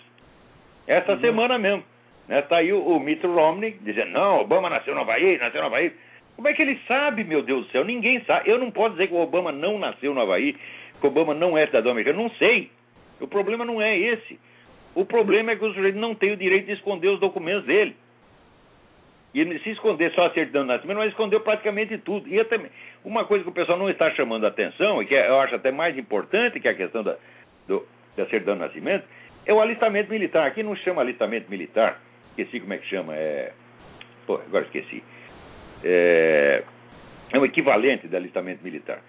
Essa 0.87 1.13
uhum. 1.13 1.19
semana 1.19 1.59
mesmo. 1.59 1.83
Né, 2.27 2.41
tá 2.41 2.57
aí 2.57 2.73
o, 2.73 2.79
o 2.79 2.99
Mitt 2.99 3.25
Romney 3.25 3.77
dizendo, 3.81 4.11
não, 4.11 4.41
Obama 4.41 4.69
nasceu 4.69 4.93
no 4.93 5.01
Havaí, 5.01 5.37
nasceu 5.37 5.61
no 5.61 5.67
Havaí. 5.67 5.93
Como 6.37 6.47
é 6.47 6.53
que 6.53 6.61
ele 6.61 6.79
sabe, 6.87 7.23
meu 7.23 7.41
Deus 7.41 7.65
do 7.65 7.71
céu? 7.71 7.83
Ninguém 7.83 8.23
sabe. 8.23 8.47
Eu 8.47 8.59
não 8.59 8.69
posso 8.69 8.91
dizer 8.91 9.07
que 9.07 9.13
o 9.13 9.17
Obama 9.17 9.51
não 9.51 9.79
nasceu 9.79 10.13
no 10.13 10.21
Havaí, 10.21 10.53
que 10.53 11.05
o 11.05 11.07
Obama 11.07 11.33
não 11.33 11.57
é 11.57 11.65
cidadão 11.65 11.91
americano. 11.91 12.21
Não 12.21 12.29
sei. 12.37 12.69
O 13.19 13.27
problema 13.27 13.65
não 13.65 13.81
é 13.81 13.97
esse. 13.97 14.39
O 14.93 15.03
problema 15.03 15.51
é 15.51 15.55
que 15.55 15.65
o 15.65 15.73
sujeito 15.73 15.97
não 15.97 16.13
tem 16.13 16.31
o 16.31 16.37
direito 16.37 16.67
de 16.67 16.73
esconder 16.73 17.07
os 17.07 17.19
documentos 17.19 17.65
dele. 17.65 17.95
E 19.33 19.41
ele, 19.41 19.57
se 19.59 19.71
esconder 19.71 20.11
só 20.13 20.27
a 20.27 20.29
certidão 20.29 20.61
de 20.61 20.67
nascimento, 20.67 20.97
mas 20.97 21.09
escondeu 21.09 21.41
praticamente 21.41 21.97
tudo. 21.97 22.31
E 22.31 22.43
também, 22.45 22.69
uma 23.03 23.25
coisa 23.25 23.43
que 23.43 23.49
o 23.49 23.53
pessoal 23.53 23.79
não 23.79 23.89
está 23.89 24.11
chamando 24.11 24.45
a 24.45 24.49
atenção, 24.49 25.01
e 25.01 25.07
que 25.07 25.15
eu 25.15 25.39
acho 25.39 25.55
até 25.55 25.71
mais 25.71 25.97
importante 25.97 26.59
que 26.59 26.67
a 26.67 26.73
questão 26.75 27.01
da, 27.01 27.17
do, 27.67 27.83
da 28.15 28.27
certidão 28.27 28.53
de 28.53 28.61
nascimento, 28.61 29.05
é 29.43 29.51
o 29.51 29.59
alistamento 29.59 30.11
militar. 30.11 30.45
Aqui 30.45 30.61
não 30.61 30.75
chama 30.75 31.01
alistamento 31.01 31.49
militar. 31.49 31.99
Esqueci 32.29 32.59
como 32.59 32.73
é 32.73 32.77
que 32.77 32.85
chama. 32.85 33.15
É... 33.15 33.53
Pô, 34.27 34.35
agora 34.35 34.65
esqueci 34.65 35.03
é, 35.83 36.63
é 37.31 37.39
o 37.39 37.45
equivalente 37.45 38.07
do 38.07 38.15
alistamento 38.15 38.63
militar, 38.63 39.01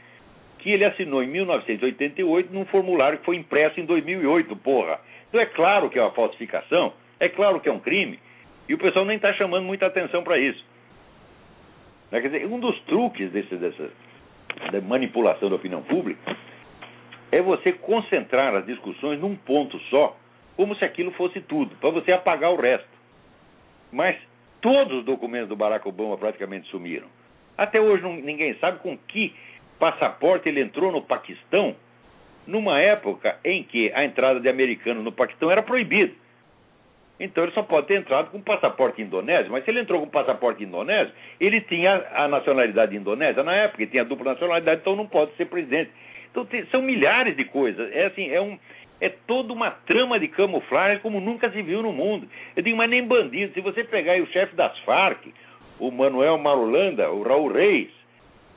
que 0.58 0.70
ele 0.70 0.84
assinou 0.84 1.22
em 1.22 1.28
1988 1.28 2.52
num 2.52 2.64
formulário 2.66 3.18
que 3.18 3.24
foi 3.24 3.36
impresso 3.36 3.80
em 3.80 3.84
2008, 3.84 4.56
porra. 4.56 5.00
Então 5.28 5.40
é 5.40 5.46
claro 5.46 5.90
que 5.90 5.98
é 5.98 6.02
uma 6.02 6.12
falsificação, 6.12 6.92
é 7.20 7.28
claro 7.28 7.60
que 7.60 7.68
é 7.68 7.72
um 7.72 7.80
crime, 7.80 8.18
e 8.68 8.74
o 8.74 8.78
pessoal 8.78 9.04
nem 9.04 9.16
está 9.16 9.32
chamando 9.34 9.64
muita 9.64 9.86
atenção 9.86 10.22
para 10.22 10.38
isso. 10.38 10.64
Quer 12.10 12.22
dizer, 12.22 12.46
um 12.46 12.58
dos 12.58 12.78
truques 12.82 13.30
desse, 13.30 13.54
dessa 13.56 13.90
da 14.72 14.80
manipulação 14.80 15.48
da 15.48 15.56
opinião 15.56 15.82
pública 15.82 16.36
é 17.30 17.40
você 17.42 17.72
concentrar 17.72 18.54
as 18.54 18.66
discussões 18.66 19.20
num 19.20 19.36
ponto 19.36 19.78
só, 19.90 20.16
como 20.56 20.74
se 20.76 20.84
aquilo 20.84 21.12
fosse 21.12 21.40
tudo, 21.42 21.76
para 21.76 21.90
você 21.90 22.12
apagar 22.12 22.50
o 22.50 22.56
resto. 22.56 22.88
Mas 23.92 24.16
Todos 24.60 24.98
os 24.98 25.04
documentos 25.04 25.48
do 25.48 25.56
Barack 25.56 25.86
Obama 25.88 26.16
praticamente 26.16 26.68
sumiram. 26.68 27.06
Até 27.56 27.80
hoje 27.80 28.02
não, 28.02 28.14
ninguém 28.14 28.54
sabe 28.54 28.78
com 28.80 28.96
que 28.96 29.34
passaporte 29.78 30.48
ele 30.48 30.60
entrou 30.60 30.90
no 30.90 31.02
Paquistão 31.02 31.74
numa 32.46 32.80
época 32.80 33.38
em 33.44 33.62
que 33.62 33.92
a 33.92 34.04
entrada 34.04 34.40
de 34.40 34.48
americano 34.48 35.02
no 35.02 35.12
Paquistão 35.12 35.50
era 35.50 35.62
proibida. 35.62 36.12
Então 37.20 37.44
ele 37.44 37.52
só 37.52 37.62
pode 37.62 37.88
ter 37.88 37.98
entrado 37.98 38.30
com 38.30 38.40
passaporte 38.40 39.02
indonésio, 39.02 39.50
mas 39.50 39.64
se 39.64 39.70
ele 39.70 39.80
entrou 39.80 40.00
com 40.00 40.08
passaporte 40.08 40.62
indonésio, 40.62 41.12
ele 41.40 41.60
tinha 41.62 42.04
a 42.14 42.28
nacionalidade 42.28 42.96
indonésia 42.96 43.42
na 43.42 43.54
época, 43.54 43.82
ele 43.82 43.90
tinha 43.90 44.04
dupla 44.04 44.32
nacionalidade, 44.32 44.80
então 44.80 44.94
não 44.94 45.06
pode 45.06 45.34
ser 45.36 45.46
presidente. 45.46 45.90
Então 46.30 46.46
tem, 46.46 46.64
são 46.66 46.80
milhares 46.80 47.36
de 47.36 47.44
coisas. 47.44 47.90
É 47.92 48.06
assim, 48.06 48.30
é 48.30 48.40
um 48.40 48.58
é 49.00 49.08
toda 49.08 49.52
uma 49.52 49.70
trama 49.70 50.18
de 50.18 50.28
camuflagem 50.28 51.00
como 51.00 51.20
nunca 51.20 51.50
se 51.50 51.62
viu 51.62 51.82
no 51.82 51.92
mundo. 51.92 52.28
Eu 52.56 52.62
digo, 52.62 52.76
mas 52.76 52.90
nem 52.90 53.06
bandido. 53.06 53.54
Se 53.54 53.60
você 53.60 53.84
pegar 53.84 54.12
aí 54.12 54.20
o 54.20 54.26
chefe 54.28 54.54
das 54.56 54.76
Farc, 54.80 55.32
o 55.78 55.90
Manuel 55.90 56.38
Marulanda, 56.38 57.10
o 57.10 57.22
Raul 57.22 57.52
Reis, 57.52 57.90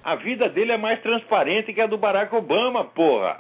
a 0.04 0.16
vida 0.16 0.50
dele 0.50 0.72
é 0.72 0.78
mais 0.78 1.00
transparente 1.02 1.74
que 1.74 1.82
a 1.82 1.88
do 1.88 1.98
Barack 1.98 2.36
Obama, 2.36 2.84
porra. 2.84 3.39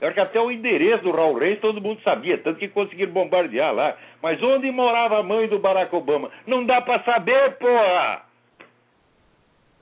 Eu 0.00 0.08
acho 0.08 0.14
que 0.14 0.20
até 0.20 0.40
o 0.40 0.50
endereço 0.50 1.02
do 1.02 1.10
Raul 1.10 1.38
Reis 1.38 1.58
todo 1.60 1.80
mundo 1.80 2.00
sabia, 2.02 2.38
tanto 2.38 2.58
que 2.58 2.68
conseguiram 2.68 3.12
bombardear 3.12 3.72
lá. 3.72 3.96
Mas 4.22 4.40
onde 4.42 4.70
morava 4.70 5.18
a 5.18 5.22
mãe 5.22 5.48
do 5.48 5.58
Barack 5.58 5.94
Obama? 5.94 6.30
Não 6.46 6.64
dá 6.64 6.80
para 6.80 7.02
saber, 7.02 7.56
porra! 7.56 8.22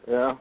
É. 0.07 0.37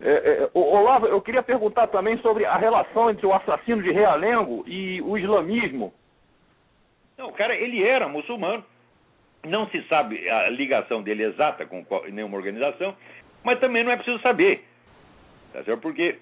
É, 0.00 0.10
é, 0.10 0.50
Olavo, 0.52 1.06
eu 1.06 1.20
queria 1.22 1.42
perguntar 1.42 1.86
também 1.86 2.18
sobre 2.18 2.44
a 2.44 2.56
relação 2.56 3.10
entre 3.10 3.26
o 3.26 3.32
assassino 3.32 3.82
de 3.82 3.90
Realengo 3.90 4.62
e 4.66 5.00
o 5.02 5.16
islamismo. 5.16 5.92
Não, 7.16 7.32
cara, 7.32 7.54
ele 7.54 7.82
era 7.82 8.08
muçulmano. 8.08 8.64
Não 9.44 9.68
se 9.68 9.82
sabe 9.88 10.28
a 10.28 10.50
ligação 10.50 11.02
dele 11.02 11.24
exata 11.24 11.64
com 11.64 11.84
nenhuma 12.10 12.36
organização, 12.36 12.94
mas 13.42 13.58
também 13.60 13.84
não 13.84 13.92
é 13.92 13.96
preciso 13.96 14.20
saber. 14.20 14.64
Tá 15.52 15.62
certo? 15.62 15.80
Porque, 15.80 16.18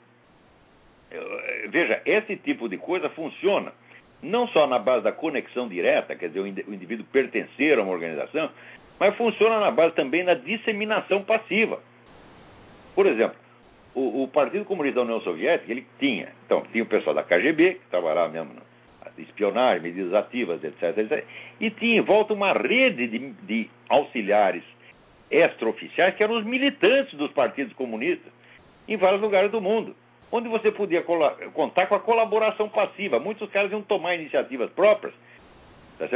eh, 1.11 1.69
veja, 1.71 2.03
esse 2.05 2.37
tipo 2.37 2.69
de 2.69 2.77
coisa 2.77 3.09
funciona 3.11 3.73
não 4.23 4.47
só 4.49 4.67
na 4.67 4.79
base 4.79 5.05
da 5.05 5.13
conexão 5.13 5.69
direta, 5.69 6.17
quer 6.17 6.29
dizer, 6.29 6.41
o 6.41 6.47
indivíduo 6.47 7.07
pertencer 7.07 7.79
a 7.79 7.83
uma 7.83 7.93
organização, 7.93 8.51
mas 8.99 9.15
funciona 9.17 9.61
na 9.61 9.71
base 9.71 9.95
também 9.95 10.25
da 10.25 10.35
disseminação 10.35 11.23
passiva. 11.23 11.81
Por 12.95 13.07
exemplo, 13.07 13.37
o, 13.95 14.25
o, 14.25 14.29
Partido 14.29 14.65
Comunista 14.65 14.97
da 14.97 15.03
União 15.03 15.21
Soviética, 15.21 15.71
ele 15.71 15.87
tinha, 15.99 16.29
então, 16.45 16.63
tinha 16.73 16.83
o 16.83 16.87
pessoal 16.87 17.15
da 17.15 17.23
KGB, 17.23 17.75
que 17.75 17.91
trabalhava 17.91 18.33
mesmo 18.33 18.55
na 18.55 19.23
espionagem, 19.23 19.83
medidas 19.83 20.13
ativas, 20.13 20.63
etc, 20.65 20.99
etc, 20.99 21.25
e 21.61 21.71
tinha 21.71 21.99
em 21.99 22.01
volta 22.01 22.35
uma 22.35 22.53
rede 22.53 23.07
de, 23.07 23.31
de 23.31 23.71
auxiliares 23.89 24.65
extraoficiais, 25.31 26.15
que 26.17 26.23
eram 26.23 26.37
os 26.37 26.45
militantes 26.45 27.15
dos 27.15 27.31
partidos 27.33 27.73
comunistas, 27.75 28.33
em 28.87 28.97
vários 28.97 29.21
lugares 29.21 29.51
do 29.51 29.61
mundo, 29.61 29.95
onde 30.31 30.49
você 30.49 30.71
podia 30.71 31.03
contar 31.03 31.87
com 31.87 31.95
a 31.95 32.01
colaboração 32.01 32.69
passiva. 32.69 33.19
Muitos 33.21 33.49
caras 33.51 33.71
iam 33.71 33.83
tomar 33.83 34.17
iniciativas 34.17 34.71
próprias, 34.71 35.15
tá 35.99 36.07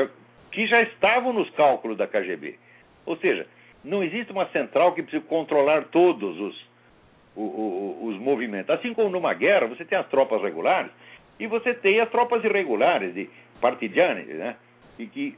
que 0.51 0.67
já 0.67 0.83
estavam 0.83 1.33
nos 1.33 1.49
cálculos 1.51 1.97
da 1.97 2.07
KGB. 2.07 2.59
Ou 3.07 3.17
seja, 3.19 3.47
não 3.85 4.03
existe 4.03 4.33
uma 4.33 4.47
central 4.49 4.93
que 4.93 5.03
precisa 5.03 5.25
controlar 5.25 5.85
todos 5.85 6.39
os 6.41 6.68
o, 7.39 8.01
o, 8.03 8.07
os 8.09 8.19
movimentos. 8.19 8.71
Assim 8.71 8.93
como 8.93 9.11
numa 9.11 9.33
guerra, 9.33 9.67
você 9.67 9.85
tem 9.85 9.97
as 9.97 10.09
tropas 10.09 10.43
regulares 10.43 10.91
e 11.39 11.47
você 11.47 11.73
tem 11.73 12.01
as 12.01 12.11
tropas 12.11 12.43
irregulares, 12.45 13.15
de 13.15 13.31
partidianes, 13.61 14.27
né? 14.27 14.57
E 14.99 15.07
que 15.07 15.37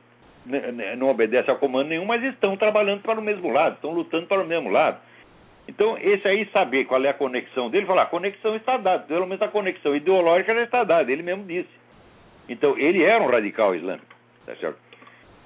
não 0.97 1.11
obedecem 1.11 1.53
a 1.53 1.57
comando 1.57 1.89
nenhum, 1.89 2.07
mas 2.07 2.23
estão 2.25 2.57
trabalhando 2.57 3.03
para 3.03 3.21
o 3.21 3.23
mesmo 3.23 3.53
lado, 3.53 3.75
estão 3.75 3.93
lutando 3.93 4.27
para 4.27 4.43
o 4.43 4.47
mesmo 4.47 4.71
lado. 4.71 4.99
Então, 5.69 5.99
esse 5.99 6.27
aí 6.27 6.49
saber 6.51 6.87
qual 6.87 7.05
é 7.05 7.11
a 7.11 7.15
conexão 7.15 7.69
dele, 7.69 7.87
falar, 7.87 8.03
a 8.03 8.07
conexão 8.07 8.57
está 8.57 8.79
dada, 8.79 9.05
pelo 9.05 9.27
menos 9.27 9.43
a 9.43 9.49
conexão 9.49 9.95
ideológica 9.95 10.55
já 10.55 10.63
está 10.63 10.83
dada, 10.83 11.13
ele 11.13 11.23
mesmo 11.23 11.45
disse. 11.45 11.69
Então, 12.49 12.77
ele 12.79 13.05
era 13.05 13.23
um 13.23 13.29
radical 13.29 13.75
islâmico, 13.75 14.15
tá 14.47 14.57
certo? 14.57 14.79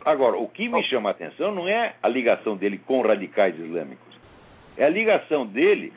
Agora, 0.05 0.37
o 0.37 0.49
que 0.49 0.69
me 0.69 0.83
chama 0.85 1.11
a 1.11 1.13
atenção 1.13 1.53
não 1.53 1.67
é 1.67 1.97
a 2.01 2.09
ligação 2.09 2.57
dele 2.57 2.79
com 2.79 3.03
radicais 3.03 3.59
islâmicos, 3.59 4.17
é 4.79 4.85
a 4.85 4.89
ligação 4.89 5.45
dele 5.45 5.93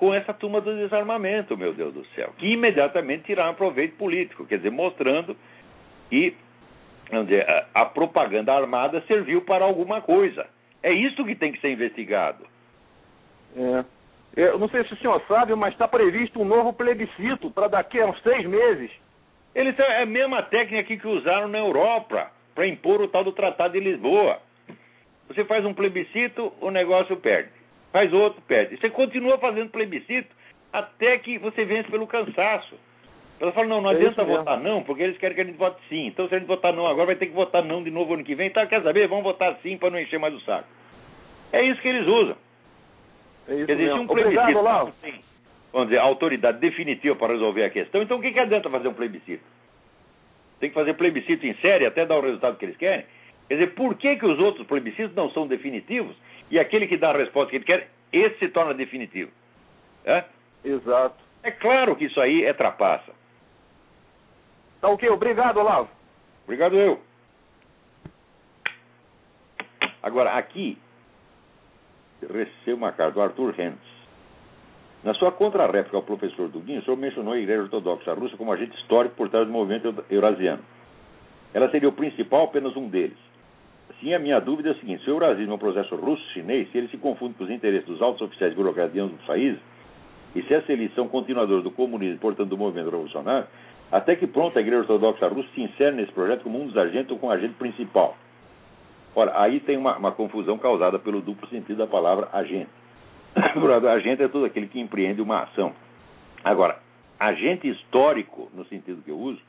com 0.00 0.14
essa 0.14 0.32
turma 0.32 0.62
do 0.62 0.74
desarmamento, 0.74 1.58
meu 1.58 1.74
Deus 1.74 1.92
do 1.92 2.06
céu, 2.14 2.32
que 2.38 2.46
imediatamente 2.46 3.24
tiraram 3.24 3.52
proveito 3.52 3.96
político, 3.96 4.46
quer 4.46 4.56
dizer, 4.56 4.70
mostrando 4.70 5.36
que 6.08 6.34
dizer, 7.10 7.46
a, 7.46 7.82
a 7.82 7.84
propaganda 7.84 8.50
armada 8.50 9.02
serviu 9.06 9.42
para 9.42 9.62
alguma 9.62 10.00
coisa. 10.00 10.46
É 10.82 10.90
isso 10.90 11.22
que 11.22 11.34
tem 11.34 11.52
que 11.52 11.60
ser 11.60 11.70
investigado. 11.72 12.46
É. 13.54 13.84
Eu 14.34 14.58
não 14.58 14.70
sei 14.70 14.84
se 14.84 14.94
o 14.94 14.96
senhor 14.96 15.22
sabe, 15.28 15.54
mas 15.54 15.74
está 15.74 15.86
previsto 15.86 16.40
um 16.40 16.46
novo 16.46 16.72
plebiscito 16.72 17.50
para 17.50 17.68
daqui 17.68 18.00
a 18.00 18.06
uns 18.06 18.22
seis 18.22 18.46
meses. 18.46 18.90
Eles 19.54 19.78
é 19.78 20.02
a 20.02 20.06
mesma 20.06 20.42
técnica 20.42 20.96
que 20.96 21.06
usaram 21.06 21.48
na 21.48 21.58
Europa 21.58 22.30
para 22.54 22.66
impor 22.66 23.02
o 23.02 23.08
tal 23.08 23.22
do 23.22 23.32
Tratado 23.32 23.74
de 23.74 23.80
Lisboa. 23.80 24.38
Você 25.28 25.44
faz 25.44 25.62
um 25.66 25.74
plebiscito, 25.74 26.54
o 26.58 26.70
negócio 26.70 27.14
perde 27.18 27.59
faz 27.92 28.12
outro, 28.12 28.40
perde. 28.42 28.76
Você 28.76 28.90
continua 28.90 29.38
fazendo 29.38 29.70
plebiscito 29.70 30.34
até 30.72 31.18
que 31.18 31.38
você 31.38 31.64
vence 31.64 31.90
pelo 31.90 32.06
cansaço. 32.06 32.74
Ela 33.40 33.52
fala, 33.52 33.68
não, 33.68 33.80
não 33.80 33.90
é 33.90 33.94
adianta 33.94 34.22
votar 34.22 34.60
não, 34.60 34.82
porque 34.82 35.02
eles 35.02 35.16
querem 35.16 35.34
que 35.34 35.40
a 35.40 35.44
gente 35.44 35.56
vote 35.56 35.80
sim. 35.88 36.06
Então 36.06 36.28
se 36.28 36.34
a 36.34 36.38
gente 36.38 36.46
votar 36.46 36.74
não 36.74 36.86
agora, 36.86 37.06
vai 37.06 37.16
ter 37.16 37.26
que 37.26 37.32
votar 37.32 37.64
não 37.64 37.82
de 37.82 37.90
novo 37.90 38.14
ano 38.14 38.22
que 38.22 38.34
vem. 38.34 38.48
Então, 38.48 38.66
quer 38.66 38.82
saber? 38.82 39.08
Vamos 39.08 39.24
votar 39.24 39.58
sim 39.62 39.78
para 39.78 39.90
não 39.90 39.98
encher 39.98 40.18
mais 40.18 40.34
o 40.34 40.40
saco. 40.40 40.68
É 41.52 41.62
isso 41.62 41.80
que 41.80 41.88
eles 41.88 42.06
usam. 42.06 42.36
É 43.48 43.54
isso 43.54 43.66
dizer, 43.66 43.76
mesmo. 43.76 44.02
um 44.02 44.06
plebiscito 44.06 44.58
Obrigado, 44.58 44.92
tem, 45.00 45.14
vamos 45.72 45.88
dizer, 45.88 46.00
autoridade 46.00 46.58
definitiva 46.58 47.16
para 47.16 47.32
resolver 47.32 47.64
a 47.64 47.70
questão, 47.70 48.02
então 48.02 48.18
o 48.18 48.20
que, 48.20 48.30
que 48.30 48.38
adianta 48.38 48.68
fazer 48.68 48.88
um 48.88 48.94
plebiscito? 48.94 49.42
Tem 50.60 50.68
que 50.68 50.74
fazer 50.74 50.94
plebiscito 50.94 51.46
em 51.46 51.54
série 51.54 51.86
até 51.86 52.04
dar 52.04 52.18
o 52.18 52.20
resultado 52.20 52.58
que 52.58 52.64
eles 52.64 52.76
querem? 52.76 53.06
Quer 53.48 53.54
dizer, 53.54 53.74
por 53.74 53.96
que, 53.96 54.16
que 54.16 54.26
os 54.26 54.38
outros 54.38 54.66
plebiscitos 54.66 55.14
não 55.16 55.30
são 55.30 55.46
definitivos 55.46 56.14
e 56.50 56.58
aquele 56.58 56.86
que 56.86 56.96
dá 56.96 57.10
a 57.10 57.16
resposta 57.16 57.50
que 57.50 57.56
ele 57.56 57.64
quer, 57.64 57.88
esse 58.12 58.38
se 58.38 58.48
torna 58.48 58.74
definitivo. 58.74 59.30
É? 60.04 60.24
Exato. 60.64 61.16
É 61.42 61.50
claro 61.50 61.96
que 61.96 62.06
isso 62.06 62.20
aí 62.20 62.44
é 62.44 62.52
trapaça. 62.52 63.12
Tá 64.80 64.88
ok, 64.88 65.08
obrigado, 65.10 65.58
Olavo. 65.58 65.88
Obrigado 66.44 66.76
eu. 66.76 67.00
Agora, 70.02 70.32
aqui, 70.36 70.78
recebo 72.22 72.78
uma 72.78 72.92
carta 72.92 73.12
do 73.12 73.22
Arthur 73.22 73.54
Hentz. 73.58 74.00
Na 75.04 75.14
sua 75.14 75.32
contrarréplica 75.32 75.96
ao 75.96 76.02
professor 76.02 76.48
Duguinho, 76.48 76.80
o 76.80 76.84
senhor 76.84 76.96
mencionou 76.96 77.32
a 77.32 77.38
Igreja 77.38 77.62
Ortodoxa 77.62 78.12
Russa 78.12 78.36
como 78.36 78.52
agente 78.52 78.76
histórico 78.78 79.14
por 79.14 79.30
trás 79.30 79.46
do 79.46 79.52
movimento 79.52 80.04
eurasiano. 80.10 80.62
Ela 81.54 81.70
seria 81.70 81.88
o 81.88 81.92
principal, 81.92 82.44
apenas 82.44 82.76
um 82.76 82.88
deles. 82.88 83.16
Sim, 84.00 84.14
a 84.14 84.18
minha 84.18 84.40
dúvida 84.40 84.70
é 84.70 84.72
a 84.72 84.74
seguinte: 84.76 85.04
se 85.04 85.10
o 85.10 85.14
Eurasismo 85.14 85.52
é 85.52 85.54
um 85.54 85.58
processo 85.58 85.94
russo-chinês, 85.94 86.70
se 86.72 86.78
ele 86.78 86.88
se 86.88 86.96
confunde 86.96 87.34
com 87.34 87.44
os 87.44 87.50
interesses 87.50 87.86
dos 87.86 88.00
altos 88.00 88.22
oficiais 88.22 88.54
burocratas 88.54 88.92
dos 88.92 89.26
países, 89.26 89.60
e 90.34 90.42
se 90.42 90.54
essa 90.54 90.72
eles 90.72 90.94
são 90.94 91.06
continuadores 91.06 91.62
do 91.62 91.70
comunismo, 91.70 92.18
portanto 92.18 92.48
do 92.48 92.56
movimento 92.56 92.86
revolucionário, 92.86 93.46
até 93.92 94.16
que 94.16 94.26
pronto 94.26 94.56
a 94.56 94.60
Igreja 94.60 94.82
Ortodoxa 94.82 95.28
Russa 95.28 95.48
se 95.54 95.60
insere 95.60 95.96
nesse 95.96 96.12
projeto 96.12 96.44
como 96.44 96.60
um 96.62 96.66
dos 96.66 96.76
agentes 96.76 97.10
ou 97.10 97.18
como 97.18 97.32
agente 97.32 97.54
principal? 97.54 98.16
Ora, 99.14 99.42
aí 99.42 99.60
tem 99.60 99.76
uma, 99.76 99.96
uma 99.98 100.12
confusão 100.12 100.56
causada 100.56 100.98
pelo 100.98 101.20
duplo 101.20 101.48
sentido 101.48 101.78
da 101.78 101.86
palavra 101.86 102.28
agente. 102.32 102.70
agente 103.92 104.22
é 104.22 104.28
todo 104.28 104.44
aquele 104.44 104.68
que 104.68 104.80
empreende 104.80 105.20
uma 105.20 105.42
ação. 105.42 105.72
Agora, 106.44 106.78
agente 107.18 107.68
histórico, 107.68 108.48
no 108.54 108.64
sentido 108.66 109.02
que 109.02 109.10
eu 109.10 109.18
uso, 109.18 109.40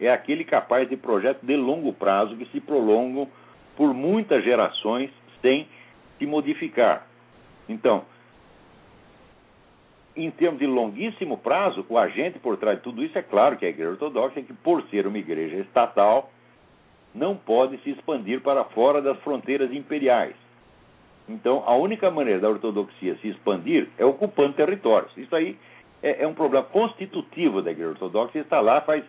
é 0.00 0.10
aquele 0.10 0.44
capaz 0.44 0.88
de 0.88 0.96
projetos 0.96 1.46
de 1.46 1.56
longo 1.56 1.92
prazo 1.92 2.36
que 2.36 2.46
se 2.46 2.60
prolongam 2.60 3.28
por 3.76 3.92
muitas 3.94 4.42
gerações 4.42 5.10
sem 5.42 5.68
se 6.18 6.26
modificar. 6.26 7.06
Então, 7.68 8.04
em 10.16 10.30
termos 10.30 10.58
de 10.58 10.66
longuíssimo 10.66 11.36
prazo, 11.38 11.84
o 11.88 11.98
agente 11.98 12.38
por 12.38 12.56
trás 12.56 12.78
de 12.78 12.84
tudo 12.84 13.04
isso 13.04 13.18
é 13.18 13.22
claro 13.22 13.56
que 13.56 13.66
é 13.66 13.68
a 13.68 13.70
Igreja 13.70 13.90
Ortodoxa, 13.90 14.40
que 14.40 14.52
por 14.54 14.82
ser 14.84 15.06
uma 15.06 15.18
igreja 15.18 15.56
estatal, 15.56 16.30
não 17.14 17.36
pode 17.36 17.78
se 17.78 17.90
expandir 17.90 18.40
para 18.40 18.64
fora 18.64 19.02
das 19.02 19.18
fronteiras 19.20 19.72
imperiais. 19.72 20.34
Então, 21.28 21.64
a 21.66 21.74
única 21.74 22.10
maneira 22.10 22.40
da 22.40 22.48
ortodoxia 22.48 23.16
se 23.16 23.28
expandir 23.28 23.88
é 23.98 24.04
ocupando 24.04 24.54
territórios. 24.54 25.14
Isso 25.16 25.34
aí 25.34 25.58
é, 26.02 26.22
é 26.22 26.26
um 26.26 26.34
problema 26.34 26.64
constitutivo 26.66 27.62
da 27.62 27.72
Igreja 27.72 27.90
Ortodoxa 27.90 28.38
e 28.38 28.42
está 28.42 28.60
lá 28.60 28.80
faz 28.82 29.04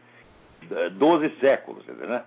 12 0.93 1.25
eh, 1.25 1.29
séculos. 1.39 1.85
Né? 1.85 2.23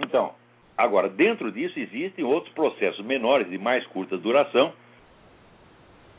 Então, 0.00 0.34
Agora, 0.76 1.08
dentro 1.08 1.50
disso 1.50 1.78
existem 1.78 2.24
outros 2.24 2.52
processos 2.54 3.04
menores, 3.04 3.48
de 3.48 3.56
mais 3.56 3.86
curta 3.86 4.18
duração, 4.18 4.72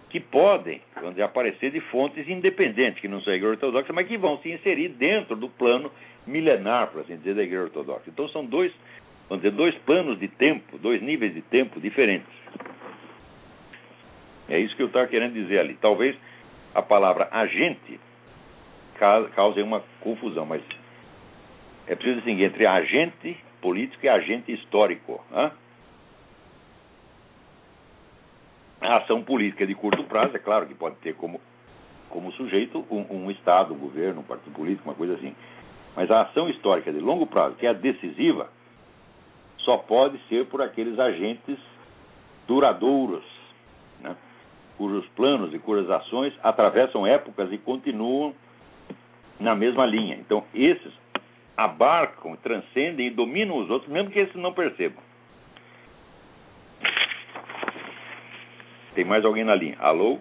que 0.10 0.20
podem 0.20 0.82
dizer, 1.10 1.22
aparecer 1.22 1.70
de 1.70 1.80
fontes 1.82 2.28
independentes, 2.28 3.00
que 3.00 3.08
não 3.08 3.22
são 3.22 3.34
a 3.34 3.36
Igreja 3.36 3.54
Ortodoxa, 3.54 3.94
mas 3.94 4.08
que 4.08 4.18
vão 4.18 4.38
se 4.40 4.52
inserir 4.52 4.90
dentro 4.90 5.36
do 5.36 5.50
plano 5.50 5.92
milenar, 6.26 6.88
por 6.88 7.02
assim 7.02 7.18
dizer, 7.18 7.36
da 7.36 7.44
Igreja 7.44 7.66
Ortodoxa. 7.66 8.10
Então 8.10 8.28
são 8.30 8.46
dois, 8.46 8.74
vamos 9.30 9.44
dizer, 9.44 9.56
dois 9.56 9.76
planos 9.80 10.18
de 10.18 10.28
tempo, 10.28 10.78
dois 10.80 11.02
níveis 11.02 11.34
de 11.34 11.42
tempo 11.42 11.80
diferentes. 11.80 12.34
É 14.50 14.58
isso 14.58 14.76
que 14.76 14.82
eu 14.82 14.88
estava 14.88 15.08
querendo 15.08 15.34
dizer 15.34 15.60
ali. 15.60 15.76
Talvez 15.76 16.16
a 16.74 16.82
palavra 16.82 17.28
agente 17.32 18.00
cause 19.36 19.62
uma 19.62 19.84
confusão, 20.00 20.46
mas 20.46 20.64
é 21.86 21.96
preciso 21.96 22.16
distinguir 22.16 22.46
entre 22.46 22.66
agente 22.66 23.38
político 23.68 24.06
e 24.06 24.08
agente 24.08 24.50
histórico. 24.50 25.22
Né? 25.30 25.52
A 28.80 28.98
ação 29.00 29.22
política 29.22 29.68
de 29.68 29.76
curto 29.76 30.06
prazo, 30.06 30.38
é 30.38 30.40
claro 30.40 30.66
que 30.68 30.74
pode 30.74 30.96
ter 30.98 31.14
como, 31.16 31.42
como 32.10 32.32
sujeito 32.32 32.86
um, 32.90 33.26
um 33.26 33.30
Estado, 33.32 33.74
um 33.74 33.78
governo, 33.78 34.22
um 34.22 34.24
partido 34.24 34.54
político, 34.54 34.88
uma 34.88 34.96
coisa 34.96 35.16
assim. 35.16 35.36
Mas 35.98 36.10
a 36.10 36.22
ação 36.22 36.48
histórica 36.50 36.94
de 36.94 37.00
longo 37.00 37.28
prazo, 37.28 37.56
que 37.56 37.66
é 37.66 37.70
a 37.72 37.74
decisiva, 37.74 38.50
só 39.58 39.76
pode 39.80 40.18
ser 40.30 40.46
por 40.46 40.62
aqueles 40.62 40.98
agentes 40.98 41.60
duradouros, 42.48 43.26
né? 44.00 44.16
cujos 44.78 45.06
planos 45.10 45.54
e 45.54 45.60
cujas 45.60 45.90
ações 45.90 46.34
atravessam 46.42 47.06
épocas 47.06 47.52
e 47.52 47.58
continuam 47.58 48.34
na 49.38 49.54
mesma 49.54 49.86
linha. 49.86 50.16
Então, 50.16 50.46
esses 50.54 50.94
abarcam, 51.58 52.36
transcendem 52.38 53.08
e 53.08 53.12
dominam 53.12 53.58
os 53.58 53.70
outros, 53.70 53.92
mesmo 53.92 54.12
que 54.12 54.20
esses 54.20 54.36
não 54.36 54.54
percebam. 54.54 55.04
Tem 58.94 59.04
mais 59.04 59.26
alguém 59.26 59.44
na 59.44 59.56
linha? 59.56 59.78
Alô? 59.80 60.20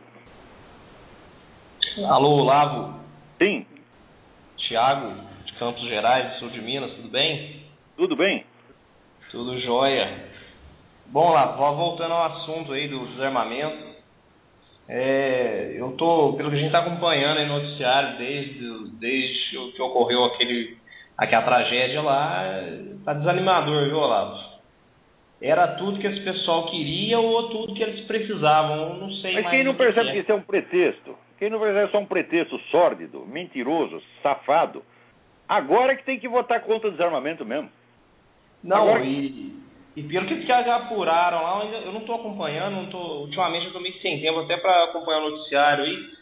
Alô, 2.08 2.42
Olavo? 2.42 3.00
Sim. 3.38 3.66
Tiago, 4.56 5.14
de 5.44 5.52
Campos 5.54 5.82
Gerais, 5.82 6.38
sul 6.38 6.50
de 6.50 6.60
Minas, 6.60 6.92
tudo 6.94 7.08
bem? 7.08 7.62
Tudo 7.96 8.16
bem? 8.16 8.44
Tudo 9.30 9.58
jóia. 9.60 10.26
Bom, 11.06 11.32
lá, 11.32 11.46
voltando 11.52 12.12
ao 12.12 12.24
assunto 12.24 12.72
aí 12.72 12.88
do 12.88 13.06
desarmamento, 13.06 13.96
é, 14.88 15.74
eu 15.76 15.92
tô, 15.92 16.34
pelo 16.34 16.50
que 16.50 16.56
a 16.56 16.58
gente 16.58 16.66
está 16.66 16.80
acompanhando 16.80 17.38
aí 17.38 17.46
no 17.46 17.60
noticiário 17.60 18.18
desde, 18.18 18.90
desde 18.98 19.72
que 19.74 19.82
ocorreu 19.82 20.24
aquele, 20.24 20.76
aquela 21.16 21.42
tragédia 21.42 22.02
lá, 22.02 22.44
tá 23.04 23.14
desanimador, 23.14 23.86
viu, 23.86 23.96
Olavo? 23.96 24.56
Era 25.40 25.68
tudo 25.76 26.00
que 26.00 26.06
esse 26.06 26.20
pessoal 26.20 26.66
queria 26.70 27.18
ou 27.18 27.50
tudo 27.50 27.74
que 27.74 27.82
eles 27.82 28.06
precisavam, 28.06 28.94
não 28.94 29.10
sei 29.16 29.34
Mas 29.34 29.50
quem 29.50 29.64
não 29.64 29.74
percebe 29.74 30.06
que, 30.06 30.12
que 30.14 30.20
isso 30.20 30.32
é 30.32 30.34
um 30.34 30.42
pretexto? 30.42 31.18
Quem 31.38 31.50
não 31.50 31.60
percebe 31.60 31.90
que 31.90 31.96
é 31.96 32.00
um 32.00 32.06
pretexto 32.06 32.58
sórdido, 32.70 33.26
mentiroso, 33.26 34.02
safado, 34.22 34.82
agora 35.46 35.92
é 35.92 35.96
que 35.96 36.04
tem 36.04 36.18
que 36.18 36.28
votar 36.28 36.62
contra 36.62 36.88
o 36.88 36.92
desarmamento 36.92 37.44
mesmo. 37.44 37.70
Não, 38.64 38.88
agora... 38.88 39.04
e 39.04 39.66
e 39.96 40.02
pelo 40.02 40.26
que 40.26 40.46
já 40.46 40.76
apuraram 40.76 41.42
lá, 41.42 41.64
eu 41.64 41.90
não 41.90 42.00
estou 42.00 42.16
acompanhando, 42.16 42.74
não 42.74 42.86
tô, 42.86 42.98
ultimamente 43.20 43.62
eu 43.62 43.68
estou 43.68 43.80
meio 43.80 43.98
sem 44.02 44.20
tempo 44.20 44.40
até 44.40 44.58
para 44.58 44.84
acompanhar 44.84 45.20
o 45.20 45.30
noticiário 45.30 45.84
aí. 45.84 46.15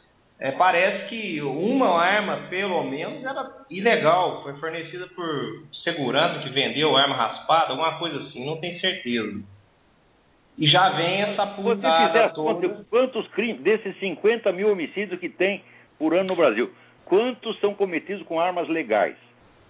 É, 0.44 0.52
parece 0.52 1.06
que 1.06 1.40
uma 1.40 1.98
arma, 1.98 2.36
pelo 2.50 2.84
menos, 2.84 3.24
era 3.24 3.50
ilegal, 3.70 4.42
foi 4.42 4.52
fornecida 4.58 5.06
por 5.16 5.64
segurança 5.82 6.40
que 6.40 6.50
vendeu 6.50 6.94
arma 6.94 7.16
raspada, 7.16 7.70
alguma 7.70 7.98
coisa 7.98 8.18
assim, 8.18 8.44
não 8.44 8.58
tenho 8.58 8.78
certeza. 8.78 9.42
E 10.58 10.68
já 10.68 10.90
vem 10.90 11.22
essa 11.22 11.46
putada 11.46 12.28
toda. 12.34 12.84
Quantos 12.90 13.26
crimes, 13.28 13.62
desses 13.62 13.98
50 13.98 14.52
mil 14.52 14.70
homicídios 14.70 15.18
que 15.18 15.30
tem 15.30 15.64
por 15.98 16.12
ano 16.12 16.28
no 16.28 16.36
Brasil, 16.36 16.70
quantos 17.06 17.58
são 17.58 17.72
cometidos 17.72 18.22
com 18.26 18.38
armas 18.38 18.68
legais? 18.68 19.16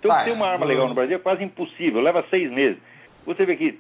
Então, 0.01 0.11
ah, 0.11 0.25
ter 0.25 0.33
uma 0.33 0.49
arma 0.49 0.66
legal 0.66 0.89
no 0.89 0.95
Brasil 0.95 1.14
é 1.14 1.20
quase 1.20 1.45
impossível, 1.45 2.01
leva 2.01 2.25
seis 2.31 2.51
meses. 2.51 2.83
Você 3.25 3.47
vê 3.47 3.55
que 3.55 3.79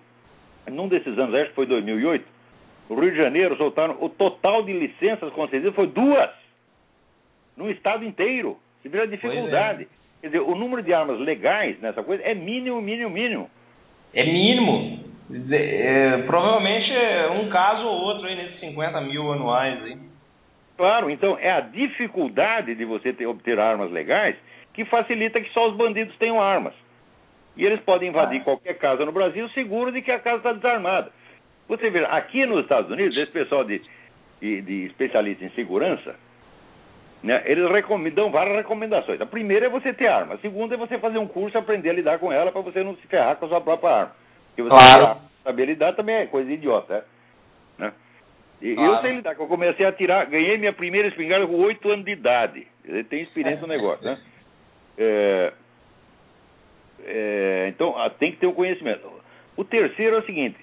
num 0.70 0.86
desses 0.86 1.18
anos, 1.18 1.34
acho 1.34 1.48
que 1.48 1.56
foi 1.56 1.66
2008, 1.66 2.24
no 2.88 3.00
Rio 3.00 3.10
de 3.10 3.16
Janeiro 3.16 3.56
soltaram 3.56 3.96
o 4.00 4.08
total 4.08 4.62
de 4.62 4.72
licenças 4.72 5.32
concedidas 5.32 5.74
foi 5.74 5.88
duas 5.88 6.43
no 7.56 7.70
estado 7.70 8.04
inteiro. 8.04 8.58
Você 8.80 8.88
vê 8.88 9.00
a 9.00 9.06
dificuldade. 9.06 9.84
É. 9.84 9.86
Quer 10.20 10.26
dizer, 10.28 10.40
o 10.40 10.54
número 10.54 10.82
de 10.82 10.92
armas 10.92 11.18
legais 11.18 11.78
nessa 11.80 12.02
coisa 12.02 12.22
é 12.22 12.34
mínimo, 12.34 12.80
mínimo, 12.80 13.10
mínimo. 13.10 13.50
É 14.14 14.24
mínimo. 14.24 15.04
É, 15.50 16.22
provavelmente 16.26 16.92
é 16.92 17.30
um 17.30 17.48
caso 17.48 17.86
ou 17.86 18.00
outro 18.00 18.26
aí 18.26 18.36
nesses 18.36 18.60
50 18.60 19.00
mil 19.02 19.32
anuais 19.32 19.82
aí. 19.82 19.98
Claro, 20.76 21.08
então 21.10 21.38
é 21.38 21.50
a 21.50 21.60
dificuldade 21.60 22.74
de 22.74 22.84
você 22.84 23.12
ter, 23.12 23.26
obter 23.26 23.58
armas 23.58 23.90
legais 23.90 24.36
que 24.72 24.84
facilita 24.84 25.40
que 25.40 25.52
só 25.52 25.68
os 25.68 25.76
bandidos 25.76 26.16
tenham 26.18 26.40
armas. 26.40 26.74
E 27.56 27.64
eles 27.64 27.80
podem 27.80 28.08
invadir 28.08 28.40
ah. 28.40 28.44
qualquer 28.44 28.74
casa 28.78 29.04
no 29.04 29.12
Brasil 29.12 29.48
seguro 29.50 29.92
de 29.92 30.02
que 30.02 30.10
a 30.10 30.18
casa 30.18 30.38
está 30.38 30.52
desarmada. 30.52 31.12
Você 31.68 31.88
vê, 31.88 32.04
aqui 32.06 32.44
nos 32.44 32.62
Estados 32.62 32.90
Unidos, 32.90 33.16
esse 33.16 33.30
pessoal 33.30 33.64
de, 33.64 33.80
de, 34.40 34.60
de 34.62 34.86
especialistas 34.86 35.46
em 35.50 35.54
segurança, 35.54 36.16
né, 37.24 37.42
eles 37.46 37.64
dão 38.14 38.30
várias 38.30 38.54
recomendações. 38.54 39.18
A 39.18 39.24
primeira 39.24 39.64
é 39.64 39.68
você 39.70 39.94
ter 39.94 40.08
arma. 40.08 40.34
A 40.34 40.38
segunda 40.38 40.74
é 40.74 40.76
você 40.76 40.98
fazer 40.98 41.16
um 41.16 41.26
curso 41.26 41.56
e 41.56 41.58
aprender 41.58 41.88
a 41.88 41.94
lidar 41.94 42.18
com 42.18 42.30
ela 42.30 42.52
para 42.52 42.60
você 42.60 42.84
não 42.84 42.94
se 42.96 43.06
ferrar 43.06 43.36
com 43.36 43.46
a 43.46 43.48
sua 43.48 43.62
própria 43.62 43.90
arma. 43.90 44.16
Porque 44.48 44.62
você 44.62 44.68
claro. 44.68 45.20
saber 45.42 45.64
lidar 45.64 45.94
também 45.94 46.16
é 46.16 46.26
coisa 46.26 46.52
idiota. 46.52 47.06
Né? 47.78 47.94
E 48.60 48.74
claro. 48.74 48.92
eu 48.92 49.00
sei 49.00 49.12
lidar, 49.12 49.34
eu 49.38 49.46
comecei 49.46 49.86
a 49.86 49.92
tirar, 49.92 50.26
ganhei 50.26 50.58
minha 50.58 50.74
primeira 50.74 51.08
espingarda 51.08 51.46
com 51.46 51.54
8 51.54 51.90
anos 51.90 52.04
de 52.04 52.10
idade. 52.10 52.66
Ele 52.84 53.02
tem 53.04 53.22
experiência 53.22 53.62
no 53.62 53.68
negócio, 53.68 54.04
né? 54.04 54.20
É, 54.98 55.52
é, 57.06 57.66
então, 57.70 57.96
ah, 57.96 58.10
tem 58.10 58.32
que 58.32 58.36
ter 58.36 58.46
o 58.46 58.52
conhecimento. 58.52 59.10
O 59.56 59.64
terceiro 59.64 60.16
é 60.16 60.18
o 60.18 60.26
seguinte: 60.26 60.58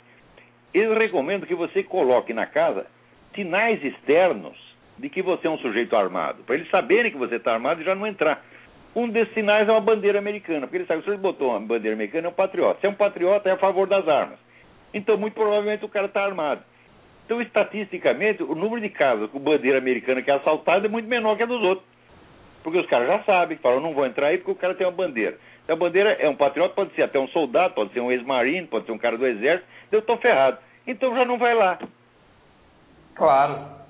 eles 0.72 0.96
recomendam 0.96 1.48
que 1.48 1.56
você 1.56 1.82
coloque 1.82 2.36
na 2.36 2.46
casa 2.46 2.86
sinais 3.34 3.84
externos 3.84 4.71
de 5.02 5.10
que 5.10 5.22
você 5.22 5.48
é 5.48 5.50
um 5.50 5.58
sujeito 5.58 5.96
armado, 5.96 6.44
para 6.44 6.56
eles 6.56 6.70
saberem 6.70 7.12
que 7.12 7.18
você 7.18 7.36
está 7.36 7.54
armado 7.54 7.82
e 7.82 7.84
já 7.84 7.96
não 7.96 8.06
entrar. 8.06 8.44
Um 8.96 9.10
desses 9.10 9.34
sinais 9.34 9.68
é 9.68 9.72
uma 9.72 9.82
bandeira 9.82 10.20
americana, 10.20 10.62
porque 10.62 10.78
eles 10.78 10.88
sabem 10.88 11.02
que 11.02 11.10
se 11.10 11.16
ele 11.16 11.22
botou 11.22 11.50
uma 11.50 11.60
bandeira 11.60 11.96
americana, 11.96 12.28
é 12.28 12.30
um 12.30 12.34
patriota. 12.34 12.80
Se 12.80 12.86
é 12.86 12.90
um 12.90 12.94
patriota, 12.94 13.50
é 13.50 13.54
a 13.54 13.58
favor 13.58 13.88
das 13.88 14.08
armas. 14.08 14.38
Então, 14.94 15.18
muito 15.18 15.34
provavelmente, 15.34 15.84
o 15.84 15.90
cara 15.90 16.06
está 16.06 16.24
armado. 16.24 16.62
Então, 17.26 17.42
estatisticamente, 17.42 18.44
o 18.44 18.54
número 18.54 18.80
de 18.80 18.90
casas 18.90 19.30
com 19.32 19.40
bandeira 19.40 19.80
americana 19.80 20.22
que 20.22 20.30
é 20.30 20.36
assaltada 20.36 20.86
é 20.86 20.90
muito 20.90 21.08
menor 21.08 21.36
que 21.36 21.44
a 21.44 21.46
dos 21.48 21.64
outros. 21.64 21.88
Porque 22.62 22.78
os 22.78 22.86
caras 22.86 23.08
já 23.08 23.24
sabem, 23.24 23.58
falam, 23.58 23.80
não 23.80 23.94
vou 23.94 24.06
entrar 24.06 24.28
aí 24.28 24.38
porque 24.38 24.52
o 24.52 24.56
cara 24.56 24.76
tem 24.76 24.86
uma 24.86 24.94
bandeira. 24.94 25.38
A 25.68 25.76
bandeira 25.76 26.12
é 26.20 26.30
um 26.30 26.36
patriota, 26.36 26.76
pode 26.76 26.94
ser 26.94 27.04
até 27.04 27.18
um 27.18 27.30
soldado, 27.30 27.74
pode 27.74 27.94
ser 27.94 28.02
um 28.02 28.12
ex-marino, 28.12 28.68
pode 28.68 28.86
ser 28.86 28.92
um 28.92 29.00
cara 29.00 29.18
do 29.18 29.26
exército. 29.26 29.68
Eu 29.92 30.00
estou 30.00 30.18
ferrado. 30.18 30.58
Então 30.86 31.16
já 31.16 31.26
não 31.26 31.40
vai 31.40 31.56
lá. 31.56 31.80
Claro. 33.16 33.81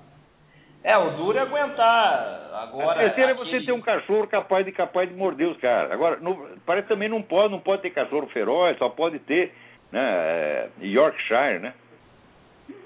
É, 0.84 0.98
o 0.98 1.12
duro 1.12 1.38
é 1.38 1.42
aguentar. 1.42 2.50
Agora. 2.54 2.92
A 2.92 3.04
terceira 3.04 3.32
aquele... 3.34 3.50
é 3.50 3.60
você 3.60 3.66
ter 3.66 3.72
um 3.72 3.82
cachorro 3.82 4.28
capaz 4.28 4.66
de 4.66 4.72
capaz 4.72 5.08
de 5.08 5.16
morder 5.16 5.48
os 5.48 5.58
caras. 5.58 5.92
Agora, 5.92 6.18
no, 6.20 6.58
parece 6.66 6.88
que 6.88 6.94
também 6.94 7.08
não 7.08 7.22
pode, 7.22 7.52
não 7.52 7.60
pode 7.60 7.84
ter 7.84 7.92
cachorro 7.92 8.28
feroz, 8.28 8.78
só 8.78 8.90
pode 8.90 9.20
ter 9.20 9.54
né, 9.92 10.02
é, 10.02 10.70
Yorkshire, 10.82 11.60
né? 11.60 11.74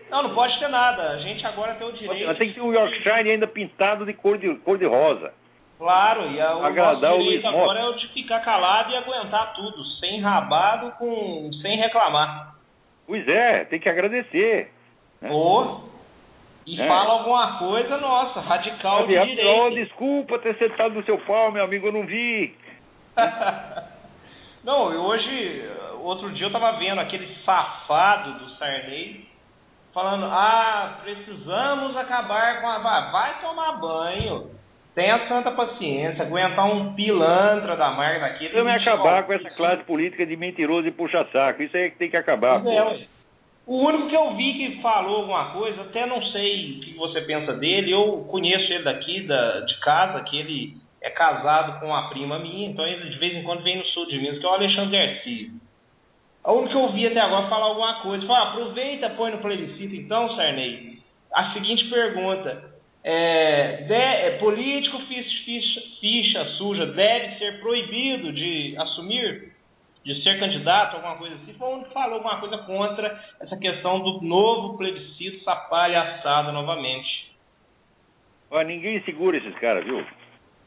Não, 0.10 0.24
não 0.24 0.36
pode 0.36 0.60
ter 0.60 0.68
nada. 0.68 1.12
A 1.12 1.20
gente 1.20 1.46
agora 1.46 1.76
tem 1.76 1.88
o 1.88 1.92
direito. 1.94 2.38
Tem 2.38 2.50
que 2.50 2.56
ter 2.56 2.62
um 2.62 2.74
Yorkshire 2.74 3.30
ainda 3.30 3.48
pintado 3.48 4.06
de 4.06 4.14
cor 4.14 4.38
de, 4.38 4.54
cor 4.56 4.78
de 4.78 4.86
rosa. 4.86 5.34
Claro, 5.78 6.32
e 6.32 6.40
a, 6.40 6.56
o 6.56 6.64
Agradar 6.64 7.12
nosso 7.12 7.24
direito 7.24 7.48
agora 7.48 7.80
é 7.80 7.86
o 7.86 7.94
de 7.94 8.08
ficar 8.10 8.40
calado 8.42 8.92
e 8.92 8.96
aguentar 8.96 9.54
tudo, 9.54 9.84
sem 10.00 10.22
rabado, 10.22 10.92
com, 10.98 11.52
sem 11.62 11.78
reclamar. 11.78 12.56
Pois 13.06 13.28
é, 13.28 13.66
tem 13.66 13.80
que 13.80 13.90
agradecer. 13.90 14.72
Né? 15.22 15.30
E 16.66 16.82
é. 16.82 16.88
fala 16.88 17.14
alguma 17.14 17.60
coisa, 17.60 17.98
nossa, 17.98 18.40
radical 18.40 19.06
de 19.06 19.20
direito. 19.20 19.48
Oh, 19.48 19.70
desculpa 19.70 20.40
ter 20.40 20.56
sentado 20.56 20.96
no 20.96 21.04
seu 21.04 21.18
pau, 21.20 21.52
meu 21.52 21.64
amigo, 21.64 21.88
eu 21.88 21.92
não 21.92 22.06
vi. 22.06 22.56
não, 24.64 24.92
e 24.92 24.98
hoje, 24.98 25.70
outro 26.02 26.32
dia 26.32 26.48
eu 26.48 26.52
tava 26.52 26.74
vendo 26.74 27.00
aquele 27.00 27.28
safado 27.46 28.34
do 28.40 28.50
Sarney 28.56 29.28
falando, 29.94 30.26
ah, 30.26 31.00
precisamos 31.04 31.96
acabar 31.96 32.62
com 32.62 32.68
a... 32.68 33.12
Vai 33.12 33.42
tomar 33.42 33.72
banho. 33.74 34.50
Tenha 34.96 35.28
santa 35.28 35.52
paciência, 35.52 36.24
aguentar 36.24 36.66
um 36.66 36.94
pilantra 36.94 37.76
da 37.76 37.92
marca 37.92 38.22
daquele. 38.22 38.54
Vamos 38.54 38.82
acabar 38.82 39.24
com 39.24 39.34
essa 39.34 39.50
classe 39.52 39.84
política 39.84 40.26
de 40.26 40.36
mentiroso 40.38 40.88
e 40.88 40.92
puxa-saco. 40.92 41.62
Isso 41.62 41.76
aí 41.76 41.84
é 41.84 41.90
que 41.90 41.98
tem 41.98 42.10
que 42.10 42.18
acabar. 42.18 42.66
É, 42.66 43.06
o 43.68 43.78
único 43.78 44.10
que 44.10 44.16
eu 44.16 44.36
vi 44.36 44.54
que 44.54 44.82
falou 44.82 45.18
alguma 45.18 45.52
coisa, 45.52 45.82
até 45.82 46.06
não 46.06 46.22
sei 46.28 46.72
o 46.72 46.80
que 46.82 46.94
você 46.94 47.22
pensa 47.22 47.54
dele, 47.54 47.92
eu 47.92 48.26
conheço 48.30 48.72
ele 48.72 48.84
daqui, 48.84 49.22
da, 49.22 49.62
de 49.62 49.80
casa, 49.80 50.24
que 50.24 50.38
ele 50.38 50.78
é 51.02 51.10
casado 51.10 51.80
com 51.80 51.88
uma 51.88 52.10
prima 52.10 52.40
minha, 52.40 52.70
então 52.70 52.86
ele 52.86 53.10
de 53.10 53.18
vez 53.18 53.36
em 53.36 53.44
quando 53.44 53.64
vem 53.64 53.78
no 53.78 53.86
sul 53.86 54.06
de 54.08 54.18
Minas, 54.20 54.40
que 54.40 54.46
é 54.46 54.50
o 54.50 54.54
Alexandre 54.54 54.98
Garcia. 54.98 55.50
O 56.46 56.54
único 56.54 56.70
que 56.70 56.78
eu 56.78 56.92
vi 56.94 57.08
até 57.08 57.20
agora 57.20 57.48
falar 57.48 57.66
alguma 57.66 58.02
coisa. 58.02 58.26
Fala, 58.28 58.50
aproveita, 58.50 59.10
põe 59.12 59.32
no 59.32 59.40
plebiscito 59.40 59.96
então, 59.96 60.36
Sarney. 60.36 61.00
A 61.34 61.54
seguinte 61.54 61.86
pergunta 61.90 62.76
é, 63.04 63.84
de, 63.88 63.94
é, 63.94 64.38
político 64.40 65.00
ficha, 65.08 65.82
ficha, 66.00 66.46
suja 66.58 66.86
deve 66.88 67.38
ser 67.38 67.60
proibido 67.62 68.32
de 68.32 68.76
assumir? 68.78 69.55
De 70.06 70.22
ser 70.22 70.40
candidato, 70.40 70.98
alguma 70.98 71.16
coisa 71.16 71.36
assim, 71.36 71.54
foi 71.56 71.68
o 71.68 71.72
único 71.72 71.88
que 71.88 71.94
falou 71.94 72.16
alguma 72.16 72.40
coisa 72.40 72.60
contra 72.60 73.20
essa 73.42 73.58
questão 73.58 74.00
do 74.02 74.22
novo 74.22 74.78
plebiscito, 74.78 75.42
essa 75.42 75.56
palhaçada 75.68 76.52
novamente. 76.52 77.34
Olha, 78.52 78.68
ninguém 78.68 79.02
segura 79.02 79.38
esses 79.38 79.56
caras, 79.56 79.84
viu? 79.84 80.06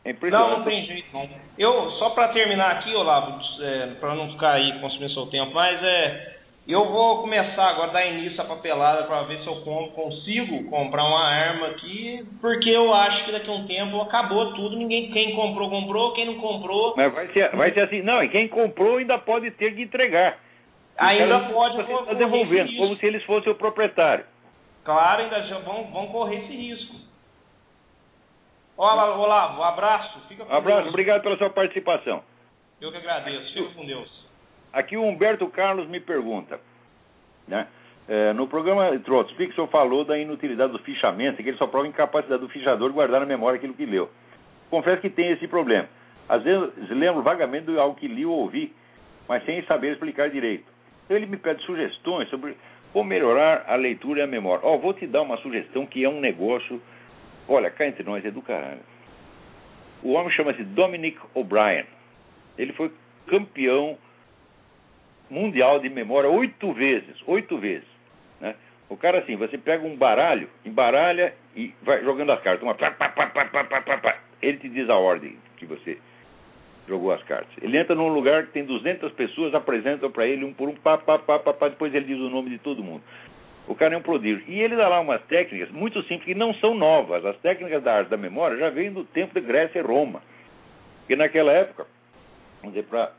É 0.05 0.13
não, 0.31 0.59
não 0.59 0.65
tem 0.65 0.85
jeito 0.87 1.07
não. 1.13 1.29
Eu, 1.57 1.91
só 1.93 2.11
para 2.11 2.29
terminar 2.29 2.73
aqui, 2.73 2.93
Olavo, 2.95 3.41
é, 3.63 3.87
para 4.01 4.15
não 4.15 4.33
ficar 4.33 4.53
aí 4.53 4.81
consumindo 4.81 5.13
seu 5.13 5.27
tempo, 5.27 5.53
mas 5.55 5.83
é 5.85 6.38
eu 6.69 6.85
vou 6.85 7.23
começar 7.23 7.71
agora 7.71 7.89
a 7.89 7.93
dar 7.95 8.07
início 8.07 8.39
à 8.43 8.45
papelada 8.45 9.05
para 9.05 9.23
ver 9.23 9.39
se 9.39 9.47
eu 9.47 9.57
consigo 9.95 10.69
comprar 10.69 11.03
uma 11.05 11.27
arma 11.27 11.69
aqui, 11.69 12.23
porque 12.43 12.69
eu 12.69 12.93
acho 12.93 13.25
que 13.25 13.33
daqui 13.33 13.49
a 13.49 13.55
um 13.55 13.67
tempo 13.67 14.03
acabou 14.03 14.53
tudo, 14.53 14.77
ninguém 14.77 15.11
quem 15.11 15.35
comprou 15.35 15.71
comprou, 15.71 16.13
quem 16.13 16.27
não 16.27 16.35
comprou. 16.35 16.93
Mas 16.95 17.15
vai 17.15 17.29
ser, 17.29 17.57
vai 17.57 17.73
ser 17.73 17.81
assim, 17.81 18.03
não, 18.03 18.23
e 18.23 18.29
quem 18.29 18.47
comprou 18.49 18.99
ainda 18.99 19.17
pode 19.19 19.51
ter 19.53 19.75
que 19.75 19.81
entregar. 19.81 20.39
Ainda 20.99 21.41
pode 21.51 21.83
tá 21.83 22.13
devolvendo, 22.13 22.77
como 22.77 22.97
se 22.97 23.07
eles 23.07 23.25
fossem 23.25 23.51
o 23.51 23.55
proprietário. 23.55 24.27
Claro, 24.85 25.23
ainda 25.23 25.43
já 25.45 25.61
vão, 25.61 25.85
vão 25.85 26.09
correr 26.09 26.45
esse 26.45 26.53
risco. 26.55 26.97
Olá, 28.77 29.17
Olavo, 29.17 29.63
abraço. 29.63 30.21
Fica 30.29 30.45
com 30.45 30.55
abraço, 30.55 30.83
Deus. 30.83 30.89
obrigado 30.91 31.23
pela 31.23 31.37
sua 31.39 31.51
participação. 31.51 32.23
Eu 32.81 32.91
que 32.91 32.99
agradeço. 32.99 33.55
Fica 33.55 33.75
com 33.75 33.87
Deus. 33.87 34.18
Aqui 34.73 34.97
o 34.97 35.03
Humberto 35.03 35.47
Carlos 35.49 35.89
me 35.89 36.01
pergunta, 36.01 36.61
né? 37.47 37.67
É, 38.09 38.33
no 38.33 38.47
programa 38.47 38.99
Trotspeak, 39.01 39.53
o 39.53 39.55
senhor 39.55 39.69
falou 39.69 40.03
da 40.03 40.19
inutilidade 40.19 40.73
do 40.73 40.79
fichamento, 40.79 41.43
que 41.43 41.49
ele 41.51 41.59
só 41.59 41.67
prova 41.67 41.87
a 41.87 41.89
incapacidade 41.91 42.41
do 42.41 42.49
fichador 42.49 42.89
de 42.89 42.95
guardar 42.95 43.21
na 43.21 43.27
memória 43.27 43.59
aquilo 43.59 43.75
que 43.75 43.85
leu. 43.85 44.09
Confesso 44.71 45.03
que 45.03 45.11
tem 45.11 45.31
esse 45.31 45.47
problema. 45.47 45.87
Às 46.27 46.43
vezes 46.43 46.73
lembro 46.91 47.23
vagamente 47.23 47.67
de 47.67 47.79
algo 47.79 47.97
que 47.97 48.09
li 48.09 48.25
ou 48.25 48.39
ouvi, 48.39 48.73
mas 49.29 49.45
sem 49.45 49.63
saber 49.65 49.93
explicar 49.93 50.31
direito. 50.31 50.65
Então 51.05 51.17
ele 51.17 51.27
me 51.27 51.37
pede 51.37 51.63
sugestões 51.65 52.29
sobre 52.31 52.57
como 52.93 53.09
melhorar 53.09 53.65
a 53.67 53.75
leitura 53.77 54.21
e 54.21 54.23
a 54.23 54.27
memória. 54.27 54.65
Ó, 54.65 54.75
oh, 54.75 54.79
vou 54.79 54.95
te 54.95 55.07
dar 55.07 55.23
uma 55.23 55.37
sugestão 55.39 55.87
que 55.87 56.03
é 56.03 56.09
um 56.09 56.21
negócio. 56.21 56.81
Olha, 57.47 57.71
cá 57.71 57.87
entre 57.87 58.05
nós 58.05 58.25
é 58.25 58.31
do 58.31 58.41
caralho. 58.41 58.81
O 60.03 60.13
homem 60.13 60.31
chama-se 60.31 60.63
Dominic 60.63 61.19
O'Brien. 61.35 61.85
Ele 62.57 62.73
foi 62.73 62.91
campeão 63.27 63.99
mundial 65.31 65.81
de 65.81 65.89
memória 65.89 66.29
oito 66.31 66.73
vezes, 66.73 67.17
oito 67.27 67.59
vezes. 67.59 67.89
Né? 68.41 68.55
O 68.89 68.97
cara 68.97 69.19
assim, 69.19 69.37
você 69.37 69.59
pega 69.59 69.87
um 69.87 69.97
baralho, 69.97 70.49
embaralha 70.65 71.35
e 71.55 71.75
vai 71.83 72.03
jogando 72.03 72.33
as 72.33 72.41
cartas. 72.41 72.63
Uma, 72.63 72.75
pá, 72.75 72.91
pá, 72.91 73.11
pá, 73.11 74.19
ele 74.41 74.59
te 74.59 74.69
diz 74.69 74.89
a 74.89 74.97
ordem 74.97 75.37
que 75.57 75.67
você 75.67 75.99
jogou 76.87 77.13
as 77.13 77.23
cartas. 77.25 77.53
Ele 77.61 77.77
entra 77.77 77.95
num 77.95 78.09
lugar 78.09 78.47
que 78.47 78.53
tem 78.53 78.65
200 78.65 79.13
pessoas, 79.13 79.55
apresentam 79.55 80.11
para 80.11 80.27
ele 80.27 80.45
um 80.45 80.55
por 80.55 80.69
um, 80.69 80.75
pá, 80.75 80.97
pá, 80.97 81.19
pá, 81.19 81.39
pá, 81.39 81.53
pá, 81.53 81.69
depois 81.69 81.95
ele 81.95 82.07
diz 82.07 82.19
o 82.19 82.31
nome 82.31 82.51
de 82.51 82.59
todo 82.59 82.83
mundo. 82.83 83.03
O 83.67 83.75
cara 83.75 83.95
é 83.95 83.99
um 83.99 84.03
prodígio. 84.03 84.43
E 84.49 84.59
ele 84.59 84.75
dá 84.75 84.89
lá 84.89 84.99
umas 85.01 85.23
técnicas 85.25 85.71
muito 85.71 86.01
simples, 86.05 86.25
que 86.25 86.35
não 86.35 86.55
são 86.55 86.75
novas. 86.75 87.25
As 87.27 87.37
técnicas 87.39 87.83
da 87.83 87.99
arte 87.99 88.09
da 88.09 88.17
memória 88.17 88.57
já 88.57 88.71
vêm 88.71 88.91
do 88.91 89.05
tempo 89.05 89.39
de 89.39 89.47
Grécia 89.47 89.79
e 89.79 89.83
Roma. 89.83 90.23
Porque 91.01 91.15
naquela 91.15 91.53
época, 91.53 91.87
vamos 92.63 92.75
dizer, 92.75 92.89
para 92.89 93.13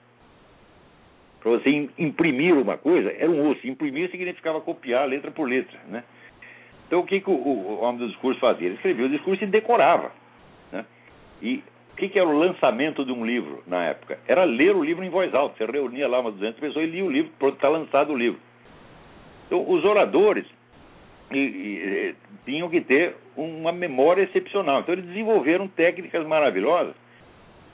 para 1.39 1.51
você 1.51 1.89
imprimir 1.97 2.57
uma 2.57 2.77
coisa, 2.77 3.11
era 3.11 3.29
um 3.29 3.49
osso. 3.49 3.65
Imprimir 3.65 4.11
significava 4.11 4.59
copiar 4.59 5.07
letra 5.07 5.31
por 5.31 5.47
letra, 5.47 5.79
né? 5.87 6.03
Então, 6.85 6.99
o 6.99 7.05
que, 7.05 7.21
que 7.21 7.29
o, 7.29 7.33
o, 7.33 7.81
homem 7.81 7.99
do 7.99 8.07
discurso 8.07 8.39
fazia? 8.39 8.67
Ele 8.67 8.75
escrevia 8.75 9.05
o 9.05 9.09
discurso 9.09 9.43
e 9.43 9.47
decorava. 9.47 10.11
Né? 10.71 10.83
E 11.41 11.63
o 11.93 11.95
que, 11.95 12.09
que 12.09 12.17
era 12.17 12.27
o 12.27 12.37
lançamento 12.37 13.05
de 13.05 13.11
um 13.11 13.23
livro 13.23 13.63
na 13.67 13.85
época? 13.85 14.17
Era 14.27 14.43
ler 14.43 14.75
o 14.75 14.83
livro 14.83 15.03
em 15.03 15.09
voz 15.09 15.33
alta. 15.33 15.55
Você 15.55 15.71
reunia 15.71 16.07
lá 16.07 16.19
umas 16.19 16.33
200 16.33 16.59
pessoas 16.59 16.87
e 16.87 16.91
lia 16.91 17.05
o 17.05 17.11
livro, 17.11 17.31
pronto, 17.37 17.55
está 17.55 17.69
lançado 17.69 18.11
o 18.11 18.17
livro. 18.17 18.39
Então, 19.45 19.69
os 19.69 19.85
oradores 19.85 20.45
e, 21.31 21.37
e, 21.37 22.15
tinham 22.43 22.69
que 22.69 22.81
ter 22.81 23.15
uma 23.37 23.71
memória 23.71 24.23
excepcional. 24.23 24.79
Então, 24.79 24.93
eles 24.93 25.05
desenvolveram 25.05 25.67
técnicas 25.67 26.25
maravilhosas, 26.25 26.95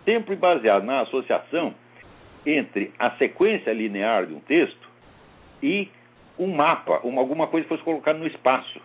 sempre 0.03 0.35
baseadas 0.35 0.85
na 0.85 1.01
associação 1.01 1.73
entre 2.45 2.91
a 2.99 3.11
sequência 3.11 3.73
linear 3.73 4.25
de 4.25 4.33
um 4.33 4.39
texto 4.39 4.87
e 5.61 5.89
um 6.37 6.47
mapa, 6.47 6.99
uma, 7.03 7.21
alguma 7.21 7.47
coisa 7.47 7.63
que 7.63 7.69
fosse 7.69 7.83
colocada 7.83 8.19
no 8.19 8.27
espaço. 8.27 8.79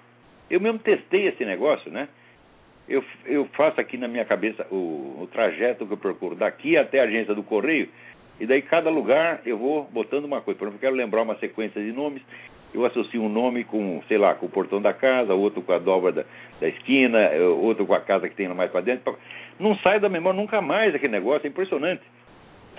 Eu 0.48 0.60
mesmo 0.60 0.78
testei 0.78 1.26
esse 1.26 1.44
negócio, 1.44 1.90
né? 1.90 2.08
Eu, 2.88 3.04
eu 3.24 3.44
faço 3.52 3.80
aqui 3.80 3.96
na 3.96 4.08
minha 4.08 4.24
cabeça 4.24 4.66
o, 4.70 5.20
o 5.22 5.28
trajeto 5.30 5.86
que 5.86 5.92
eu 5.92 5.96
procuro 5.96 6.34
daqui 6.34 6.76
até 6.76 7.00
a 7.00 7.04
agência 7.04 7.34
do 7.34 7.42
correio, 7.42 7.88
e 8.40 8.46
daí 8.46 8.62
cada 8.62 8.90
lugar 8.90 9.42
eu 9.44 9.58
vou 9.58 9.84
botando 9.84 10.24
uma 10.24 10.40
coisa. 10.40 10.58
Por 10.58 10.64
exemplo, 10.64 10.78
eu 10.78 10.88
quero 10.88 10.96
lembrar 10.96 11.22
uma 11.22 11.36
sequência 11.36 11.80
de 11.80 11.92
nomes, 11.92 12.22
eu 12.72 12.84
associo 12.84 13.22
um 13.22 13.28
nome 13.28 13.64
com, 13.64 14.02
sei 14.08 14.16
lá, 14.16 14.34
com 14.34 14.46
o 14.46 14.48
portão 14.48 14.80
da 14.80 14.92
casa, 14.92 15.34
outro 15.34 15.60
com 15.60 15.72
a 15.72 15.78
dobra 15.78 16.12
da, 16.12 16.24
da 16.60 16.68
esquina, 16.68 17.18
eh, 17.18 17.42
outro 17.42 17.84
com 17.84 17.94
a 17.94 18.00
casa 18.00 18.28
que 18.28 18.34
tem 18.34 18.48
mais 18.48 18.70
para 18.70 18.80
dentro. 18.80 19.16
Não 19.58 19.76
sai 19.78 20.00
da 20.00 20.08
memória 20.08 20.40
nunca 20.40 20.60
mais 20.60 20.94
aquele 20.94 21.12
negócio, 21.12 21.46
é 21.46 21.50
impressionante 21.50 22.02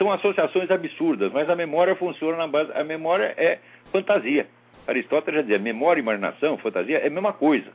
são 0.01 0.11
associações 0.11 0.71
absurdas, 0.71 1.31
mas 1.31 1.47
a 1.47 1.55
memória 1.55 1.95
funciona 1.95 2.35
na 2.35 2.47
base. 2.47 2.71
A 2.73 2.83
memória 2.83 3.35
é 3.37 3.59
fantasia. 3.91 4.47
Aristóteles 4.87 5.35
já 5.35 5.43
dizia: 5.43 5.59
memória, 5.59 6.01
imaginação, 6.01 6.57
fantasia 6.57 6.97
é 6.97 7.05
a 7.05 7.09
mesma 7.11 7.33
coisa. 7.33 7.71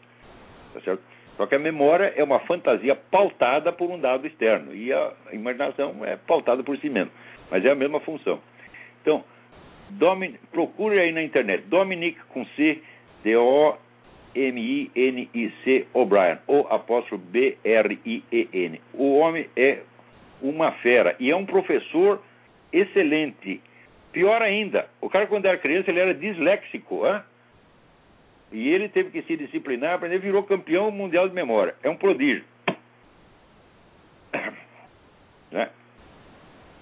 Tá 0.75 0.81
certo? 0.81 1.01
Só 1.37 1.47
que 1.47 1.55
a 1.55 1.59
memória 1.59 2.13
é 2.17 2.25
uma 2.25 2.41
fantasia 2.41 2.97
pautada 2.97 3.73
por 3.73 3.89
um 3.89 4.01
dado 4.01 4.27
externo 4.27 4.75
e 4.75 4.93
a 4.93 5.13
imaginação 5.33 6.05
é 6.05 6.17
pautada 6.17 6.65
por 6.65 6.77
si 6.79 6.91
mesmo. 6.91 7.13
Mas 7.49 7.65
é 7.65 7.71
a 7.71 7.77
mesma 7.77 8.01
função. 8.01 8.41
Então, 9.03 9.23
Domin, 9.91 10.35
procure 10.51 10.99
aí 10.99 11.13
na 11.13 11.23
internet 11.23 11.63
Dominic 11.69 12.19
com 12.31 12.45
C, 12.57 12.83
D-O-M-I-N-I-C 13.23 13.77
O'Brien, 15.95 16.39
ou 16.49 16.67
apóstolo 16.71 17.21
B-R-I-E-N. 17.21 18.81
O 18.95 19.19
homem 19.19 19.49
é 19.55 19.79
uma 20.41 20.73
fera. 20.73 21.17
E 21.19 21.31
é 21.31 21.37
um 21.37 21.47
professor 21.47 22.23
excelente. 22.73 23.61
Pior 24.13 24.41
ainda, 24.43 24.89
o 25.01 25.09
cara 25.09 25.27
quando 25.27 25.47
era 25.47 25.59
criança 25.59 25.91
ele 25.91 26.01
era 26.01 26.15
disléxico, 26.15 27.07
hein? 27.07 27.21
E 28.53 28.69
ele 28.69 28.89
teve 28.89 29.11
que 29.11 29.23
se 29.23 29.37
disciplinar, 29.37 29.95
aprender, 29.95 30.19
virou 30.19 30.43
campeão 30.45 30.91
mundial 30.91 31.29
de 31.29 31.35
memória. 31.35 31.75
É 31.83 31.91
um 31.91 31.97
prodígio. 31.97 32.45
Né? 35.49 35.71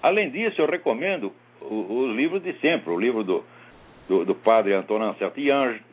Além 0.01 0.31
disso, 0.31 0.59
eu 0.59 0.65
recomendo 0.65 1.31
os 1.61 2.15
livros 2.15 2.41
de 2.41 2.51
sempre, 2.59 2.89
o 2.89 2.99
livro 2.99 3.23
do, 3.23 3.43
do, 4.07 4.25
do 4.25 4.33
padre 4.33 4.73
Antonin 4.73 5.13
Saint-Ange, 5.19 5.83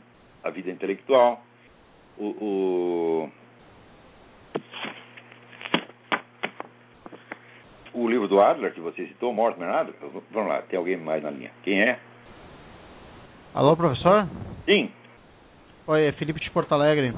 A 0.42 0.48
Vida 0.48 0.70
Intelectual, 0.70 1.44
o 2.16 3.28
o 7.94 8.08
livro 8.08 8.28
do 8.28 8.40
Adler, 8.40 8.72
que 8.72 8.80
você 8.80 9.06
citou, 9.06 9.32
Mortimer 9.32 9.68
Adler. 9.68 9.94
Vamos 10.30 10.48
lá, 10.48 10.62
tem 10.62 10.78
alguém 10.78 10.96
mais 10.96 11.22
na 11.22 11.30
linha. 11.30 11.50
Quem 11.62 11.82
é? 11.82 11.98
Alô, 13.54 13.76
professor? 13.76 14.26
Sim. 14.64 14.90
Oi, 15.86 16.06
é 16.06 16.12
Felipe 16.12 16.40
de 16.40 16.50
Porto 16.50 16.72
Alegre. 16.72 17.12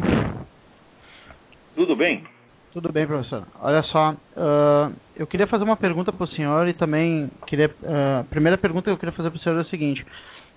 Tudo 1.76 1.94
bem? 1.94 2.24
Tudo 2.72 2.92
bem, 2.92 3.06
professor. 3.06 3.46
Olha 3.60 3.82
só, 3.84 4.12
uh, 4.12 4.92
eu 5.14 5.26
queria 5.28 5.46
fazer 5.46 5.62
uma 5.62 5.76
pergunta 5.76 6.12
para 6.12 6.24
o 6.24 6.28
senhor 6.28 6.66
e 6.66 6.74
também 6.74 7.30
queria. 7.46 7.68
Uh, 7.68 8.20
a 8.20 8.24
primeira 8.24 8.58
pergunta 8.58 8.86
que 8.86 8.90
eu 8.90 8.98
queria 8.98 9.12
fazer 9.12 9.30
para 9.30 9.38
o 9.38 9.40
senhor 9.40 9.58
é 9.58 9.62
o 9.62 9.66
seguinte: 9.66 10.04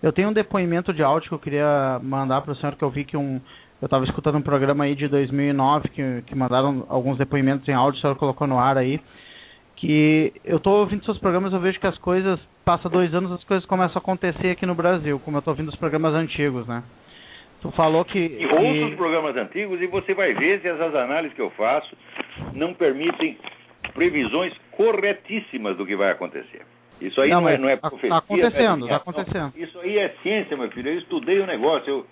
eu 0.01 0.11
tenho 0.11 0.29
um 0.29 0.33
depoimento 0.33 0.91
de 0.91 1.03
áudio 1.03 1.29
que 1.29 1.35
eu 1.35 1.39
queria 1.39 1.99
mandar 2.01 2.41
para 2.41 2.53
o 2.53 2.55
senhor, 2.55 2.75
que 2.75 2.83
eu 2.83 2.89
vi 2.89 3.05
que 3.05 3.15
um. 3.15 3.39
Eu 3.79 3.85
estava 3.85 4.03
escutando 4.05 4.39
um 4.39 4.41
programa 4.41 4.85
aí 4.85 4.95
de 4.95 5.07
2009 5.07 5.89
que, 5.89 6.23
que 6.25 6.33
mandaram 6.33 6.87
alguns 6.89 7.19
depoimentos 7.19 7.69
em 7.69 7.73
áudio, 7.73 7.99
o 7.99 8.01
senhor 8.01 8.15
colocou 8.15 8.47
no 8.47 8.57
ar 8.57 8.75
aí 8.75 8.99
que 9.77 10.33
eu 10.43 10.57
estou 10.57 10.79
ouvindo 10.79 11.05
seus 11.05 11.19
programas, 11.19 11.53
eu 11.53 11.59
vejo 11.59 11.79
que 11.79 11.87
as 11.87 11.97
coisas, 11.99 12.39
passa 12.65 12.89
dois 12.89 13.13
anos, 13.13 13.31
as 13.31 13.43
coisas 13.43 13.65
começam 13.65 13.95
a 13.95 13.99
acontecer 13.99 14.49
aqui 14.49 14.65
no 14.65 14.75
Brasil, 14.75 15.19
como 15.23 15.37
eu 15.37 15.39
estou 15.39 15.53
ouvindo 15.53 15.69
os 15.69 15.75
programas 15.75 16.13
antigos, 16.13 16.67
né? 16.67 16.83
Tu 17.61 17.71
falou 17.71 18.03
que. 18.03 18.19
E 18.19 18.45
ouça 18.45 18.85
os 18.91 18.95
programas 18.95 19.35
antigos 19.35 19.81
e 19.81 19.87
você 19.87 20.13
vai 20.13 20.33
ver 20.33 20.61
se 20.61 20.67
essas 20.67 20.93
análises 20.95 21.35
que 21.35 21.41
eu 21.41 21.49
faço 21.51 21.95
não 22.53 22.73
permitem 22.73 23.37
previsões 23.93 24.53
corretíssimas 24.71 25.77
do 25.77 25.85
que 25.85 25.95
vai 25.95 26.11
acontecer. 26.11 26.61
Isso 26.99 27.19
aí 27.21 27.29
não, 27.29 27.41
não 27.41 27.49
é, 27.49 27.57
não 27.57 27.69
é 27.69 27.77
tá 27.77 27.89
profecia. 27.89 28.09
Está 28.09 28.17
acontecendo, 28.17 28.85
está 28.85 28.95
acontecendo. 28.97 29.53
Isso 29.55 29.79
aí 29.79 29.97
é 29.97 30.09
ciência, 30.23 30.57
meu 30.57 30.69
filho. 30.71 30.89
Eu 30.89 30.97
estudei 30.97 31.39
o 31.39 31.45
negócio. 31.45 31.89
Eu, 31.89 32.07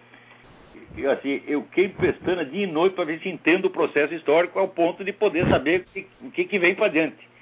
eu, 0.97 1.11
assim, 1.11 1.41
eu 1.47 1.63
queimo 1.74 1.95
pestana 1.95 2.45
dia 2.45 2.63
e 2.63 2.68
noite 2.68 2.95
para 2.95 3.05
ver 3.05 3.20
se 3.20 3.30
entendo 3.30 3.66
o 3.66 3.72
processo 3.72 4.13
histórico 4.13 4.59
ao 4.59 4.68
ponto 4.68 5.03
de 5.03 5.11
poder 5.13 5.47
saber 5.47 5.86
o 6.22 6.32
que, 6.32 6.45
que 6.45 6.59
vem 6.59 6.76
para 6.76 6.89
diante. 6.89 7.35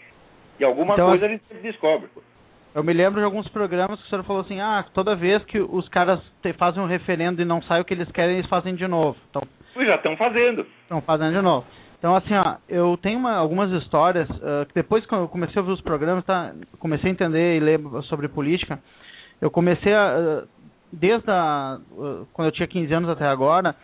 E 0.59 0.63
alguma 0.63 0.93
então, 0.93 1.09
coisa 1.09 1.25
a 1.25 1.29
gente 1.29 1.43
descobre. 1.61 2.09
Eu 2.75 2.83
me 2.83 2.93
lembro 2.93 3.19
de 3.19 3.25
alguns 3.25 3.47
programas 3.49 3.99
que 3.99 4.07
o 4.07 4.09
senhor 4.09 4.23
falou 4.23 4.41
assim, 4.41 4.59
ah, 4.59 4.83
toda 4.93 5.15
vez 5.15 5.43
que 5.45 5.59
os 5.59 5.87
caras 5.89 6.19
te, 6.41 6.53
fazem 6.53 6.81
um 6.81 6.87
referendo 6.87 7.41
e 7.41 7.45
não 7.45 7.61
sai 7.61 7.81
o 7.81 7.85
que 7.85 7.93
eles 7.93 8.11
querem, 8.11 8.37
eles 8.37 8.49
fazem 8.49 8.73
de 8.73 8.87
novo. 8.87 9.15
Então, 9.29 9.43
já 9.75 9.95
estão 9.95 10.17
fazendo. 10.17 10.65
Estão 10.81 11.01
fazendo 11.01 11.33
de 11.33 11.41
novo. 11.41 11.65
Então, 11.99 12.15
assim, 12.15 12.33
ó, 12.33 12.57
eu 12.67 12.97
tenho 13.01 13.17
uma, 13.17 13.35
algumas 13.35 13.71
histórias 13.71 14.29
uh, 14.29 14.65
que 14.67 14.73
depois 14.73 15.05
que 15.05 15.13
eu 15.13 15.27
comecei 15.27 15.57
a 15.57 15.61
ouvir 15.61 15.73
os 15.73 15.81
programas, 15.81 16.25
tá, 16.25 16.53
comecei 16.79 17.09
a 17.09 17.13
entender 17.13 17.57
e 17.57 17.59
ler 17.59 17.79
sobre 18.09 18.27
política, 18.27 18.79
eu 19.39 19.49
comecei 19.49 19.93
a, 19.93 20.43
uh, 20.43 20.47
desde 20.91 21.29
a, 21.29 21.79
uh, 21.91 22.27
quando 22.33 22.47
eu 22.47 22.51
tinha 22.51 22.67
15 22.67 22.93
anos 22.93 23.09
até 23.09 23.25
agora, 23.25 23.75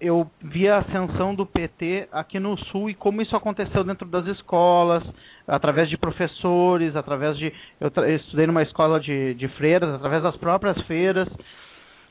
eu 0.00 0.30
via 0.42 0.76
a 0.76 0.78
ascensão 0.78 1.34
do 1.34 1.44
PT 1.44 2.08
aqui 2.12 2.38
no 2.38 2.56
Sul 2.66 2.90
e 2.90 2.94
como 2.94 3.20
isso 3.20 3.36
aconteceu 3.36 3.84
dentro 3.84 4.06
das 4.08 4.26
escolas, 4.26 5.02
através 5.46 5.88
de 5.88 5.96
professores, 5.96 6.96
através 6.96 7.36
de... 7.36 7.52
Eu, 7.80 7.90
eu 7.94 8.16
estudei 8.16 8.46
numa 8.46 8.62
escola 8.62 8.98
de, 9.00 9.34
de 9.34 9.48
freiras, 9.48 9.94
através 9.94 10.22
das 10.22 10.36
próprias 10.36 10.80
feiras, 10.86 11.28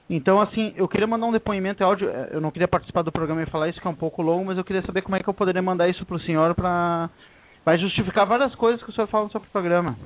então, 0.09 0.39
assim, 0.39 0.73
eu 0.77 0.87
queria 0.87 1.07
mandar 1.07 1.25
um 1.25 1.31
depoimento 1.31 1.81
em 1.81 1.85
áudio. 1.85 2.07
Eu 2.31 2.39
não 2.39 2.51
queria 2.51 2.67
participar 2.67 3.01
do 3.01 3.11
programa 3.11 3.41
e 3.41 3.47
falar 3.47 3.69
isso, 3.69 3.81
que 3.81 3.87
é 3.87 3.89
um 3.89 3.95
pouco 3.95 4.21
longo, 4.21 4.45
mas 4.45 4.57
eu 4.57 4.63
queria 4.63 4.83
saber 4.83 5.01
como 5.01 5.15
é 5.15 5.19
que 5.19 5.27
eu 5.27 5.33
poderia 5.33 5.61
mandar 5.61 5.89
isso 5.89 6.05
para 6.05 6.15
o 6.15 6.19
senhor 6.21 6.53
para 6.53 7.09
vai 7.65 7.79
justificar 7.79 8.27
várias 8.27 8.53
coisas 8.53 8.81
que 8.83 8.89
o 8.91 8.93
senhor 8.93 9.07
fala 9.07 9.27
sobre 9.29 9.47
o 9.47 9.51
programa. 9.51 9.97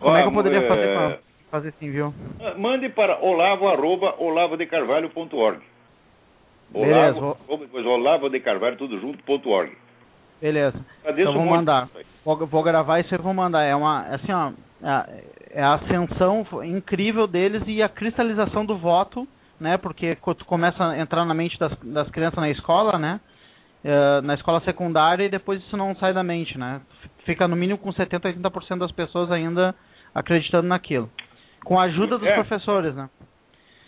Como 0.00 0.16
é 0.16 0.22
que 0.22 0.28
eu 0.28 0.32
poderia 0.32 0.60
é... 0.60 0.68
fazer 0.68 0.94
pra, 0.94 1.18
fazer 1.50 1.68
assim, 1.68 1.90
viu? 1.90 2.14
Ah, 2.40 2.54
mande 2.56 2.88
para 2.88 3.22
olavo 3.22 3.68
arroba 3.68 4.14
olavodecarvalho.org. 4.18 5.60
Beleza. 6.80 7.18
Olavo, 7.18 7.38
depois 7.58 7.86
olavo 7.86 8.28
de 8.28 8.40
carvalho 8.40 8.76
tudo 8.76 8.98
junto 9.00 9.22
ponto 9.24 9.48
org. 9.48 9.72
Beleza. 10.40 10.78
Então 11.06 11.32
vou 11.32 11.46
mandar. 11.46 11.88
Vou, 12.24 12.46
vou 12.46 12.62
gravar 12.62 13.00
e 13.00 13.16
vou 13.18 13.32
mandar. 13.32 13.62
É 13.62 13.74
uma 13.74 14.02
assim, 14.08 14.32
ó, 14.32 14.52
é, 14.82 15.24
é 15.52 15.62
a 15.62 15.74
ascensão 15.74 16.44
incrível 16.64 17.26
deles 17.26 17.62
e 17.66 17.82
a 17.82 17.88
cristalização 17.88 18.66
do 18.66 18.76
voto, 18.76 19.26
né? 19.58 19.78
Porque 19.78 20.16
quando 20.16 20.44
começa 20.44 20.84
a 20.84 20.98
entrar 20.98 21.24
na 21.24 21.32
mente 21.32 21.58
das, 21.58 21.76
das 21.78 22.10
crianças 22.10 22.38
na 22.38 22.50
escola, 22.50 22.98
né? 22.98 23.20
Uh, 23.84 24.22
na 24.22 24.34
escola 24.34 24.60
secundária 24.62 25.24
e 25.24 25.28
depois 25.28 25.62
isso 25.62 25.76
não 25.76 25.94
sai 25.96 26.12
da 26.12 26.22
mente, 26.22 26.58
né? 26.58 26.80
Fica 27.24 27.46
no 27.46 27.54
mínimo 27.54 27.78
com 27.78 27.92
70, 27.92 28.32
80% 28.32 28.78
das 28.78 28.92
pessoas 28.92 29.30
ainda 29.30 29.74
acreditando 30.14 30.66
naquilo. 30.66 31.10
Com 31.64 31.78
a 31.78 31.84
ajuda 31.84 32.18
dos 32.18 32.26
é. 32.26 32.34
professores, 32.34 32.94
né? 32.94 33.08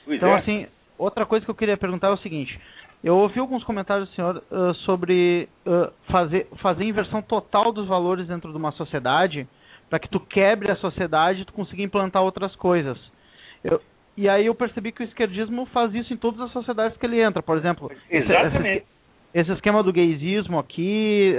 Pois 0.04 0.16
então, 0.18 0.30
é. 0.30 0.38
assim, 0.38 0.66
outra 0.98 1.26
coisa 1.26 1.44
que 1.44 1.50
eu 1.50 1.54
queria 1.54 1.76
perguntar 1.76 2.08
é 2.08 2.12
o 2.12 2.18
seguinte. 2.18 2.58
Eu 3.04 3.16
ouvi 3.16 3.38
alguns 3.38 3.62
comentários 3.62 4.08
do 4.08 4.14
senhor 4.14 4.42
uh, 4.50 4.74
sobre 4.84 5.48
uh, 5.66 5.92
fazer, 6.10 6.48
fazer 6.62 6.84
inversão 6.84 7.22
total 7.22 7.72
dos 7.72 7.86
valores 7.86 8.26
dentro 8.26 8.50
de 8.50 8.56
uma 8.56 8.72
sociedade 8.72 9.46
para 9.88 9.98
que 9.98 10.08
tu 10.08 10.18
quebre 10.18 10.70
a 10.70 10.76
sociedade 10.76 11.42
e 11.42 11.44
tu 11.44 11.52
consiga 11.52 11.82
implantar 11.82 12.22
outras 12.22 12.54
coisas. 12.56 12.98
Eu, 13.62 13.80
e 14.16 14.28
aí 14.28 14.46
eu 14.46 14.54
percebi 14.54 14.92
que 14.92 15.02
o 15.02 15.04
esquerdismo 15.04 15.66
faz 15.66 15.94
isso 15.94 16.12
em 16.12 16.16
todas 16.16 16.40
as 16.40 16.50
sociedades 16.52 16.96
que 16.98 17.06
ele 17.06 17.20
entra. 17.20 17.42
Por 17.42 17.56
exemplo, 17.56 17.90
Exatamente. 18.10 18.78
Esse, 18.78 18.86
esse 19.34 19.52
esquema 19.52 19.82
do 19.82 19.92
gaysismo 19.92 20.58
aqui, 20.58 21.36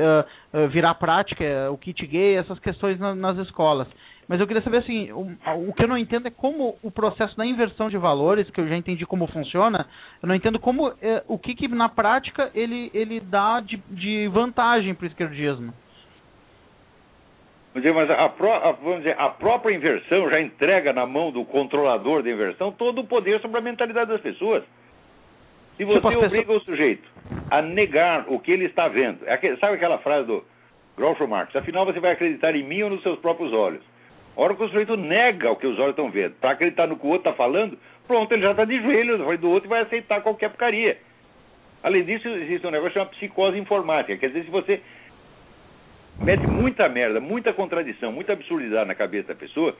uh, 0.53 0.67
virar 0.69 0.93
prática, 0.95 1.69
o 1.71 1.77
kit 1.77 2.05
gay, 2.05 2.35
essas 2.35 2.59
questões 2.59 2.99
na, 2.99 3.15
nas 3.15 3.37
escolas. 3.39 3.87
Mas 4.27 4.41
eu 4.41 4.47
queria 4.47 4.61
saber 4.61 4.77
assim, 4.77 5.09
o, 5.11 5.37
o, 5.69 5.73
que 5.73 5.83
eu 5.83 5.87
não 5.87 5.97
entendo 5.97 6.27
é 6.27 6.31
como 6.31 6.77
o 6.83 6.91
processo 6.91 7.35
da 7.37 7.45
inversão 7.45 7.89
de 7.89 7.97
valores, 7.97 8.49
que 8.49 8.59
eu 8.59 8.67
já 8.67 8.75
entendi 8.75 9.05
como 9.05 9.25
funciona, 9.27 9.87
eu 10.21 10.27
não 10.27 10.35
entendo 10.35 10.59
como 10.59 10.93
eh, 11.01 11.23
o 11.27 11.39
que, 11.39 11.55
que 11.55 11.67
na 11.69 11.87
prática 11.87 12.51
ele, 12.53 12.91
ele 12.93 13.21
dá 13.21 13.61
de, 13.61 13.77
de 13.89 14.27
vantagem 14.27 14.93
para 14.93 15.05
o 15.05 15.07
esquerdismo. 15.07 15.73
Mas 17.73 18.09
a, 18.09 18.25
a, 18.25 18.71
vamos 18.71 18.97
dizer, 18.97 19.15
a 19.19 19.29
própria 19.29 19.73
inversão 19.73 20.29
já 20.29 20.41
entrega 20.41 20.91
na 20.91 21.05
mão 21.05 21.31
do 21.31 21.45
controlador 21.45 22.23
da 22.23 22.29
inversão 22.29 22.71
todo 22.71 23.01
o 23.01 23.07
poder 23.07 23.39
sobre 23.39 23.59
a 23.59 23.61
mentalidade 23.61 24.09
das 24.09 24.19
pessoas. 24.19 24.63
Se 25.77 25.85
você 25.85 26.01
tipo, 26.01 26.25
obriga 26.25 26.51
o 26.51 26.59
sujeito 26.61 27.07
a 27.51 27.61
negar 27.61 28.25
o 28.27 28.39
que 28.39 28.51
ele 28.51 28.65
está 28.65 28.87
vendo, 28.87 29.19
é 29.25 29.37
sabe 29.57 29.75
aquela 29.75 29.99
frase 29.99 30.25
do 30.25 30.43
Groucho 30.97 31.27
Marx? 31.27 31.55
Afinal, 31.55 31.85
você 31.85 31.99
vai 31.99 32.13
acreditar 32.13 32.55
em 32.55 32.63
mim 32.63 32.81
ou 32.81 32.89
nos 32.89 33.03
seus 33.03 33.19
próprios 33.19 33.53
olhos? 33.53 33.83
A 34.37 34.41
hora 34.41 34.53
que 34.53 34.63
o 34.63 34.67
sujeito 34.67 34.95
nega 34.95 35.49
o 35.49 35.55
que 35.55 35.65
os 35.65 35.79
olhos 35.79 35.91
estão 35.91 36.11
vendo, 36.11 36.35
para 36.35 36.51
acreditar 36.51 36.85
no 36.85 36.95
que 36.95 37.07
o 37.07 37.09
outro 37.09 37.27
está 37.27 37.33
falando, 37.33 37.75
pronto, 38.05 38.31
ele 38.31 38.43
já 38.43 38.51
está 38.51 38.65
de 38.65 38.79
joelho 38.79 39.25
frente 39.25 39.39
do 39.41 39.49
outro 39.49 39.67
e 39.67 39.69
vai 39.69 39.81
aceitar 39.81 40.21
qualquer 40.21 40.49
porcaria. 40.49 40.99
Além 41.81 42.03
disso, 42.03 42.27
existe 42.27 42.65
um 42.67 42.69
negócio 42.69 42.93
chamado 42.93 43.09
psicose 43.11 43.57
informática. 43.57 44.15
Quer 44.15 44.27
dizer, 44.27 44.45
se 44.45 44.51
você 44.51 44.79
mete 46.19 46.45
muita 46.45 46.87
merda, 46.87 47.19
muita 47.19 47.51
contradição, 47.51 48.11
muita 48.11 48.33
absurdidade 48.33 48.87
na 48.87 48.93
cabeça 48.93 49.29
da 49.29 49.35
pessoa, 49.35 49.75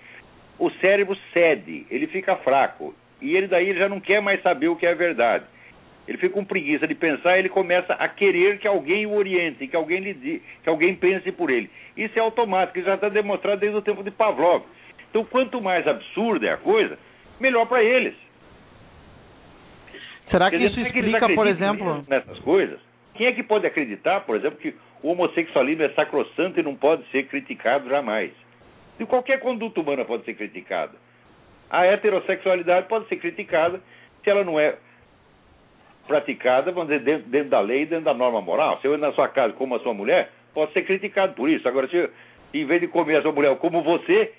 o 0.57 0.71
cérebro 0.71 1.15
cede, 1.33 1.85
ele 1.91 2.07
fica 2.07 2.35
fraco. 2.37 2.95
E 3.21 3.35
ele 3.35 3.47
daí 3.47 3.77
já 3.77 3.87
não 3.87 3.99
quer 3.99 4.21
mais 4.21 4.41
saber 4.41 4.69
o 4.69 4.75
que 4.75 4.87
é 4.87 4.95
verdade. 4.95 5.45
Ele 6.07 6.17
fica 6.17 6.33
com 6.33 6.45
preguiça 6.45 6.87
de 6.87 6.95
pensar 6.95 7.35
e 7.35 7.39
ele 7.39 7.49
começa 7.49 7.93
a 7.93 8.07
querer 8.07 8.59
que 8.59 8.67
alguém 8.67 9.05
o 9.05 9.13
oriente, 9.13 9.67
que 9.67 9.75
alguém 9.75 9.99
lhe 9.99 10.13
diga, 10.13 10.41
que 10.63 10.69
alguém 10.69 10.95
pense 10.95 11.29
por 11.33 11.49
ele. 11.49 11.69
Isso 11.97 12.17
é 12.17 12.21
automático, 12.21 12.79
isso 12.79 12.87
já 12.87 12.95
está 12.95 13.09
demonstrado 13.09 13.59
desde 13.59 13.77
o 13.77 13.81
tempo 13.81 14.03
de 14.03 14.11
Pavlov. 14.11 14.63
Então, 15.09 15.25
quanto 15.25 15.61
mais 15.61 15.85
absurda 15.85 16.47
é 16.47 16.53
a 16.53 16.57
coisa, 16.57 16.97
melhor 17.39 17.65
para 17.67 17.83
eles. 17.83 18.13
Será 20.29 20.49
que 20.49 20.57
dizer, 20.57 20.71
isso 20.71 20.79
é 20.79 20.83
explica, 20.83 21.29
por 21.33 21.47
exemplo, 21.47 22.05
nessas 22.07 22.39
coisas? 22.39 22.79
Quem 23.15 23.27
é 23.27 23.31
que 23.31 23.43
pode 23.43 23.65
acreditar, 23.65 24.21
por 24.21 24.35
exemplo, 24.35 24.59
que 24.59 24.75
o 25.01 25.09
homossexualismo 25.09 25.83
é 25.83 25.89
sacrossanto 25.89 26.59
e 26.59 26.63
não 26.63 26.75
pode 26.75 27.03
ser 27.09 27.27
criticado 27.27 27.89
jamais? 27.89 28.31
E 28.99 29.05
qualquer 29.05 29.39
conduta 29.39 29.81
humana 29.81 30.05
pode 30.05 30.23
ser 30.23 30.35
criticada. 30.35 30.93
A 31.69 31.85
heterossexualidade 31.85 32.87
pode 32.87 33.07
ser 33.07 33.17
criticada 33.17 33.81
se 34.23 34.29
ela 34.29 34.43
não 34.43 34.59
é 34.59 34.77
praticada, 36.07 36.71
vamos 36.71 36.89
dizer, 36.89 37.03
dentro, 37.03 37.29
dentro 37.29 37.49
da 37.49 37.59
lei, 37.59 37.85
dentro 37.85 38.05
da 38.05 38.13
norma 38.13 38.41
moral. 38.41 38.79
Se 38.81 38.87
eu 38.87 38.97
na 38.97 39.11
sua 39.11 39.27
casa 39.27 39.53
como 39.53 39.75
a 39.75 39.79
sua 39.79 39.93
mulher, 39.93 40.31
pode 40.53 40.73
ser 40.73 40.83
criticado 40.83 41.33
por 41.33 41.49
isso. 41.49 41.67
Agora, 41.67 41.87
se 41.87 42.09
em 42.53 42.65
vez 42.65 42.81
de 42.81 42.87
comer 42.87 43.17
a 43.17 43.21
sua 43.21 43.31
mulher 43.31 43.55
como 43.57 43.83
você, 43.83 44.33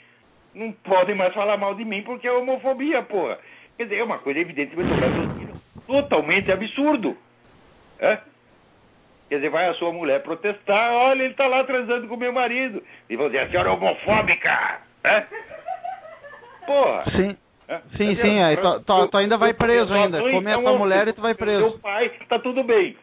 não 0.55 0.73
podem 0.73 1.15
mais 1.15 1.33
falar 1.35 1.57
mal 1.57 1.75
de 1.75 1.85
mim 1.85 2.03
porque 2.03 2.27
é 2.27 2.33
homofobia, 2.33 3.03
porra. 3.03 3.39
Quer 3.77 3.85
dizer, 3.85 3.99
é 3.99 4.05
uma 4.05 4.19
coisa 4.19 4.41
evidentemente 4.41 4.91
totalmente 5.87 6.51
absurdo. 6.51 7.17
É? 8.01 8.19
Quer 9.29 9.37
dizer, 9.37 9.51
vai 9.51 9.69
a 9.69 9.75
sua 9.75 9.93
mulher 9.93 10.23
protestar, 10.23 10.93
olha, 10.93 11.23
ele 11.23 11.33
está 11.33 11.47
lá 11.47 11.63
transando 11.65 12.09
com 12.09 12.17
meu 12.17 12.33
marido. 12.33 12.83
E 13.09 13.17
vão 13.17 13.27
dizer, 13.27 13.41
a 13.41 13.49
senhora 13.51 13.69
é 13.69 13.73
homofóbica. 13.73 14.81
É? 15.05 15.25
Porra. 16.67 17.05
Sim. 17.13 17.37
É? 17.69 17.81
Sim, 17.99 18.17
sim, 18.17 18.43
aí 18.43 18.57
tu, 18.57 18.81
tu, 18.81 19.09
tu, 19.09 19.17
ainda 19.19 19.37
vai 19.37 19.53
preso 19.53 19.93
ainda. 19.93 20.23
Come 20.23 20.51
a 20.51 20.59
tua 20.59 20.79
mulher 20.79 21.07
e 21.07 21.13
tu 21.13 21.21
vai 21.21 21.35
preso. 21.35 21.61
Meu 21.61 21.79
pai, 21.79 22.11
tá 22.27 22.39
tudo 22.39 22.65
bem. 22.65 22.97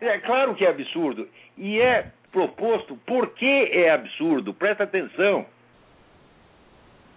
É 0.00 0.18
claro 0.18 0.54
que 0.54 0.64
é 0.64 0.70
absurdo. 0.70 1.28
E 1.56 1.80
é 1.80 2.12
proposto 2.30 2.96
por 3.04 3.30
que 3.30 3.70
é 3.72 3.90
absurdo. 3.90 4.54
Presta 4.54 4.84
atenção. 4.84 5.44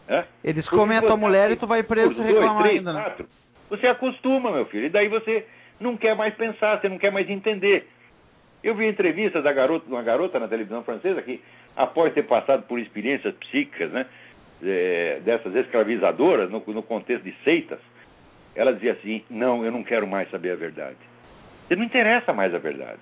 É? 0.07 0.25
Eles 0.43 0.67
comem 0.69 0.97
a 0.97 1.01
tua 1.01 1.15
mulher 1.15 1.51
e 1.51 1.55
tu 1.55 1.67
vai 1.67 1.83
preso 1.83 2.19
e 2.19 2.23
reclamar 2.23 2.63
três, 2.63 2.77
ainda. 2.79 2.93
Né? 2.93 3.15
Você 3.69 3.87
acostuma, 3.87 4.51
meu 4.51 4.65
filho. 4.65 4.87
E 4.87 4.89
daí 4.89 5.07
você 5.07 5.45
não 5.79 5.95
quer 5.95 6.15
mais 6.15 6.33
pensar, 6.33 6.81
você 6.81 6.89
não 6.89 6.97
quer 6.97 7.11
mais 7.11 7.29
entender. 7.29 7.87
Eu 8.63 8.73
vi 8.73 8.87
entrevistas 8.87 9.43
da 9.43 9.53
garota, 9.53 9.85
de 9.85 9.91
uma 9.91 10.01
garota 10.01 10.39
na 10.39 10.47
televisão 10.47 10.83
francesa 10.83 11.21
que, 11.21 11.39
após 11.75 12.13
ter 12.13 12.23
passado 12.23 12.63
por 12.63 12.79
experiências 12.79 13.35
psíquicas, 13.35 13.91
né? 13.91 14.07
É, 14.63 15.19
dessas 15.23 15.55
escravizadoras, 15.55 16.49
no, 16.49 16.63
no 16.67 16.83
contexto 16.83 17.23
de 17.23 17.33
seitas, 17.43 17.79
ela 18.55 18.73
dizia 18.73 18.93
assim: 18.93 19.23
não, 19.29 19.65
eu 19.65 19.71
não 19.71 19.83
quero 19.83 20.07
mais 20.07 20.29
saber 20.29 20.51
a 20.51 20.55
verdade. 20.55 20.97
Você 21.67 21.75
não 21.75 21.83
interessa 21.83 22.33
mais 22.33 22.53
a 22.53 22.57
verdade. 22.57 22.99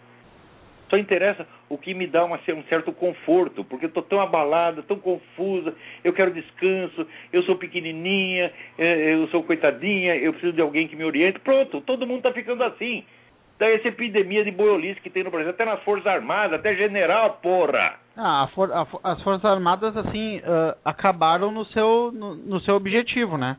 Só 0.90 0.98
interessa 0.98 1.48
o 1.70 1.78
que 1.78 1.94
me 1.94 2.08
dá 2.08 2.26
uma, 2.26 2.38
um 2.38 2.64
certo 2.64 2.92
conforto, 2.92 3.64
porque 3.64 3.86
eu 3.86 3.90
estou 3.90 4.02
tão 4.02 4.20
abalada, 4.20 4.82
tão 4.82 4.98
confusa, 4.98 5.76
eu 6.04 6.12
quero 6.12 6.34
descanso, 6.34 7.06
eu 7.32 7.44
sou 7.44 7.56
pequenininha, 7.56 8.52
é, 8.76 9.14
eu 9.14 9.28
sou 9.28 9.44
coitadinha, 9.44 10.16
eu 10.16 10.32
preciso 10.34 10.54
de 10.54 10.62
alguém 10.62 10.88
que 10.88 10.96
me 10.96 11.04
oriente. 11.04 11.40
Pronto, 11.40 11.80
todo 11.82 12.08
mundo 12.08 12.18
está 12.18 12.34
ficando 12.34 12.64
assim. 12.64 13.06
Daí 13.60 13.76
essa 13.76 13.90
epidemia 13.90 14.46
de 14.46 14.52
boiolice 14.52 15.02
que 15.02 15.10
tem 15.10 15.22
no 15.22 15.30
Brasil, 15.30 15.50
até 15.50 15.66
nas 15.66 15.84
Forças 15.84 16.08
Armadas, 16.08 16.58
até 16.58 16.74
general, 16.76 17.40
porra. 17.42 17.96
Ah, 18.16 18.48
for, 18.56 18.72
a, 18.72 18.88
as 19.04 19.22
Forças 19.22 19.44
Armadas, 19.44 19.98
assim, 19.98 20.38
uh, 20.38 20.78
acabaram 20.86 21.52
no 21.52 21.66
seu, 21.66 22.10
no, 22.14 22.36
no, 22.36 22.62
seu 22.62 22.76
objetivo, 22.76 23.38
né? 23.38 23.58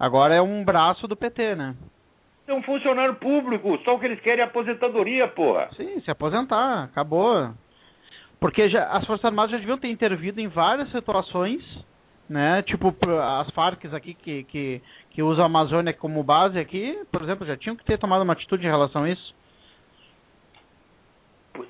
Agora 0.00 0.34
é 0.34 0.40
um 0.40 0.64
braço 0.64 1.06
do 1.06 1.14
PT, 1.14 1.54
né? 1.54 1.74
É 2.48 2.54
um 2.54 2.62
funcionário 2.62 3.14
público, 3.16 3.78
só 3.84 3.94
o 3.94 4.00
que 4.00 4.06
eles 4.06 4.20
querem 4.20 4.40
é 4.40 4.46
aposentadoria, 4.46 5.28
porra. 5.28 5.68
Sim, 5.76 6.00
se 6.00 6.10
aposentar, 6.10 6.84
acabou. 6.84 7.50
Porque 8.40 8.70
já, 8.70 8.86
as 8.86 9.04
Forças 9.06 9.26
Armadas 9.26 9.50
já 9.50 9.58
deviam 9.58 9.76
ter 9.76 9.88
intervido 9.88 10.40
em 10.40 10.48
várias 10.48 10.90
situações, 10.90 11.62
né? 12.26 12.62
Tipo, 12.62 12.96
as 13.20 13.50
Farc 13.50 13.84
aqui 13.94 14.14
que, 14.14 14.44
que, 14.44 14.82
que 15.10 15.22
usam 15.22 15.44
a 15.44 15.46
Amazônia 15.46 15.92
como 15.92 16.24
base 16.24 16.58
aqui, 16.58 16.98
por 17.12 17.20
exemplo, 17.20 17.46
já 17.46 17.56
tinham 17.56 17.76
que 17.76 17.84
ter 17.84 17.98
tomado 17.98 18.22
uma 18.22 18.32
atitude 18.32 18.66
em 18.66 18.70
relação 18.70 19.04
a 19.04 19.10
isso. 19.10 19.41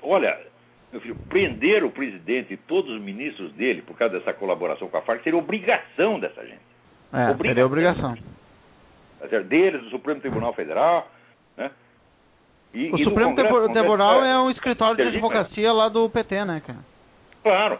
Olha, 0.01 0.39
meu 0.91 1.01
filho, 1.01 1.15
prender 1.27 1.83
o 1.83 1.91
presidente 1.91 2.53
e 2.53 2.57
todos 2.57 2.91
os 2.91 3.01
ministros 3.01 3.51
dele 3.53 3.81
por 3.81 3.97
causa 3.97 4.17
dessa 4.19 4.33
colaboração 4.33 4.87
com 4.87 4.97
a 4.97 5.01
Farc 5.01 5.23
seria 5.23 5.37
obrigação 5.39 6.19
dessa 6.19 6.45
gente. 6.45 6.61
É, 7.11 7.29
obrigação. 7.29 7.37
seria 7.37 7.65
obrigação. 7.65 8.17
Tá 9.19 9.39
deles, 9.39 9.81
do 9.81 9.89
Supremo 9.89 10.19
Tribunal 10.19 10.53
Federal, 10.53 11.09
né? 11.55 11.71
E, 12.73 12.91
O 12.91 12.97
e 12.97 13.03
Supremo 13.03 13.35
Congresso, 13.35 13.69
Tribunal 13.71 14.15
Congresso 14.15 14.33
é- 14.33 14.39
um 14.41 14.49
escritório 14.51 14.95
de 14.95 15.03
advocacia 15.03 15.71
lá 15.71 15.89
do 15.89 16.09
PT, 16.09 16.43
né, 16.43 16.61
cara? 16.65 16.79
Claro. 17.43 17.79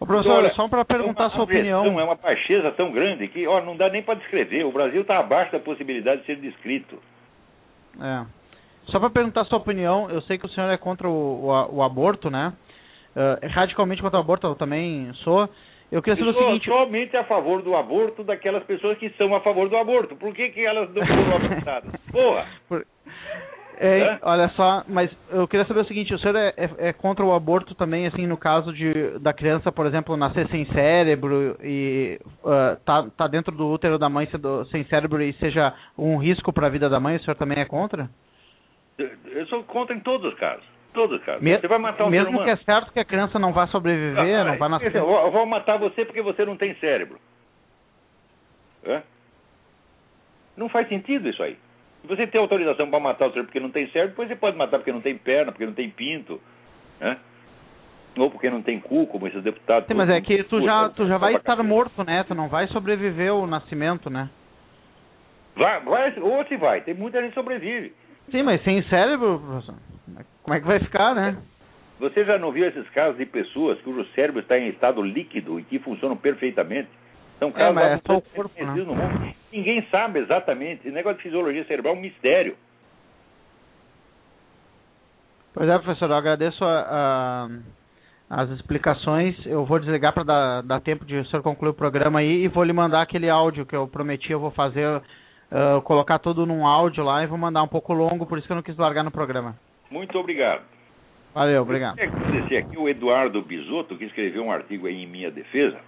Ô, 0.00 0.06
professor, 0.06 0.32
Olha, 0.32 0.52
só 0.54 0.68
para 0.68 0.84
perguntar 0.84 1.22
é 1.22 1.26
a 1.26 1.28
uma 1.28 1.34
sua 1.36 1.44
opinião. 1.44 2.00
É 2.00 2.04
uma 2.04 2.16
baixeza 2.16 2.72
tão 2.72 2.90
grande 2.90 3.28
que 3.28 3.46
ó, 3.46 3.60
não 3.60 3.76
dá 3.76 3.88
nem 3.88 4.02
para 4.02 4.18
descrever. 4.18 4.64
O 4.64 4.72
Brasil 4.72 5.02
está 5.02 5.18
abaixo 5.18 5.52
da 5.52 5.60
possibilidade 5.60 6.22
de 6.22 6.26
ser 6.26 6.36
descrito. 6.36 7.00
É. 8.00 8.26
Só 8.86 8.98
para 8.98 9.10
perguntar 9.10 9.44
sua 9.46 9.58
opinião, 9.58 10.10
eu 10.10 10.20
sei 10.22 10.38
que 10.38 10.46
o 10.46 10.48
senhor 10.48 10.68
é 10.70 10.76
contra 10.76 11.08
o, 11.08 11.46
o, 11.46 11.76
o 11.76 11.82
aborto, 11.82 12.30
né? 12.30 12.52
É, 13.14 13.46
radicalmente 13.48 14.02
contra 14.02 14.18
o 14.18 14.22
aborto, 14.22 14.46
eu 14.46 14.54
também 14.54 15.12
sou. 15.24 15.48
Eu 15.90 16.02
queria 16.02 16.16
saber 16.16 16.30
Eu 16.30 16.32
o 16.32 16.38
sou 16.38 16.46
seguinte. 16.48 16.64
somente 16.70 17.16
a 17.16 17.24
favor 17.24 17.62
do 17.62 17.76
aborto 17.76 18.24
daquelas 18.24 18.62
pessoas 18.64 18.96
que 18.98 19.10
são 19.10 19.34
a 19.34 19.40
favor 19.40 19.68
do 19.68 19.76
aborto. 19.76 20.16
Por 20.16 20.32
que, 20.34 20.48
que 20.48 20.64
elas 20.64 20.88
não 20.94 21.06
foram 21.06 21.36
abortadas? 21.36 21.92
Porra! 22.10 22.46
Por- 22.68 22.86
É, 23.84 24.18
olha 24.22 24.48
só, 24.50 24.84
mas 24.86 25.10
eu 25.30 25.48
queria 25.48 25.66
saber 25.66 25.80
o 25.80 25.84
seguinte, 25.86 26.14
o 26.14 26.18
senhor 26.18 26.36
é, 26.36 26.54
é- 26.56 26.88
é 26.88 26.92
contra 26.92 27.24
o 27.24 27.32
aborto 27.34 27.74
também, 27.74 28.06
assim, 28.06 28.26
no 28.28 28.36
caso 28.36 28.72
de 28.72 29.18
da 29.18 29.32
criança, 29.32 29.72
por 29.72 29.86
exemplo, 29.86 30.16
nascer 30.16 30.46
sem 30.48 30.64
cérebro 30.66 31.56
e 31.62 32.20
ah, 32.44 32.76
tá, 32.84 33.06
tá 33.16 33.26
dentro 33.26 33.50
do 33.56 33.66
útero 33.68 33.98
da 33.98 34.08
mãe 34.08 34.28
sem 34.70 34.84
cérebro 34.84 35.20
e 35.22 35.32
seja 35.34 35.74
um 35.98 36.16
risco 36.18 36.52
para 36.52 36.68
a 36.68 36.70
vida 36.70 36.88
da 36.88 37.00
mãe, 37.00 37.16
o 37.16 37.20
senhor 37.24 37.34
também 37.34 37.58
é 37.58 37.64
contra? 37.64 38.08
Eu 38.98 39.46
sou 39.46 39.62
contra 39.64 39.94
em 39.94 40.00
todos 40.00 40.32
os 40.32 40.38
casos. 40.38 40.64
Todos 40.92 41.18
os 41.18 41.24
casos. 41.24 41.42
Me- 41.42 41.58
você 41.58 41.66
vai 41.66 41.78
matar 41.78 42.04
um 42.04 42.10
mesmo 42.10 42.42
que 42.44 42.50
é 42.50 42.56
certo 42.56 42.92
que 42.92 43.00
a 43.00 43.04
criança 43.04 43.38
não 43.38 43.52
vai 43.52 43.66
sobreviver, 43.68 44.18
Ah, 44.18 44.44
não 44.44 44.58
vai 44.58 44.68
nascer. 44.68 44.94
Eu 44.94 45.06
vou, 45.06 45.24
eu 45.24 45.30
vou 45.30 45.46
matar 45.46 45.78
você 45.78 46.04
porque 46.04 46.20
você 46.20 46.44
não 46.44 46.56
tem 46.56 46.74
cérebro. 46.76 47.18
Hã? 48.86 49.02
Não 50.56 50.68
faz 50.68 50.88
sentido 50.88 51.28
isso 51.28 51.42
aí. 51.42 51.56
Se 52.02 52.08
você 52.08 52.26
tem 52.26 52.40
autorização 52.40 52.90
para 52.90 53.00
matar 53.00 53.26
o 53.26 53.30
cérebro 53.30 53.46
porque 53.46 53.60
não 53.60 53.70
tem 53.70 53.86
cérebro, 53.88 54.10
depois 54.10 54.28
você 54.28 54.36
pode 54.36 54.56
matar 54.56 54.78
porque 54.78 54.92
não 54.92 55.00
tem 55.00 55.16
perna, 55.16 55.50
porque 55.52 55.64
não 55.66 55.72
tem 55.72 55.88
pinto. 55.88 56.40
Hã? 57.00 57.16
Ou 58.18 58.30
porque 58.30 58.50
não 58.50 58.60
tem 58.60 58.78
cu, 58.78 59.06
como 59.06 59.26
esses 59.26 59.42
deputados. 59.42 59.88
Sim, 59.88 59.94
mas 59.94 60.10
é 60.10 60.20
que 60.20 60.44
tu 60.44 60.60
já, 60.60 60.90
tu 60.90 61.06
já 61.06 61.16
vai 61.16 61.34
estar 61.36 61.62
morto, 61.62 62.04
né? 62.04 62.22
Tu 62.24 62.34
não 62.34 62.48
vai 62.48 62.66
sobreviver 62.66 63.30
ao 63.30 63.46
nascimento, 63.46 64.10
né? 64.10 64.28
Vai, 65.56 65.80
vai, 65.80 66.18
ou 66.20 66.44
se 66.44 66.56
vai. 66.56 66.82
Tem 66.82 66.92
muita 66.92 67.20
gente 67.20 67.30
que 67.30 67.40
sobrevive. 67.40 67.94
Sim, 68.30 68.42
mas 68.42 68.62
sem 68.62 68.82
cérebro, 68.84 69.38
professor, 69.38 69.74
como 70.42 70.56
é 70.56 70.60
que 70.60 70.66
vai 70.66 70.78
ficar, 70.80 71.14
né? 71.14 71.36
Você 72.00 72.24
já 72.24 72.38
não 72.38 72.50
viu 72.50 72.66
esses 72.66 72.88
casos 72.90 73.16
de 73.16 73.26
pessoas 73.26 73.80
cujo 73.82 74.04
cérebro 74.14 74.40
está 74.40 74.58
em 74.58 74.68
estado 74.68 75.02
líquido 75.02 75.60
e 75.60 75.64
que 75.64 75.78
funcionam 75.78 76.16
perfeitamente? 76.16 76.88
São 77.38 77.52
casos 77.52 77.74
mas 77.74 77.92
é 77.92 78.00
só 78.06 78.16
o 78.18 78.22
corpo, 78.22 78.64
né? 78.64 78.74
no 78.74 78.94
mundo. 78.94 79.34
Ninguém 79.52 79.86
sabe 79.90 80.20
exatamente. 80.20 80.80
Esse 80.86 80.94
negócio 80.94 81.18
de 81.18 81.24
fisiologia 81.24 81.64
cerebral 81.64 81.94
é 81.94 81.98
um 81.98 82.00
mistério. 82.00 82.56
Pois 85.54 85.68
é, 85.68 85.78
professor, 85.78 86.08
eu 86.10 86.16
agradeço 86.16 86.64
a- 86.64 86.86
a- 86.88 87.48
as 88.42 88.50
explicações. 88.50 89.36
Eu 89.44 89.64
vou 89.64 89.78
desligar 89.78 90.12
para 90.14 90.22
dar, 90.24 90.62
dar 90.62 90.80
tempo 90.80 91.04
de 91.04 91.16
o 91.16 91.26
senhor 91.26 91.42
concluir 91.42 91.70
o 91.70 91.74
programa 91.74 92.20
aí 92.20 92.44
e 92.44 92.48
vou 92.48 92.64
lhe 92.64 92.72
mandar 92.72 93.02
aquele 93.02 93.28
áudio 93.28 93.66
que 93.66 93.76
eu 93.76 93.86
prometi, 93.86 94.32
eu 94.32 94.40
vou 94.40 94.50
fazer, 94.50 95.02
ah, 95.52 95.82
colocar 95.82 96.18
tudo 96.18 96.46
num 96.46 96.66
áudio 96.66 97.04
lá 97.04 97.22
e 97.22 97.26
vou 97.26 97.36
mandar 97.36 97.62
um 97.62 97.68
pouco 97.68 97.92
longo, 97.92 98.24
por 98.24 98.38
isso 98.38 98.46
que 98.46 98.52
eu 98.52 98.56
não 98.56 98.62
quis 98.62 98.76
largar 98.76 99.04
no 99.04 99.10
programa. 99.10 99.54
Muito 99.90 100.18
obrigado. 100.18 100.62
Valeu, 101.34 101.62
obrigado. 101.62 101.98
Eu 101.98 102.08
agradecer 102.08 102.56
aqui 102.56 102.78
o 102.78 102.88
Eduardo 102.88 103.42
Bisotto, 103.42 103.96
que 103.96 104.04
escreveu 104.04 104.44
um 104.44 104.52
artigo 104.52 104.86
aí 104.86 105.02
em 105.02 105.06
minha 105.06 105.30
defesa, 105.30 105.78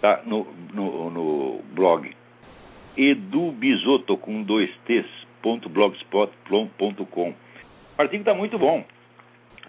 tá? 0.00 0.20
no, 0.24 0.46
no, 0.72 1.10
no 1.10 1.60
blog 1.72 2.14
edubisotto 2.96 4.16
com 4.16 4.42
dois 4.42 4.70
t's, 4.86 5.06
ponto 5.42 5.68
blogspot.com. 5.68 7.30
O 7.30 8.02
artigo 8.02 8.22
está 8.22 8.34
muito 8.34 8.58
bom, 8.58 8.84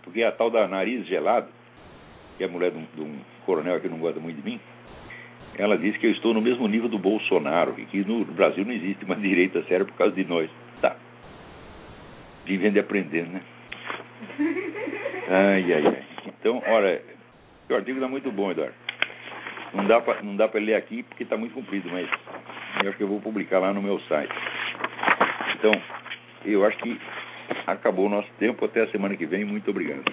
porque 0.03 0.23
a 0.23 0.31
tal 0.31 0.49
da 0.49 0.67
nariz 0.67 1.05
gelado, 1.07 1.47
que 2.37 2.43
é 2.43 2.47
a 2.47 2.49
mulher 2.49 2.71
de 2.71 2.77
um, 2.77 2.85
de 2.95 3.01
um 3.01 3.19
coronel 3.45 3.81
que 3.81 3.89
não 3.89 3.97
gosta 3.97 4.19
muito 4.19 4.37
de 4.37 4.49
mim, 4.49 4.59
ela 5.57 5.77
disse 5.77 5.97
que 5.97 6.05
eu 6.05 6.11
estou 6.11 6.33
no 6.33 6.41
mesmo 6.41 6.67
nível 6.67 6.87
do 6.87 6.99
Bolsonaro 6.99 7.75
e 7.77 7.85
que 7.85 8.03
no 8.05 8.23
Brasil 8.25 8.63
não 8.63 8.73
existe 8.73 9.03
uma 9.05 9.15
direita 9.17 9.63
séria 9.63 9.85
por 9.85 9.95
causa 9.95 10.15
de 10.15 10.23
nós. 10.23 10.49
Tá. 10.81 10.95
Vivendo 12.45 12.77
e 12.77 12.79
aprendendo, 12.79 13.31
né? 13.31 13.41
Ai, 15.29 15.73
ai, 15.73 15.87
ai. 15.87 16.03
Então, 16.27 16.61
olha, 16.67 17.01
o 17.69 17.75
artigo 17.75 17.97
está 17.97 18.07
muito 18.07 18.31
bom, 18.31 18.51
Eduardo. 18.51 18.73
Não 19.73 19.85
dá 19.85 19.99
pra, 19.99 20.21
não 20.21 20.35
dá 20.35 20.47
para 20.47 20.61
ler 20.61 20.75
aqui 20.75 21.03
porque 21.03 21.23
está 21.23 21.35
muito 21.35 21.53
comprido, 21.53 21.89
mas 21.91 22.07
eu 22.81 22.89
acho 22.89 22.97
que 22.97 23.03
eu 23.03 23.07
vou 23.07 23.19
publicar 23.19 23.59
lá 23.59 23.73
no 23.73 23.81
meu 23.81 23.99
site. 24.01 24.33
Então, 25.55 25.71
eu 26.45 26.65
acho 26.65 26.77
que 26.77 26.99
acabou 27.65 28.05
o 28.05 28.09
nosso 28.09 28.29
tempo. 28.39 28.63
Até 28.63 28.83
a 28.83 28.87
semana 28.87 29.17
que 29.17 29.25
vem. 29.25 29.43
Muito 29.43 29.69
obrigado. 29.69 30.03